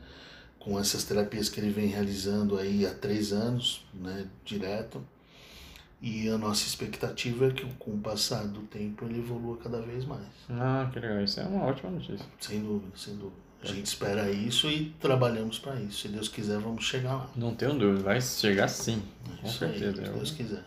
Com 0.58 0.78
essas 0.78 1.04
terapias 1.04 1.48
que 1.48 1.60
ele 1.60 1.70
vem 1.70 1.86
realizando 1.86 2.58
aí 2.58 2.86
há 2.86 2.92
três 2.92 3.32
anos, 3.32 3.86
né? 3.94 4.26
Direto. 4.44 5.06
E 6.06 6.28
a 6.28 6.36
nossa 6.36 6.66
expectativa 6.66 7.46
é 7.46 7.50
que 7.50 7.64
com 7.78 7.92
o 7.92 7.98
passar 7.98 8.46
do 8.46 8.60
tempo 8.60 9.06
ele 9.06 9.20
evolua 9.20 9.56
cada 9.56 9.80
vez 9.80 10.04
mais. 10.04 10.26
Ah, 10.50 10.86
que 10.92 11.00
legal. 11.00 11.24
Isso 11.24 11.40
é 11.40 11.44
uma 11.44 11.64
ótima 11.64 11.92
notícia. 11.92 12.26
Sem 12.38 12.60
dúvida, 12.60 12.92
sem 12.94 13.14
dúvida. 13.14 13.36
A 13.62 13.66
gente 13.66 13.86
espera 13.86 14.30
isso 14.30 14.68
e 14.68 14.94
trabalhamos 15.00 15.58
para 15.58 15.80
isso. 15.80 16.02
Se 16.02 16.08
Deus 16.08 16.28
quiser, 16.28 16.58
vamos 16.58 16.84
chegar 16.84 17.14
lá. 17.14 17.30
Não 17.34 17.54
tenho 17.54 17.72
dúvida, 17.72 18.02
vai 18.02 18.20
chegar 18.20 18.68
sim. 18.68 19.02
Com 19.40 19.48
certeza. 19.48 20.02
Aí, 20.02 20.06
se 20.06 20.12
Deus 20.12 20.30
quiser. 20.32 20.64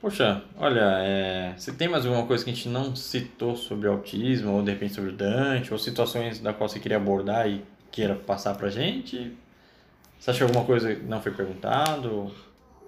Poxa, 0.00 0.42
olha, 0.56 1.02
é, 1.02 1.54
você 1.54 1.72
tem 1.72 1.86
mais 1.88 2.06
alguma 2.06 2.26
coisa 2.26 2.42
que 2.42 2.50
a 2.50 2.54
gente 2.54 2.70
não 2.70 2.96
citou 2.96 3.54
sobre 3.54 3.88
autismo, 3.88 4.52
ou 4.52 4.62
de 4.62 4.70
repente 4.70 4.94
sobre 4.94 5.10
o 5.10 5.12
Dante, 5.12 5.70
ou 5.70 5.78
situações 5.78 6.38
da 6.40 6.54
qual 6.54 6.66
você 6.66 6.80
queria 6.80 6.96
abordar 6.96 7.46
e 7.46 7.62
queira 7.90 8.14
passar 8.14 8.54
pra 8.54 8.70
gente? 8.70 9.36
Você 10.18 10.30
acha 10.30 10.38
que 10.38 10.44
alguma 10.44 10.64
coisa 10.64 10.94
não 11.00 11.20
foi 11.20 11.32
perguntado? 11.32 12.32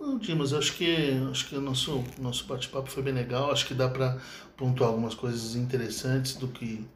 Não, 0.01 0.19
Dimas, 0.19 0.53
acho 0.53 0.75
que 0.75 0.95
acho 1.31 1.49
que 1.49 1.57
o 1.57 1.61
nosso, 1.61 2.05
nosso 2.19 2.45
bate-papo 2.47 2.91
foi 2.91 3.03
bem 3.03 3.15
legal. 3.15 3.51
Acho 3.51 3.67
que 3.67 3.75
dá 3.75 3.89
para 3.89 4.19
pontuar 4.57 4.91
algumas 4.91 5.15
coisas 5.15 5.55
interessantes 5.55 6.35
do 6.37 6.49
que 6.49 6.87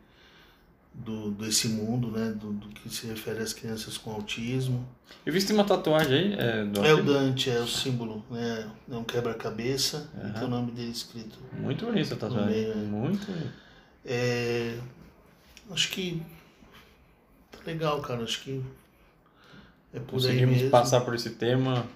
do, 0.93 1.31
desse 1.31 1.69
mundo, 1.69 2.11
né? 2.11 2.31
Do, 2.31 2.53
do, 2.53 2.69
que 2.69 2.89
se 2.91 3.07
refere 3.07 3.41
às 3.41 3.53
crianças 3.53 3.97
com 3.97 4.11
autismo. 4.13 4.87
Eu 5.25 5.33
vi 5.33 5.41
que 5.41 5.47
tem 5.47 5.57
uma 5.57 5.65
tatuagem 5.65 6.15
aí. 6.15 6.35
É, 6.35 6.65
do 6.65 6.85
é 6.85 6.95
o 6.95 7.03
Dante, 7.03 7.51
é 7.51 7.61
o 7.61 7.67
símbolo, 7.67 8.25
né? 8.31 8.71
É 8.91 8.95
um 8.95 9.05
quebra-cabeça 9.05 10.09
uhum. 10.15 10.33
tem 10.33 10.45
o 10.45 10.49
nome 10.49 10.73
dele 10.73 10.91
escrito. 10.91 11.39
Muito 11.59 11.85
bonito 11.87 12.07
essa 12.07 12.17
tatuagem. 12.17 12.51
Meio, 12.51 12.75
né? 12.75 12.87
Muito 12.87 13.27
É, 14.05 14.77
acho 15.71 15.91
que 15.91 16.23
tá 17.51 17.59
legal, 17.67 18.01
cara. 18.01 18.23
Acho 18.23 18.43
que 18.43 18.63
é 19.93 20.01
por 20.01 20.13
Conseguimos 20.13 20.63
passar 20.71 21.01
por 21.01 21.15
esse 21.15 21.31
tema 21.31 21.87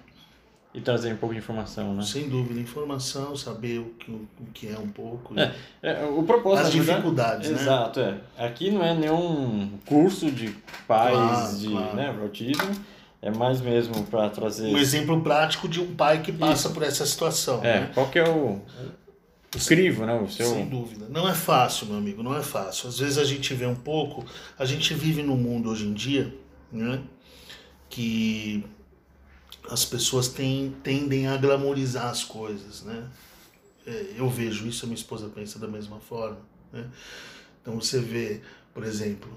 e 0.75 0.81
trazer 0.81 1.13
um 1.13 1.15
pouco 1.15 1.33
de 1.33 1.39
informação, 1.39 1.93
né? 1.93 2.03
Sem 2.03 2.27
dúvida, 2.27 2.59
informação, 2.59 3.33
saber 3.33 3.79
o 3.79 3.85
que, 3.97 4.11
o 4.11 4.27
que 4.53 4.67
é 4.67 4.77
um 4.77 4.89
pouco. 4.89 5.33
É, 5.39 5.53
é 5.81 6.05
o 6.05 6.21
propósito. 6.23 6.67
As 6.67 6.73
dificuldades, 6.73 7.49
né? 7.49 7.61
Exato, 7.61 8.01
é. 8.01 8.17
Aqui 8.37 8.69
não 8.69 8.83
é 8.83 8.93
nenhum 8.93 9.71
curso 9.85 10.29
de 10.29 10.53
pais 10.85 11.13
claro, 11.15 11.57
de 11.57 11.69
claro. 11.69 11.95
Né, 11.95 12.15
autismo, 12.21 12.75
é 13.21 13.31
mais 13.31 13.61
mesmo 13.61 14.03
para 14.03 14.29
trazer. 14.29 14.67
Um 14.67 14.77
exemplo 14.77 15.21
prático 15.21 15.69
de 15.69 15.79
um 15.79 15.95
pai 15.95 16.21
que 16.21 16.33
passa 16.33 16.67
Isso. 16.67 16.73
por 16.73 16.83
essa 16.83 17.05
situação. 17.05 17.63
É, 17.63 17.79
né? 17.79 17.91
qual 17.93 18.09
que 18.09 18.19
é 18.19 18.27
o, 18.27 18.61
o 19.55 19.65
crivo, 19.65 20.05
né? 20.05 20.13
O 20.13 20.29
seu... 20.29 20.45
Sem 20.45 20.67
dúvida. 20.67 21.07
Não 21.09 21.25
é 21.25 21.33
fácil, 21.33 21.87
meu 21.87 21.97
amigo, 21.97 22.21
não 22.21 22.35
é 22.35 22.41
fácil. 22.41 22.89
Às 22.89 22.99
vezes 22.99 23.17
a 23.17 23.23
gente 23.23 23.53
vê 23.53 23.65
um 23.65 23.75
pouco, 23.75 24.25
a 24.59 24.65
gente 24.65 24.93
vive 24.93 25.23
num 25.23 25.37
mundo 25.37 25.69
hoje 25.69 25.85
em 25.85 25.93
dia, 25.93 26.35
né? 26.69 26.99
Que 27.89 28.65
as 29.69 29.85
pessoas 29.85 30.27
tem, 30.27 30.75
tendem 30.83 31.27
a 31.27 31.37
glamorizar 31.37 32.07
as 32.07 32.23
coisas, 32.23 32.83
né? 32.83 33.07
É, 33.85 34.13
eu 34.17 34.29
vejo 34.29 34.67
isso, 34.67 34.85
a 34.85 34.87
minha 34.87 34.97
esposa 34.97 35.29
pensa 35.29 35.59
da 35.59 35.67
mesma 35.67 35.99
forma, 35.99 36.39
né? 36.71 36.89
Então 37.61 37.79
você 37.79 37.99
vê, 37.99 38.41
por 38.73 38.83
exemplo, 38.83 39.29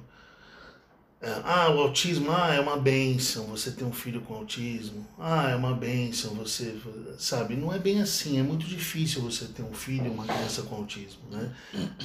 é, 1.21 1.41
ah, 1.45 1.69
o 1.71 1.81
autismo, 1.81 2.31
ah, 2.31 2.55
é 2.55 2.61
uma 2.61 2.77
benção 2.77 3.47
você 3.47 3.73
ter 3.73 3.85
um 3.85 3.93
filho 3.93 4.21
com 4.21 4.35
autismo. 4.35 5.05
Ah, 5.19 5.51
é 5.51 5.57
uma 5.57 5.75
benção 5.75 6.35
você, 6.35 6.79
sabe? 7.19 7.57
Não 7.57 7.73
é 7.73 7.79
bem 7.79 8.01
assim, 8.01 8.39
é 8.39 8.43
muito 8.43 8.65
difícil 8.65 9.23
você 9.23 9.47
ter 9.47 9.63
um 9.63 9.73
filho, 9.73 10.13
uma 10.13 10.25
criança 10.25 10.63
com 10.63 10.77
autismo, 10.77 11.23
né? 11.31 11.53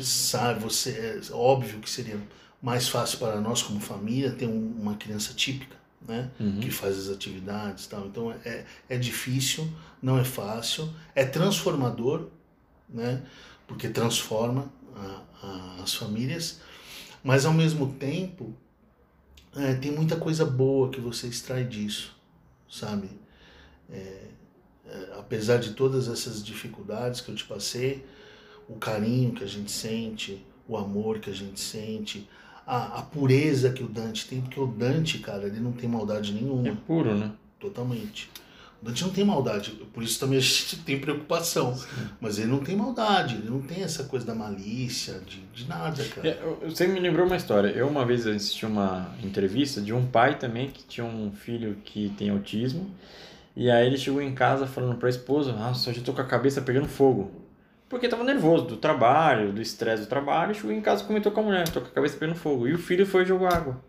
Sabe, 0.01 0.61
você, 0.61 1.21
é 1.29 1.33
óbvio 1.33 1.79
que 1.79 1.89
seria 1.89 2.19
mais 2.59 2.87
fácil 2.87 3.19
para 3.19 3.39
nós 3.39 3.61
como 3.61 3.79
família 3.79 4.31
ter 4.31 4.47
um, 4.47 4.73
uma 4.79 4.95
criança 4.95 5.33
típica, 5.33 5.75
né? 6.07 6.31
Uhum. 6.39 6.59
Que 6.59 6.69
faz 6.69 6.97
as 6.97 7.09
atividades 7.09 7.87
tal. 7.87 8.07
Então 8.07 8.31
é, 8.31 8.65
é 8.89 8.97
difícil, 8.97 9.67
não 10.01 10.17
é 10.17 10.23
fácil, 10.23 10.89
é 11.15 11.25
transformador, 11.25 12.27
né? 12.89 13.21
Porque 13.67 13.87
transforma 13.89 14.71
a, 14.95 15.21
a, 15.41 15.83
as 15.83 15.93
famílias, 15.93 16.59
mas 17.23 17.45
ao 17.45 17.53
mesmo 17.53 17.93
tempo 17.93 18.53
é, 19.55 19.73
tem 19.75 19.91
muita 19.91 20.15
coisa 20.15 20.45
boa 20.45 20.89
que 20.89 20.99
você 20.99 21.27
extrai 21.27 21.63
disso, 21.63 22.15
sabe? 22.69 23.09
É, 23.89 24.27
é, 24.85 25.13
apesar 25.17 25.57
de 25.57 25.73
todas 25.73 26.07
essas 26.07 26.43
dificuldades 26.43 27.21
que 27.21 27.29
eu 27.29 27.35
te 27.35 27.45
passei, 27.45 28.05
o 28.67 28.75
carinho 28.75 29.33
que 29.33 29.43
a 29.43 29.47
gente 29.47 29.71
sente, 29.71 30.45
o 30.67 30.77
amor 30.77 31.19
que 31.19 31.29
a 31.29 31.33
gente 31.33 31.59
sente, 31.59 32.27
a, 32.65 32.99
a, 32.99 33.01
pureza 33.01 33.71
que 33.71 33.83
o 33.83 33.87
Dante 33.87 34.27
tem, 34.27 34.41
porque 34.41 34.59
o 34.59 34.67
Dante, 34.67 35.19
cara, 35.19 35.45
ele 35.45 35.59
não 35.59 35.71
tem 35.71 35.89
maldade 35.89 36.33
nenhuma. 36.33 36.67
É 36.67 36.75
puro, 36.87 37.15
né? 37.15 37.31
Totalmente. 37.59 38.29
O 38.81 38.85
Dante 38.85 39.03
não 39.03 39.11
tem 39.11 39.23
maldade, 39.23 39.71
por 39.93 40.03
isso 40.03 40.19
também 40.19 40.37
a 40.37 40.41
gente 40.41 40.77
tem 40.77 40.99
preocupação. 40.99 41.73
Sim. 41.73 41.87
Mas 42.19 42.37
ele 42.37 42.47
não 42.47 42.59
tem 42.59 42.75
maldade, 42.75 43.35
ele 43.35 43.49
não 43.49 43.61
tem 43.61 43.81
essa 43.81 44.03
coisa 44.03 44.25
da 44.25 44.35
malícia, 44.35 45.21
de, 45.25 45.39
de 45.53 45.67
nada, 45.69 46.03
cara. 46.03 46.27
É, 46.27 46.67
você 46.67 46.85
me 46.85 46.99
lembrou 46.99 47.25
uma 47.25 47.37
história. 47.37 47.69
Eu 47.69 47.87
uma 47.87 48.05
vez 48.05 48.27
assisti 48.27 48.65
uma 48.65 49.09
entrevista 49.23 49.79
de 49.81 49.93
um 49.93 50.05
pai 50.05 50.37
também 50.37 50.69
que 50.69 50.83
tinha 50.83 51.05
um 51.05 51.31
filho 51.31 51.77
que 51.85 52.13
tem 52.17 52.29
autismo. 52.29 52.89
E 53.55 53.69
aí 53.69 53.85
ele 53.85 53.97
chegou 53.97 54.21
em 54.21 54.33
casa 54.33 54.65
falando 54.65 54.97
pra 54.97 55.07
esposa, 55.07 55.53
nossa, 55.53 55.89
hoje 55.89 55.99
eu 55.99 56.03
tô 56.03 56.11
com 56.11 56.21
a 56.21 56.25
cabeça 56.25 56.61
pegando 56.61 56.87
fogo. 56.87 57.42
Porque 57.93 58.09
tava 58.09 58.23
nervoso 58.23 58.65
do 58.65 58.77
trabalho, 58.77 59.51
do 59.51 59.61
estresse 59.61 60.01
do 60.01 60.09
trabalho, 60.09 60.55
chegou 60.55 60.71
em 60.71 60.81
casa 60.81 61.03
e 61.03 61.05
comentou 61.05 61.31
com 61.31 61.41
a 61.41 61.43
mulher, 61.43 61.69
tô 61.69 61.79
com 61.79 61.85
a 61.85 61.91
cabeça 61.91 62.17
pegando 62.17 62.35
fogo. 62.35 62.67
E 62.67 62.73
o 62.73 62.77
filho 62.79 63.05
foi 63.05 63.23
jogar 63.23 63.53
água. 63.53 63.79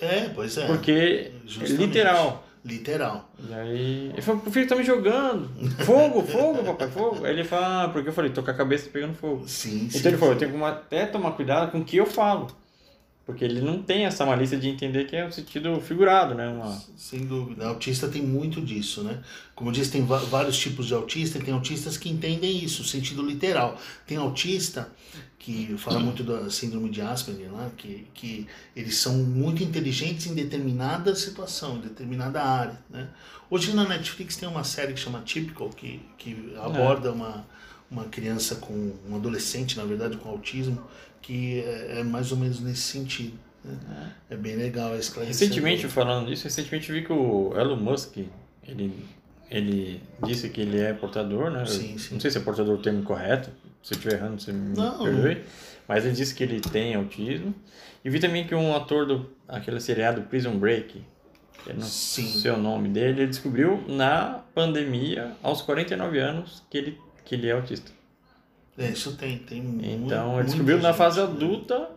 É, 0.00 0.28
pois 0.34 0.58
é. 0.58 0.66
Porque, 0.66 1.30
Justamente. 1.46 1.76
literal. 1.76 2.44
Literal. 2.64 3.30
E 3.48 3.54
aí, 3.54 4.10
ele 4.12 4.20
falou, 4.20 4.42
o 4.44 4.50
filho 4.50 4.66
tá 4.66 4.74
me 4.74 4.82
jogando. 4.82 5.48
Fogo, 5.84 6.22
fogo, 6.22 6.64
papai, 6.64 6.90
fogo. 6.90 7.24
Aí 7.24 7.30
ele 7.30 7.44
fala, 7.44 7.84
ah, 7.84 7.88
porque 7.90 8.08
eu 8.08 8.12
falei, 8.12 8.32
tô 8.32 8.42
com 8.42 8.50
a 8.50 8.54
cabeça 8.54 8.90
pegando 8.90 9.14
fogo. 9.14 9.46
Sim, 9.46 9.84
então 9.84 10.00
sim, 10.00 10.08
ele 10.08 10.16
falou, 10.16 10.34
eu 10.34 10.38
tenho 10.38 10.52
que 10.52 10.64
até 10.64 11.06
tomar 11.06 11.30
cuidado 11.30 11.70
com 11.70 11.78
o 11.78 11.84
que 11.84 11.98
eu 11.98 12.06
falo. 12.06 12.48
Porque 13.30 13.44
ele 13.44 13.60
não 13.60 13.82
tem 13.82 14.06
essa 14.06 14.26
malícia 14.26 14.58
de 14.58 14.68
entender 14.68 15.06
que 15.06 15.14
é 15.14 15.24
um 15.24 15.30
sentido 15.30 15.80
figurado, 15.80 16.34
né? 16.34 16.48
Uma... 16.48 16.76
Sem 16.96 17.26
dúvida. 17.26 17.66
autista 17.66 18.08
tem 18.08 18.22
muito 18.22 18.60
disso, 18.60 19.02
né? 19.02 19.22
Como 19.54 19.70
eu 19.70 19.74
disse, 19.74 19.92
tem 19.92 20.04
vários 20.04 20.58
tipos 20.58 20.86
de 20.86 20.94
autista 20.94 21.38
e 21.38 21.42
tem 21.42 21.54
autistas 21.54 21.96
que 21.96 22.08
entendem 22.08 22.64
isso, 22.64 22.82
sentido 22.82 23.22
literal. 23.22 23.78
Tem 24.06 24.16
autista 24.16 24.90
que 25.38 25.74
fala 25.78 25.98
muito 25.98 26.22
da 26.22 26.50
síndrome 26.50 26.90
de 26.90 27.00
Asperger, 27.00 27.50
né? 27.50 27.70
que, 27.76 28.06
que 28.12 28.46
eles 28.76 28.96
são 28.96 29.14
muito 29.14 29.62
inteligentes 29.62 30.26
em 30.26 30.34
determinada 30.34 31.14
situação, 31.14 31.76
em 31.76 31.80
determinada 31.80 32.42
área, 32.42 32.78
né? 32.90 33.08
Hoje 33.48 33.74
na 33.74 33.88
Netflix 33.88 34.36
tem 34.36 34.48
uma 34.48 34.62
série 34.62 34.92
que 34.92 35.00
chama 35.00 35.20
Typical, 35.20 35.70
que, 35.70 36.00
que 36.18 36.54
aborda 36.62 37.08
é. 37.08 37.12
uma, 37.12 37.46
uma 37.90 38.04
criança 38.04 38.56
com, 38.56 38.92
um 39.08 39.16
adolescente, 39.16 39.76
na 39.76 39.84
verdade, 39.84 40.16
com 40.16 40.28
autismo, 40.28 40.80
que 41.20 41.60
é, 41.60 42.00
é 42.00 42.04
mais 42.04 42.30
ou 42.30 42.38
menos 42.38 42.60
nesse 42.60 42.82
sentido. 42.82 43.38
Né? 43.64 44.12
É. 44.30 44.34
é 44.34 44.36
bem 44.36 44.56
legal 44.56 44.96
esse 44.96 45.18
Recentemente, 45.18 45.86
falando 45.88 46.28
disso, 46.28 46.44
recentemente 46.44 46.90
vi 46.92 47.04
que 47.04 47.12
o 47.12 47.52
Elon 47.56 47.76
Musk, 47.76 48.18
ele, 48.66 48.94
ele 49.50 50.02
disse 50.24 50.48
que 50.48 50.60
ele 50.60 50.80
é 50.80 50.92
portador, 50.92 51.50
né? 51.50 51.66
Sim, 51.66 51.98
sim. 51.98 52.14
Não 52.14 52.20
sei 52.20 52.30
se 52.30 52.38
é 52.38 52.40
portador 52.40 52.76
o 52.78 52.82
termo 52.82 53.02
correto, 53.02 53.50
se 53.82 53.94
eu 53.94 53.96
estiver 53.96 54.16
errando, 54.16 54.40
você 54.40 54.52
me 54.52 54.76
não, 54.76 55.02
perdoe. 55.02 55.42
Mas 55.88 56.04
ele 56.04 56.14
disse 56.14 56.34
que 56.34 56.44
ele 56.44 56.60
tem 56.60 56.94
autismo. 56.94 57.54
E 58.04 58.08
vi 58.08 58.20
também 58.20 58.46
que 58.46 58.54
um 58.54 58.74
ator 58.74 59.06
do 59.06 59.30
aquele 59.48 59.80
seriado 59.80 60.22
Prison 60.22 60.56
Break, 60.56 61.02
eu 61.66 61.74
não 61.74 61.82
sei 61.82 62.50
o 62.50 62.56
nome 62.56 62.88
dele, 62.88 63.22
ele 63.22 63.26
descobriu 63.26 63.82
na 63.88 64.40
pandemia, 64.54 65.32
aos 65.42 65.60
49 65.60 66.18
anos, 66.18 66.62
que 66.70 66.78
ele, 66.78 66.98
que 67.30 67.36
ele 67.36 67.46
é 67.46 67.52
autista. 67.52 67.92
É, 68.76 68.90
isso 68.90 69.16
tem, 69.16 69.38
tem 69.38 69.62
Então, 69.82 70.40
ele 70.40 70.48
descobriu 70.48 70.80
na 70.80 70.92
fase 70.92 71.20
adulta 71.20 71.88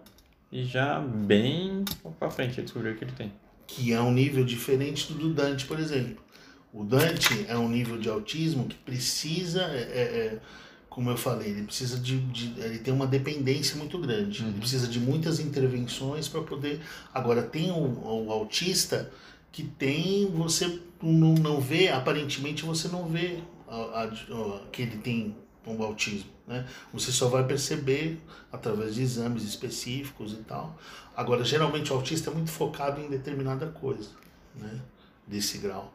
e 0.51 0.63
já 0.63 0.99
bem 0.99 1.83
para 2.19 2.29
frente 2.29 2.59
ele 2.59 2.65
descobriu 2.65 2.95
que 2.95 3.03
ele 3.03 3.13
tem. 3.13 3.33
Que 3.65 3.93
é 3.93 3.99
um 3.99 4.11
nível 4.11 4.45
diferente 4.45 5.11
do 5.11 5.33
Dante, 5.33 5.65
por 5.65 5.79
exemplo. 5.79 6.23
O 6.71 6.83
Dante 6.83 7.47
é 7.47 7.57
um 7.57 7.67
nível 7.67 7.97
de 7.97 8.09
autismo 8.09 8.67
que 8.67 8.75
precisa, 8.75 9.63
é, 9.63 9.81
é, 9.81 10.01
é 10.01 10.39
como 10.87 11.09
eu 11.09 11.17
falei, 11.17 11.49
ele 11.49 11.63
precisa 11.63 11.97
de, 11.97 12.19
de, 12.19 12.53
ele 12.61 12.77
tem 12.77 12.93
uma 12.93 13.07
dependência 13.07 13.75
muito 13.75 13.97
grande. 13.97 14.43
Uhum. 14.43 14.49
Ele 14.49 14.59
precisa 14.59 14.87
de 14.87 14.99
muitas 14.99 15.39
intervenções 15.39 16.27
para 16.27 16.41
poder. 16.43 16.79
Agora 17.11 17.41
tem 17.41 17.71
o, 17.71 18.27
o, 18.27 18.31
autista 18.31 19.11
que 19.51 19.63
tem 19.63 20.27
você 20.27 20.79
não, 21.01 21.33
não 21.33 21.59
vê, 21.59 21.89
aparentemente 21.89 22.63
você 22.63 22.87
não 22.87 23.07
vê 23.07 23.39
a, 23.73 24.03
a, 24.03 24.67
que 24.71 24.83
ele 24.83 24.97
tem 24.97 25.35
um 25.65 25.81
autismo, 25.81 26.29
né? 26.45 26.67
Você 26.93 27.11
só 27.11 27.29
vai 27.29 27.45
perceber 27.45 28.19
através 28.51 28.95
de 28.95 29.01
exames 29.01 29.43
específicos 29.43 30.33
e 30.33 30.43
tal. 30.43 30.77
Agora, 31.15 31.43
geralmente 31.43 31.91
o 31.91 31.95
autista 31.95 32.29
é 32.29 32.33
muito 32.33 32.51
focado 32.51 33.01
em 33.01 33.09
determinada 33.09 33.67
coisa, 33.67 34.09
né? 34.55 34.81
Desse 35.25 35.57
grau. 35.57 35.93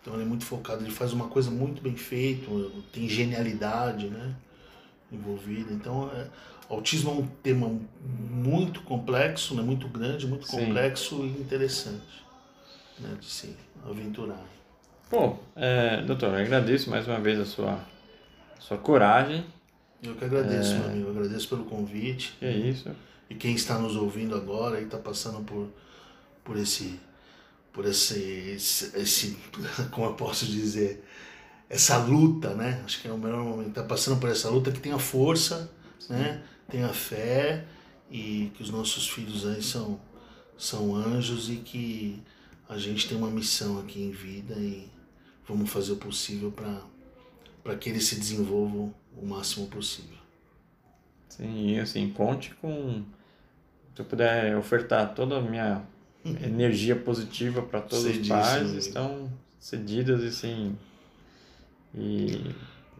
Então 0.00 0.14
ele 0.14 0.22
é 0.22 0.26
muito 0.26 0.44
focado, 0.44 0.82
ele 0.82 0.90
faz 0.90 1.12
uma 1.12 1.28
coisa 1.28 1.50
muito 1.50 1.82
bem 1.82 1.94
feita, 1.94 2.46
tem 2.92 3.08
genialidade, 3.08 4.08
né? 4.08 4.34
Envolvida. 5.12 5.72
Então, 5.72 6.10
é, 6.14 6.26
autismo 6.68 7.10
é 7.10 7.14
um 7.14 7.26
tema 7.26 7.78
muito 8.30 8.82
complexo, 8.82 9.54
né? 9.54 9.62
Muito 9.62 9.86
grande, 9.88 10.26
muito 10.26 10.46
Sim. 10.46 10.64
complexo 10.64 11.24
e 11.24 11.28
interessante, 11.28 12.24
né? 12.98 13.16
De 13.20 13.26
se 13.26 13.54
aventurar. 13.84 14.59
Bom, 15.10 15.42
é, 15.56 16.02
doutor, 16.02 16.32
agradeço 16.36 16.88
mais 16.88 17.08
uma 17.08 17.18
vez 17.18 17.40
a 17.40 17.44
sua, 17.44 17.84
a 18.56 18.60
sua 18.60 18.78
coragem. 18.78 19.44
Eu 20.00 20.14
que 20.14 20.24
agradeço, 20.24 20.72
é... 20.72 20.78
meu 20.78 20.88
amigo. 20.88 21.08
Eu 21.08 21.10
agradeço 21.10 21.48
pelo 21.48 21.64
convite. 21.64 22.38
É 22.40 22.52
isso. 22.52 22.88
E 23.28 23.34
quem 23.34 23.54
está 23.54 23.76
nos 23.76 23.96
ouvindo 23.96 24.36
agora 24.36 24.80
e 24.80 24.84
está 24.84 24.98
passando 24.98 25.44
por, 25.44 25.68
por 26.44 26.56
esse 26.56 27.00
por 27.72 27.86
esse, 27.86 28.18
esse, 28.54 28.96
esse, 28.96 29.36
como 29.90 30.08
eu 30.08 30.14
posso 30.14 30.46
dizer, 30.46 31.04
essa 31.68 31.98
luta, 31.98 32.54
né? 32.54 32.80
Acho 32.84 33.00
que 33.00 33.08
é 33.08 33.12
o 33.12 33.18
melhor 33.18 33.42
momento. 33.44 33.74
Tá 33.74 33.82
passando 33.82 34.20
por 34.20 34.30
essa 34.30 34.48
luta 34.48 34.70
que 34.70 34.80
tenha 34.80 34.98
força, 34.98 35.70
Sim. 35.98 36.14
né? 36.14 36.42
Tenha 36.68 36.88
fé 36.88 37.64
e 38.10 38.52
que 38.54 38.62
os 38.62 38.70
nossos 38.70 39.08
filhos 39.08 39.44
aí 39.46 39.62
são, 39.62 40.00
são 40.56 40.94
anjos 40.94 41.48
e 41.48 41.56
que 41.56 42.22
a 42.68 42.78
gente 42.78 43.08
tem 43.08 43.18
uma 43.18 43.30
missão 43.30 43.80
aqui 43.80 44.00
em 44.00 44.10
vida 44.10 44.54
e 44.54 44.88
vamos 45.48 45.70
fazer 45.70 45.92
o 45.92 45.96
possível 45.96 46.52
para 47.62 47.76
que 47.76 47.90
eles 47.90 48.04
se 48.04 48.16
desenvolvam 48.16 48.94
o 49.16 49.26
máximo 49.26 49.66
possível. 49.66 50.18
Sim, 51.28 51.74
e 51.74 51.80
assim, 51.80 52.10
conte 52.10 52.54
com. 52.56 53.02
Se 53.94 54.02
eu 54.02 54.04
puder 54.04 54.56
ofertar 54.56 55.14
toda 55.14 55.38
a 55.38 55.40
minha 55.40 55.82
energia 56.42 56.96
positiva 56.96 57.62
para 57.62 57.80
todos 57.80 58.04
os 58.04 58.28
pais, 58.28 58.70
estão 58.74 59.30
cedidas 59.58 60.22
assim. 60.22 60.76
E 61.94 62.54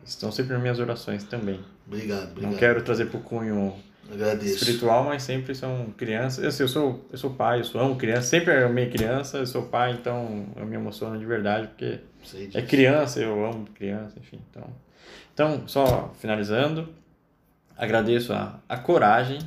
estão 0.04 0.32
sempre 0.32 0.52
nas 0.52 0.62
minhas 0.62 0.78
orações 0.78 1.24
também. 1.24 1.60
Obrigado, 1.86 2.30
obrigado. 2.30 2.52
Não 2.52 2.58
quero 2.58 2.82
trazer 2.82 3.06
para 3.06 3.18
o 3.18 3.22
cunho 3.22 3.74
Agradeço. 4.12 4.56
espiritual, 4.56 5.04
mas 5.04 5.22
sempre 5.22 5.54
são 5.54 5.86
crianças. 5.96 6.44
Assim, 6.44 6.62
eu, 6.62 6.68
sou, 6.68 7.04
eu 7.12 7.18
sou 7.18 7.30
pai, 7.30 7.60
eu 7.60 7.64
sou, 7.64 7.80
amo 7.80 7.96
criança, 7.96 8.22
sempre 8.22 8.52
amei 8.52 8.90
criança, 8.90 9.38
eu 9.38 9.46
sou 9.46 9.62
pai, 9.62 9.92
então 9.92 10.46
eu 10.56 10.66
me 10.66 10.74
emociono 10.74 11.18
de 11.18 11.24
verdade, 11.24 11.68
porque 11.68 12.00
é 12.54 12.62
criança, 12.62 13.20
eu 13.20 13.44
amo 13.44 13.66
criança, 13.74 14.18
enfim. 14.18 14.40
Então, 14.50 14.64
então 15.32 15.68
só 15.68 16.12
finalizando, 16.18 16.88
agradeço 17.76 18.32
a, 18.32 18.58
a 18.68 18.76
coragem 18.76 19.38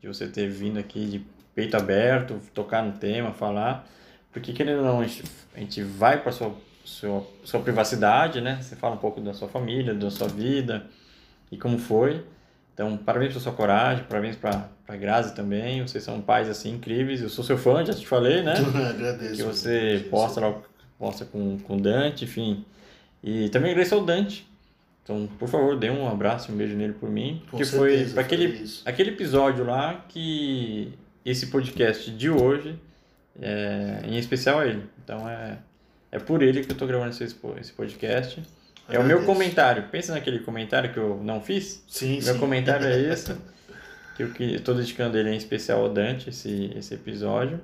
de 0.00 0.08
você 0.08 0.26
ter 0.26 0.48
vindo 0.48 0.78
aqui 0.78 1.06
de 1.06 1.26
peito 1.54 1.76
aberto, 1.76 2.40
tocar 2.52 2.82
no 2.82 2.92
tema, 2.92 3.32
falar, 3.32 3.86
porque 4.32 4.52
querendo 4.52 4.78
ou 4.78 4.84
não, 4.84 5.00
a 5.00 5.06
gente, 5.06 5.24
a 5.54 5.60
gente 5.60 5.82
vai 5.82 6.20
para 6.20 6.32
sua, 6.32 6.54
sua 6.84 7.26
sua 7.44 7.60
privacidade, 7.60 8.40
né? 8.40 8.58
Você 8.60 8.76
fala 8.76 8.94
um 8.94 8.98
pouco 8.98 9.20
da 9.20 9.34
sua 9.34 9.48
família, 9.48 9.94
da 9.94 10.10
sua 10.10 10.28
vida 10.28 10.86
e 11.50 11.56
como 11.56 11.78
foi. 11.78 12.24
Então, 12.72 12.96
parabéns 12.96 13.32
pela 13.32 13.42
sua 13.42 13.52
coragem, 13.52 14.04
parabéns 14.04 14.36
para 14.36 14.68
a 14.88 14.96
Grazi 14.96 15.34
também. 15.34 15.82
Vocês 15.82 16.02
são 16.02 16.20
pais 16.20 16.48
assim 16.48 16.74
incríveis. 16.74 17.20
Eu 17.20 17.28
sou 17.28 17.44
seu 17.44 17.58
fã, 17.58 17.84
já 17.84 17.92
te 17.92 18.06
falei, 18.06 18.42
né? 18.42 18.54
Agradeço. 18.88 19.36
Que 19.36 19.42
você 19.42 20.06
posta 20.10 20.40
lá, 20.40 20.54
posta 20.98 21.24
com 21.24 21.58
com 21.58 21.76
Dante, 21.76 22.24
enfim. 22.24 22.64
E 23.22 23.48
também 23.50 23.72
agradeço 23.72 23.94
ao 23.94 24.04
Dante. 24.04 24.48
Então, 25.02 25.28
por 25.38 25.48
favor, 25.48 25.76
dê 25.76 25.90
um 25.90 26.08
abraço, 26.08 26.52
um 26.52 26.56
beijo 26.56 26.76
nele 26.76 26.92
por 26.92 27.10
mim, 27.10 27.42
porque 27.50 27.64
foi 27.64 28.04
para 28.06 28.22
aquele 28.22 28.64
aquele 28.84 29.10
episódio 29.10 29.64
lá 29.64 30.04
que 30.08 30.92
esse 31.24 31.48
podcast 31.48 32.10
de 32.10 32.30
hoje, 32.30 32.78
é, 33.40 34.02
em 34.04 34.16
especial 34.16 34.60
a 34.60 34.66
ele. 34.66 34.84
Então 35.02 35.28
é, 35.28 35.58
é 36.12 36.18
por 36.18 36.42
ele 36.42 36.62
que 36.62 36.70
eu 36.70 36.74
estou 36.74 36.86
gravando 36.86 37.10
esse, 37.10 37.24
esse 37.24 37.72
podcast. 37.72 38.42
É 38.90 38.98
o 38.98 39.04
meu 39.04 39.24
comentário. 39.24 39.84
Pensa 39.90 40.12
naquele 40.12 40.40
comentário 40.40 40.92
que 40.92 40.98
eu 40.98 41.20
não 41.22 41.40
fiz? 41.40 41.84
Sim, 41.88 42.20
Meu 42.22 42.34
sim. 42.34 42.40
comentário 42.40 42.86
é 42.86 43.00
esse. 43.12 43.34
que 44.16 44.22
eu 44.22 44.56
estou 44.56 44.74
dedicando 44.74 45.16
ele 45.16 45.30
em 45.30 45.36
especial 45.36 45.80
ao 45.80 45.88
Dante, 45.88 46.30
esse, 46.30 46.72
esse 46.76 46.94
episódio. 46.94 47.60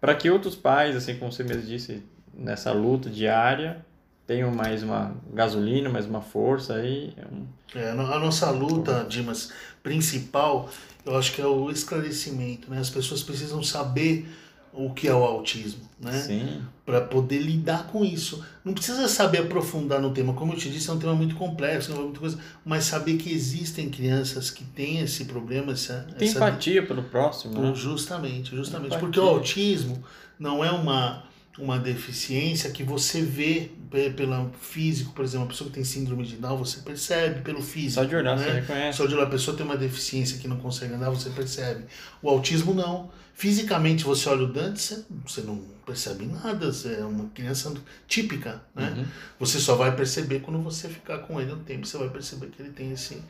Para 0.00 0.14
que 0.14 0.30
outros 0.30 0.54
pais, 0.54 0.94
assim 0.94 1.16
como 1.16 1.32
você 1.32 1.42
mesmo 1.42 1.62
disse, 1.62 2.02
nessa 2.32 2.72
luta 2.72 3.10
diária, 3.10 3.84
tenham 4.26 4.50
mais 4.50 4.82
uma 4.82 5.14
gasolina, 5.32 5.88
mais 5.88 6.06
uma 6.06 6.20
força 6.20 6.74
aí. 6.74 7.12
É, 7.16 7.26
um... 7.26 7.46
é 7.80 7.90
a 7.90 8.18
nossa 8.18 8.50
luta, 8.50 9.04
Dimas, 9.08 9.52
principal 9.82 10.68
eu 11.08 11.16
acho 11.16 11.32
que 11.32 11.40
é 11.40 11.46
o 11.46 11.70
esclarecimento, 11.70 12.70
né? 12.70 12.78
As 12.78 12.90
pessoas 12.90 13.22
precisam 13.22 13.62
saber 13.62 14.28
o 14.78 14.94
que 14.94 15.08
é 15.08 15.14
o 15.14 15.24
autismo, 15.24 15.82
né? 16.00 16.62
Para 16.86 17.00
poder 17.00 17.38
lidar 17.38 17.88
com 17.88 18.04
isso. 18.04 18.44
Não 18.64 18.72
precisa 18.72 19.08
saber 19.08 19.38
aprofundar 19.38 20.00
no 20.00 20.12
tema, 20.12 20.32
como 20.32 20.52
eu 20.52 20.56
te 20.56 20.70
disse, 20.70 20.88
é 20.88 20.92
um 20.92 20.98
tema 20.98 21.14
muito 21.14 21.34
complexo, 21.34 21.90
é 21.90 21.96
muita 21.96 22.20
coisa, 22.20 22.38
mas 22.64 22.84
saber 22.84 23.16
que 23.16 23.32
existem 23.32 23.90
crianças 23.90 24.50
que 24.52 24.62
têm 24.62 25.00
esse 25.00 25.24
problema, 25.24 25.72
essa, 25.72 26.06
Tem 26.16 26.28
essa... 26.28 26.38
empatia 26.38 26.86
pelo 26.86 27.02
próximo, 27.02 27.60
né? 27.60 27.74
Justamente, 27.74 28.54
justamente, 28.54 28.92
empatia. 28.92 29.00
porque 29.00 29.18
o 29.18 29.28
autismo 29.28 30.02
não 30.38 30.64
é 30.64 30.70
uma 30.70 31.24
uma 31.58 31.78
deficiência 31.78 32.70
que 32.70 32.82
você 32.82 33.20
vê 33.20 33.70
pelo 34.16 34.50
físico, 34.60 35.12
por 35.12 35.24
exemplo, 35.24 35.44
uma 35.44 35.50
pessoa 35.50 35.68
que 35.68 35.74
tem 35.74 35.84
síndrome 35.84 36.24
de 36.24 36.36
Down, 36.36 36.56
você 36.56 36.80
percebe 36.80 37.40
pelo 37.40 37.62
físico. 37.62 37.94
Só 37.94 38.04
de 38.04 38.14
olhar, 38.14 38.36
né? 38.36 38.44
você 38.44 38.50
reconhece. 38.52 38.98
Só 38.98 39.06
de 39.06 39.14
olhar, 39.14 39.24
a 39.24 39.30
pessoa 39.30 39.56
tem 39.56 39.66
uma 39.66 39.76
deficiência 39.76 40.38
que 40.38 40.46
não 40.46 40.58
consegue 40.58 40.94
andar, 40.94 41.10
você 41.10 41.30
percebe. 41.30 41.84
O 42.22 42.28
autismo 42.28 42.74
não. 42.74 43.10
Fisicamente, 43.34 44.04
você 44.04 44.28
olha 44.28 44.44
o 44.44 44.52
Dante, 44.52 44.80
você, 44.80 45.04
você 45.24 45.40
não 45.42 45.62
percebe 45.86 46.26
nada, 46.26 46.72
você 46.72 46.94
é 46.94 47.04
uma 47.04 47.28
criança 47.28 47.72
típica, 48.06 48.62
né? 48.74 48.94
Uhum. 48.96 49.04
Você 49.38 49.60
só 49.60 49.76
vai 49.76 49.94
perceber 49.94 50.40
quando 50.40 50.60
você 50.60 50.88
ficar 50.88 51.18
com 51.18 51.40
ele 51.40 51.52
um 51.52 51.62
tempo, 51.62 51.86
você 51.86 51.96
vai 51.96 52.08
perceber 52.08 52.48
que 52.48 52.60
ele 52.60 52.70
tem 52.70 52.90
esse, 52.90 53.22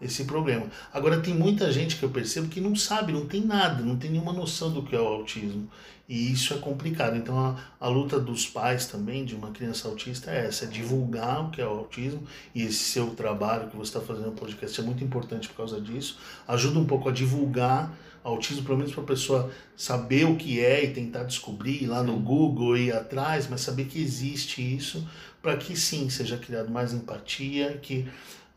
esse 0.00 0.24
problema. 0.24 0.66
Agora, 0.92 1.20
tem 1.20 1.34
muita 1.34 1.70
gente 1.70 1.96
que 1.96 2.02
eu 2.02 2.08
percebo 2.08 2.48
que 2.48 2.60
não 2.60 2.74
sabe, 2.74 3.12
não 3.12 3.26
tem 3.26 3.44
nada, 3.44 3.82
não 3.82 3.96
tem 3.96 4.10
nenhuma 4.10 4.32
noção 4.32 4.72
do 4.72 4.82
que 4.82 4.96
é 4.96 5.00
o 5.00 5.06
autismo. 5.06 5.70
E 6.10 6.32
isso 6.32 6.52
é 6.52 6.58
complicado. 6.58 7.16
Então, 7.16 7.38
a, 7.38 7.56
a 7.78 7.88
luta 7.88 8.18
dos 8.18 8.44
pais 8.44 8.84
também 8.86 9.24
de 9.24 9.36
uma 9.36 9.52
criança 9.52 9.86
autista 9.86 10.32
é 10.32 10.46
essa: 10.46 10.64
é 10.64 10.68
divulgar 10.68 11.46
o 11.46 11.50
que 11.52 11.62
é 11.62 11.64
o 11.64 11.70
autismo. 11.70 12.24
E 12.52 12.62
esse 12.62 12.82
seu 12.82 13.10
trabalho 13.10 13.70
que 13.70 13.76
você 13.76 13.96
está 13.96 14.00
fazendo 14.00 14.26
no 14.26 14.32
podcast 14.32 14.80
é 14.80 14.82
muito 14.82 15.04
importante 15.04 15.46
por 15.46 15.58
causa 15.58 15.80
disso. 15.80 16.18
Ajuda 16.48 16.80
um 16.80 16.84
pouco 16.84 17.08
a 17.08 17.12
divulgar 17.12 17.96
autismo, 18.24 18.64
pelo 18.64 18.78
menos 18.78 18.92
para 18.92 19.04
a 19.04 19.06
pessoa 19.06 19.52
saber 19.76 20.24
o 20.24 20.34
que 20.34 20.58
é 20.58 20.84
e 20.84 20.92
tentar 20.92 21.22
descobrir 21.22 21.86
lá 21.86 22.02
no 22.02 22.18
Google 22.18 22.76
e 22.76 22.86
ir 22.86 22.92
atrás, 22.92 23.46
mas 23.48 23.60
saber 23.60 23.84
que 23.84 24.02
existe 24.02 24.60
isso, 24.60 25.08
para 25.40 25.56
que 25.56 25.76
sim 25.76 26.10
seja 26.10 26.36
criado 26.36 26.72
mais 26.72 26.92
empatia, 26.92 27.78
que 27.80 28.08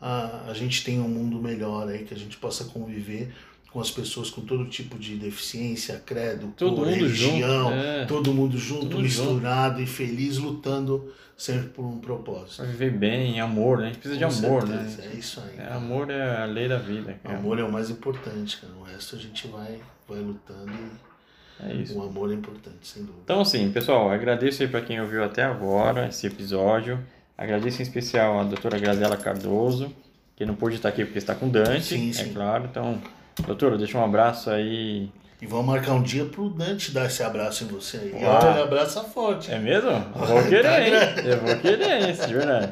a, 0.02 0.50
a 0.50 0.54
gente 0.56 0.84
tenha 0.84 1.04
um 1.04 1.08
mundo 1.08 1.40
melhor 1.40 1.88
aí, 1.88 2.04
que 2.04 2.16
a 2.16 2.18
gente 2.18 2.36
possa 2.38 2.66
conviver 2.66 3.32
com 3.74 3.80
as 3.80 3.90
pessoas 3.90 4.30
com 4.30 4.42
todo 4.42 4.66
tipo 4.66 5.00
de 5.00 5.16
deficiência, 5.16 6.00
credo, 6.06 6.54
todo 6.56 6.76
cor, 6.76 6.86
mundo 6.86 6.96
religião, 6.96 7.72
junto, 7.72 7.74
é. 7.74 8.06
todo 8.06 8.32
mundo 8.32 8.56
junto, 8.56 8.86
todo 8.86 9.02
misturado 9.02 9.80
junto. 9.80 9.90
e 9.90 9.92
feliz, 9.92 10.38
lutando 10.38 11.12
sempre 11.36 11.70
por 11.70 11.84
um 11.84 11.98
propósito. 11.98 12.58
Pra 12.58 12.66
viver 12.66 12.92
bem, 12.92 13.42
amor, 13.42 13.80
né? 13.80 13.86
A 13.86 13.88
gente 13.88 13.98
precisa 13.98 14.24
com 14.24 14.30
de 14.32 14.46
amor, 14.46 14.68
né? 14.68 14.78
certeza, 14.78 15.02
né? 15.02 15.12
É 15.12 15.18
isso 15.18 15.42
aí. 15.42 15.58
É, 15.58 15.74
amor 15.74 16.12
é 16.12 16.44
a 16.44 16.46
lei 16.46 16.70
da 16.70 16.78
vida. 16.78 17.18
Cara. 17.24 17.36
Amor 17.36 17.58
é 17.58 17.64
o 17.64 17.72
mais 17.72 17.90
importante, 17.90 18.58
cara. 18.58 18.74
O 18.80 18.84
resto 18.84 19.16
a 19.16 19.20
gente 19.20 19.48
vai, 19.48 19.80
vai 20.08 20.20
lutando 20.20 20.72
e 20.72 21.68
é 21.68 21.74
isso. 21.74 21.98
o 21.98 22.04
amor 22.04 22.30
é 22.30 22.36
importante, 22.36 22.78
sem 22.88 23.02
dúvida. 23.02 23.24
Então, 23.24 23.42
assim, 23.42 23.72
pessoal, 23.72 24.12
agradeço 24.12 24.62
aí 24.62 24.70
para 24.70 24.82
quem 24.82 25.02
ouviu 25.02 25.24
até 25.24 25.42
agora 25.42 26.08
esse 26.10 26.28
episódio. 26.28 27.04
Agradeço 27.36 27.82
em 27.82 27.84
especial 27.84 28.40
a 28.40 28.44
doutora 28.44 28.78
Graziela 28.78 29.18
Cardoso, 29.18 29.92
que 30.36 30.46
não 30.46 30.54
pôde 30.54 30.76
estar 30.76 30.90
aqui 30.90 31.04
porque 31.04 31.18
está 31.18 31.34
com 31.34 31.50
Dante, 31.50 31.86
sim, 31.86 32.12
é 32.12 32.14
sim. 32.14 32.34
claro. 32.34 32.66
Então, 32.70 33.02
doutora, 33.46 33.78
deixa 33.78 33.98
um 33.98 34.04
abraço 34.04 34.50
aí 34.50 35.10
E 35.42 35.46
vamos 35.48 35.66
marcar 35.66 35.94
um 35.94 36.02
dia 36.04 36.26
pro 36.26 36.50
Dante 36.50 36.92
dar 36.92 37.06
esse 37.08 37.22
abraço 37.24 37.64
em 37.64 37.68
você 37.68 37.98
aí. 37.98 38.24
Uau. 38.24 38.52
Ele 38.52 38.62
abraça 38.62 39.02
forte. 39.04 39.52
É 39.52 39.60
mesmo? 39.60 39.90
Eu 39.90 40.26
vou 40.26 40.44
querer, 40.48 40.82
hein? 40.88 40.94
Eu 41.26 41.38
vou 41.40 41.56
querer 41.58 42.10
isso, 42.10 42.28
de 42.28 42.34
verdade. 42.34 42.72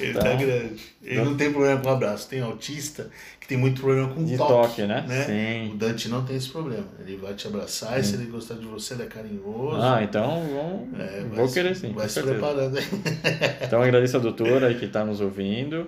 Ele 0.00 0.12
Tá. 0.14 0.20
tá 0.20 0.34
grande. 0.34 0.82
Ele 1.02 1.20
não 1.24 1.36
tem 1.36 1.52
problema 1.52 1.80
com 1.80 1.90
abraço. 1.90 2.28
Tem 2.28 2.40
autista 2.40 3.08
que 3.40 3.46
tem 3.46 3.56
muito 3.58 3.80
problema 3.80 4.08
com 4.08 4.24
De 4.24 4.36
toque. 4.36 4.52
toque, 4.52 4.82
né? 4.82 5.04
O 5.08 5.26
Sim. 5.26 5.76
Dante 5.76 6.08
não 6.08 6.24
tem 6.24 6.36
esse 6.36 6.48
problema. 6.48 6.86
Ele 7.00 7.16
vai 7.16 7.34
te 7.34 7.46
abraçar 7.46 8.00
e 8.00 8.04
se 8.04 8.14
ele 8.14 8.26
gostar 8.26 8.54
de 8.54 8.66
você, 8.66 8.94
ele 8.94 9.02
é 9.04 9.06
carinhoso. 9.06 9.80
Ah, 9.82 10.02
então 10.02 10.42
vamos, 10.52 10.98
É, 11.00 11.22
vou 11.32 11.46
se- 11.46 11.54
querer 11.54 11.76
sim, 11.76 11.92
Vai 11.92 12.08
se 12.08 12.14
certeza. 12.14 12.34
preparando 12.34 12.78
aí. 12.78 12.84
Então 13.66 13.80
agradeço 13.82 14.16
a 14.16 14.20
doutora 14.20 14.68
aí 14.68 14.74
que 14.76 14.86
está 14.86 15.04
nos 15.04 15.20
ouvindo. 15.20 15.86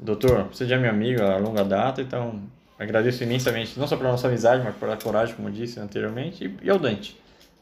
Doutor, 0.00 0.48
você 0.52 0.66
já 0.66 0.74
é 0.76 0.78
meu 0.80 0.90
amigo 0.90 1.22
a 1.22 1.36
longa 1.36 1.64
data, 1.64 2.00
então 2.02 2.40
agradeço 2.78 3.22
imensamente, 3.22 3.78
não 3.78 3.86
só 3.86 3.96
pela 3.96 4.10
nossa 4.10 4.26
amizade, 4.28 4.62
mas 4.64 4.74
pela 4.76 4.96
coragem, 4.96 5.34
como 5.34 5.48
eu 5.48 5.52
disse 5.52 5.78
anteriormente, 5.80 6.52
e, 6.62 6.70
ao 6.70 6.78
Dante. 6.78 7.16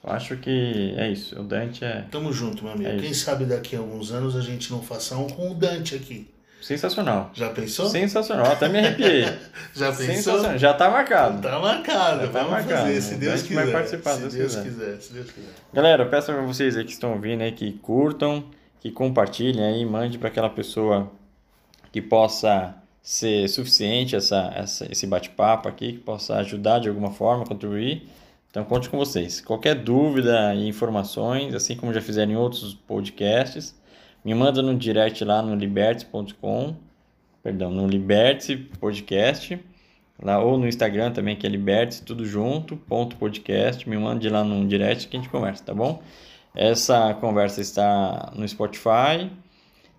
Eu 0.05 0.13
acho 0.13 0.37
que 0.37 0.95
é 0.97 1.09
isso, 1.09 1.39
o 1.39 1.45
Dante 1.45 1.85
é 1.85 2.05
Tamo 2.11 2.33
junto, 2.33 2.65
meu 2.65 2.73
amigo. 2.73 2.91
É 2.91 2.97
Quem 2.97 3.11
isso. 3.11 3.25
sabe 3.25 3.45
daqui 3.45 3.77
a 3.77 3.79
alguns 3.79 4.11
anos 4.11 4.35
a 4.37 4.41
gente 4.41 4.71
não 4.73 4.83
faça 4.83 5.17
um 5.17 5.29
com 5.29 5.53
o 5.53 5.55
Dante 5.55 5.95
aqui. 5.95 6.29
sensacional. 6.61 7.31
Já 7.35 7.51
pensou? 7.51 7.89
Sensacional, 7.89 8.47
até 8.47 8.69
me 8.69 8.79
arrepiei. 8.79 9.25
Já 9.75 9.93
pensou? 9.93 10.59
já 10.59 10.73
está 10.73 10.91
marcado. 10.91 11.41
Tá 11.41 11.59
marcado, 11.59 12.21
Já 12.23 12.27
tá 12.29 12.33
vamos 12.39 12.51
marcado. 12.51 12.83
fazer, 12.83 13.01
se 13.01 13.15
Deus 13.15 13.43
quiser. 13.43 13.63
vai 13.65 13.73
participar, 13.73 14.15
se 14.15 14.21
Deus 14.23 14.35
Deus 14.35 14.57
quiser. 14.57 14.65
quiser, 14.65 15.01
se 15.01 15.13
Deus 15.13 15.31
quiser. 15.31 15.49
Galera, 15.73 16.03
eu 16.05 16.09
peço 16.11 16.33
para 16.33 16.43
vocês 16.43 16.77
aí 16.77 16.85
que 16.85 16.93
estão 16.93 17.13
ouvindo 17.13 17.43
aí 17.43 17.53
que 17.53 17.73
curtam, 17.75 18.45
que 18.81 18.91
compartilhem 18.91 19.65
aí, 19.65 19.85
mande 19.85 20.19
para 20.19 20.29
aquela 20.29 20.51
pessoa 20.51 21.11
que 21.93 22.03
possa 22.03 22.75
ser 23.03 23.49
suficiente 23.49 24.15
essa, 24.15 24.53
essa, 24.55 24.91
esse 24.91 25.07
bate-papo 25.07 25.69
aqui, 25.69 25.95
que 25.95 25.99
possa 25.99 26.37
ajudar 26.37 26.79
de 26.79 26.89
alguma 26.89 27.11
forma, 27.11 27.45
contribuir. 27.45 28.09
Então 28.51 28.65
conte 28.65 28.89
com 28.89 28.97
vocês. 28.97 29.41
Qualquer 29.41 29.75
dúvida 29.75 30.55
e 30.55 30.69
informações, 30.69 31.55
assim 31.55 31.75
como 31.77 31.93
já 31.93 32.01
fizeram 32.01 32.33
em 32.33 32.37
outros 32.37 32.75
podcasts, 32.75 33.75
me 34.25 34.35
manda 34.35 34.63
no 34.63 34.77
direct 34.77 35.25
lá 35.25 35.43
no 35.43 35.55
libertes.com, 35.55 36.77
perdão, 37.43 37.71
no 37.73 37.89
Libertes 37.89 38.57
Podcast, 38.79 39.59
lá 40.23 40.39
ou 40.39 40.57
no 40.57 40.69
Instagram 40.69 41.11
também 41.11 41.35
que 41.35 41.45
é 41.47 41.51
Libertes, 41.51 41.99
tudo 41.99 42.25
junto, 42.25 42.77
ponto 42.77 43.17
podcast, 43.17 43.89
me 43.89 43.97
mande 43.97 44.29
lá 44.29 44.45
no 44.45 44.65
direct 44.69 45.09
que 45.09 45.17
a 45.17 45.21
gente 45.21 45.31
conversa, 45.31 45.65
tá 45.65 45.75
bom? 45.75 46.01
Essa 46.55 47.15
conversa 47.15 47.61
está 47.61 48.31
no 48.37 48.47
Spotify 48.47 49.31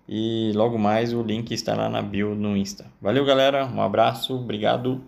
e 0.08 0.52
logo 0.54 0.78
mais 0.78 1.12
o 1.12 1.22
link 1.22 1.52
está 1.52 1.74
lá 1.74 1.88
na 1.88 2.02
bio 2.02 2.34
no 2.34 2.56
Insta. 2.56 2.86
Valeu, 3.00 3.24
galera. 3.24 3.66
Um 3.66 3.80
abraço, 3.80 4.34
obrigado. 4.34 5.02